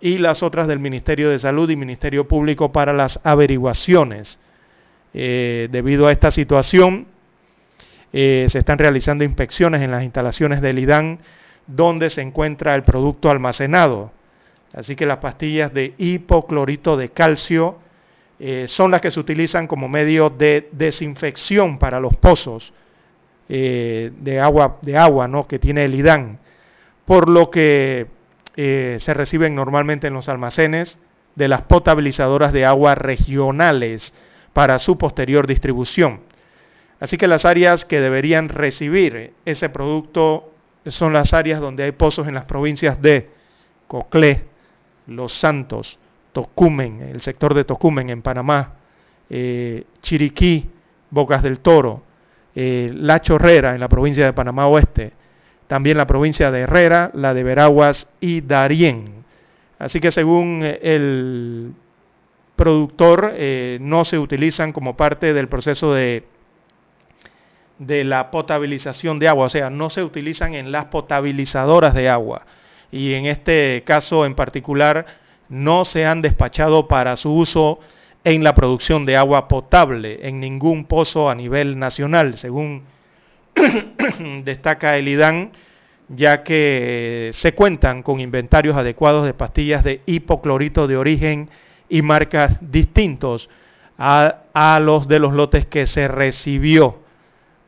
[0.00, 4.40] y las otras del Ministerio de Salud y Ministerio Público para las averiguaciones.
[5.14, 7.06] Eh, debido a esta situación,
[8.12, 11.18] eh, se están realizando inspecciones en las instalaciones del IDAN
[11.66, 14.12] donde se encuentra el producto almacenado.
[14.74, 17.78] Así que las pastillas de hipoclorito de calcio
[18.66, 22.72] son las que se utilizan como medio de desinfección para los pozos
[23.54, 25.46] eh, de agua, de agua ¿no?
[25.46, 26.38] que tiene el IDAN,
[27.04, 28.06] por lo que
[28.56, 30.98] eh, se reciben normalmente en los almacenes
[31.34, 34.14] de las potabilizadoras de agua regionales
[34.54, 36.20] para su posterior distribución.
[37.02, 40.52] Así que las áreas que deberían recibir ese producto
[40.86, 43.28] son las áreas donde hay pozos en las provincias de
[43.88, 44.44] Coclé,
[45.08, 45.98] Los Santos,
[46.32, 48.74] Tocumen, el sector de Tocumen en Panamá,
[49.28, 50.70] eh, Chiriquí,
[51.10, 52.04] Bocas del Toro,
[52.54, 55.12] eh, la Chorrera en la provincia de Panamá Oeste,
[55.66, 59.24] también la provincia de Herrera, la de Veraguas y Darién.
[59.80, 61.72] Así que según el
[62.54, 66.30] productor, eh, no se utilizan como parte del proceso de,
[67.86, 72.46] de la potabilización de agua, o sea, no se utilizan en las potabilizadoras de agua.
[72.90, 75.06] Y en este caso en particular,
[75.48, 77.80] no se han despachado para su uso
[78.24, 82.84] en la producción de agua potable en ningún pozo a nivel nacional, según
[84.44, 85.50] destaca el IDAN,
[86.08, 91.50] ya que se cuentan con inventarios adecuados de pastillas de hipoclorito de origen
[91.88, 93.50] y marcas distintos
[93.98, 97.01] a, a, los de los lotes que se recibió.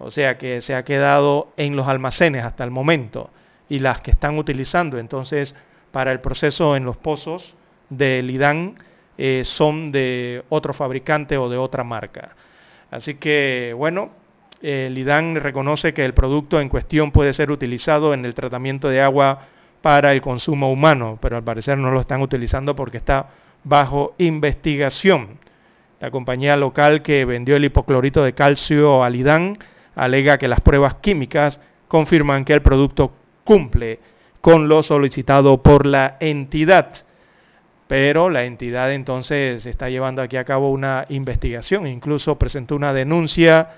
[0.05, 3.31] O sea que se ha quedado en los almacenes hasta el momento
[3.71, 5.55] y las que están utilizando entonces
[5.93, 7.57] para el proceso en los pozos
[7.89, 8.75] del IDAN
[9.17, 12.37] eh, son de otro fabricante o de otra marca.
[12.91, 14.11] Así que, bueno,
[14.61, 19.01] el IDAN reconoce que el producto en cuestión puede ser utilizado en el tratamiento de
[19.01, 19.47] agua
[19.81, 23.31] para el consumo humano, pero al parecer no lo están utilizando porque está
[23.63, 25.39] bajo investigación.
[25.99, 29.57] La compañía local que vendió el hipoclorito de calcio al IDAN
[29.95, 33.13] alega que las pruebas químicas confirman que el producto
[33.45, 33.99] cumple
[34.41, 37.05] con lo solicitado por la entidad
[37.87, 43.73] pero la entidad entonces está llevando aquí a cabo una investigación, incluso presentó una denuncia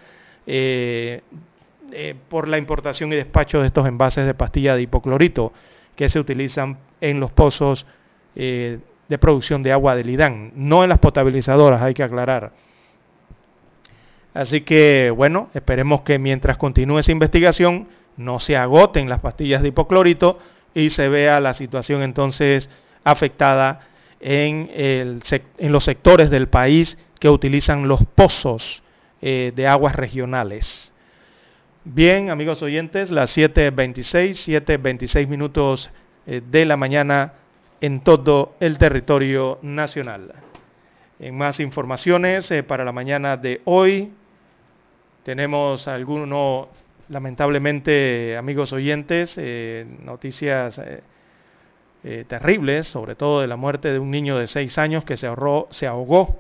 [0.47, 1.23] eh,
[1.93, 5.53] eh, por la importación y despacho de estos envases de pastilla de hipoclorito
[5.95, 7.87] que se utilizan en los pozos
[8.37, 8.79] eh,
[9.09, 12.53] de producción de agua del IDAN, no en las potabilizadoras, hay que aclarar.
[14.37, 17.89] Así que, bueno, esperemos que mientras continúe esa investigación
[18.19, 20.39] no se agoten las pastillas de hipoclorito
[20.75, 22.69] y se vea la situación entonces
[23.03, 23.81] afectada
[24.21, 25.23] en,
[25.59, 28.83] los sectores del país que utilizan los pozos
[29.23, 30.93] eh, de aguas regionales.
[31.85, 35.91] Bien, amigos oyentes, las 7.26, 7.26 minutos
[36.27, 37.33] eh, de la mañana
[37.81, 40.35] en todo el territorio nacional.
[41.21, 44.13] En más informaciones eh, para la mañana de hoy,
[45.27, 46.69] tenemos algunos,
[47.09, 49.37] lamentablemente, amigos oyentes,
[50.05, 50.81] noticias
[52.05, 55.27] eh, terribles, sobre todo de la muerte de un niño de seis años que se,
[55.27, 56.39] ahogó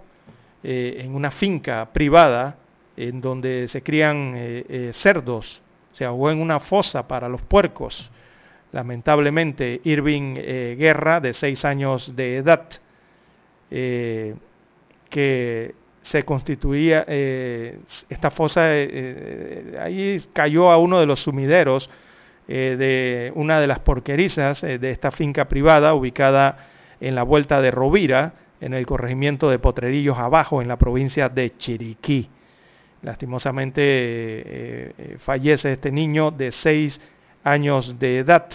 [0.63, 2.59] eh, en una finca privada
[2.97, 5.61] en donde se crían eh, cerdos,
[5.93, 8.09] se ahogó en una fosa para los puercos.
[8.71, 10.37] Lamentablemente, Irving
[10.79, 12.69] Guerra, de seis años de edad,
[15.11, 15.75] que
[16.07, 21.91] se constituía, eh, esta fosa, eh, ahí cayó a uno de los sumideros
[22.47, 26.69] de una de las porquerizas de esta finca privada ubicada
[27.01, 31.57] en la vuelta de Rovira, en el corregimiento de Potrerillos Abajo, en la provincia de
[31.57, 32.31] Chiriquí.
[33.03, 37.01] Lastimosamente fallece este niño de seis
[37.43, 38.47] años de edad.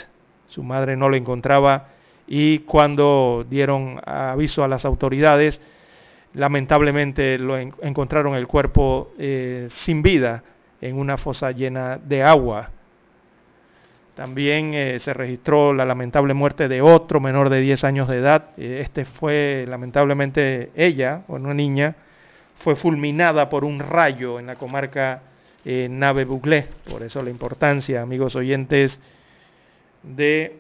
[0.48, 1.90] Su madre no lo encontraba
[2.28, 5.60] y cuando dieron aviso a las autoridades,
[6.34, 10.44] lamentablemente lo encontraron el cuerpo eh, sin vida
[10.80, 12.70] en una fosa llena de agua.
[14.16, 18.50] También eh, se registró la lamentable muerte de otro menor de 10 años de edad.
[18.58, 21.96] Eh, este fue lamentablemente ella, una niña,
[22.60, 25.24] fue fulminada por un rayo en la comarca
[25.64, 26.68] Nave Buglé.
[26.90, 29.00] Por eso la importancia, amigos oyentes,
[30.02, 30.58] de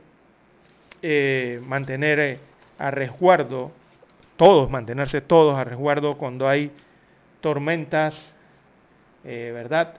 [1.65, 2.39] mantener
[2.77, 3.72] a resguardo
[4.41, 6.72] todos, mantenerse todos a resguardo cuando hay
[7.41, 8.34] tormentas,
[9.23, 9.93] eh, ¿verdad?,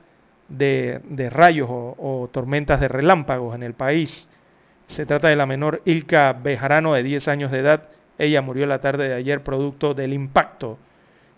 [0.48, 4.28] de, rayos o, tormentas de relámpagos en el país.
[4.88, 7.84] Se trata de la menor Ilka Bejarano, de 10 años de edad.
[8.18, 10.76] Ella murió la tarde de ayer producto del impacto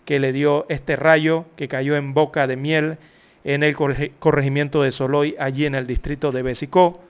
[0.03, 2.97] que le dio este rayo que cayó en Boca de Miel
[3.43, 7.03] en el corregimiento de Soloy, allí en el distrito de Besicó.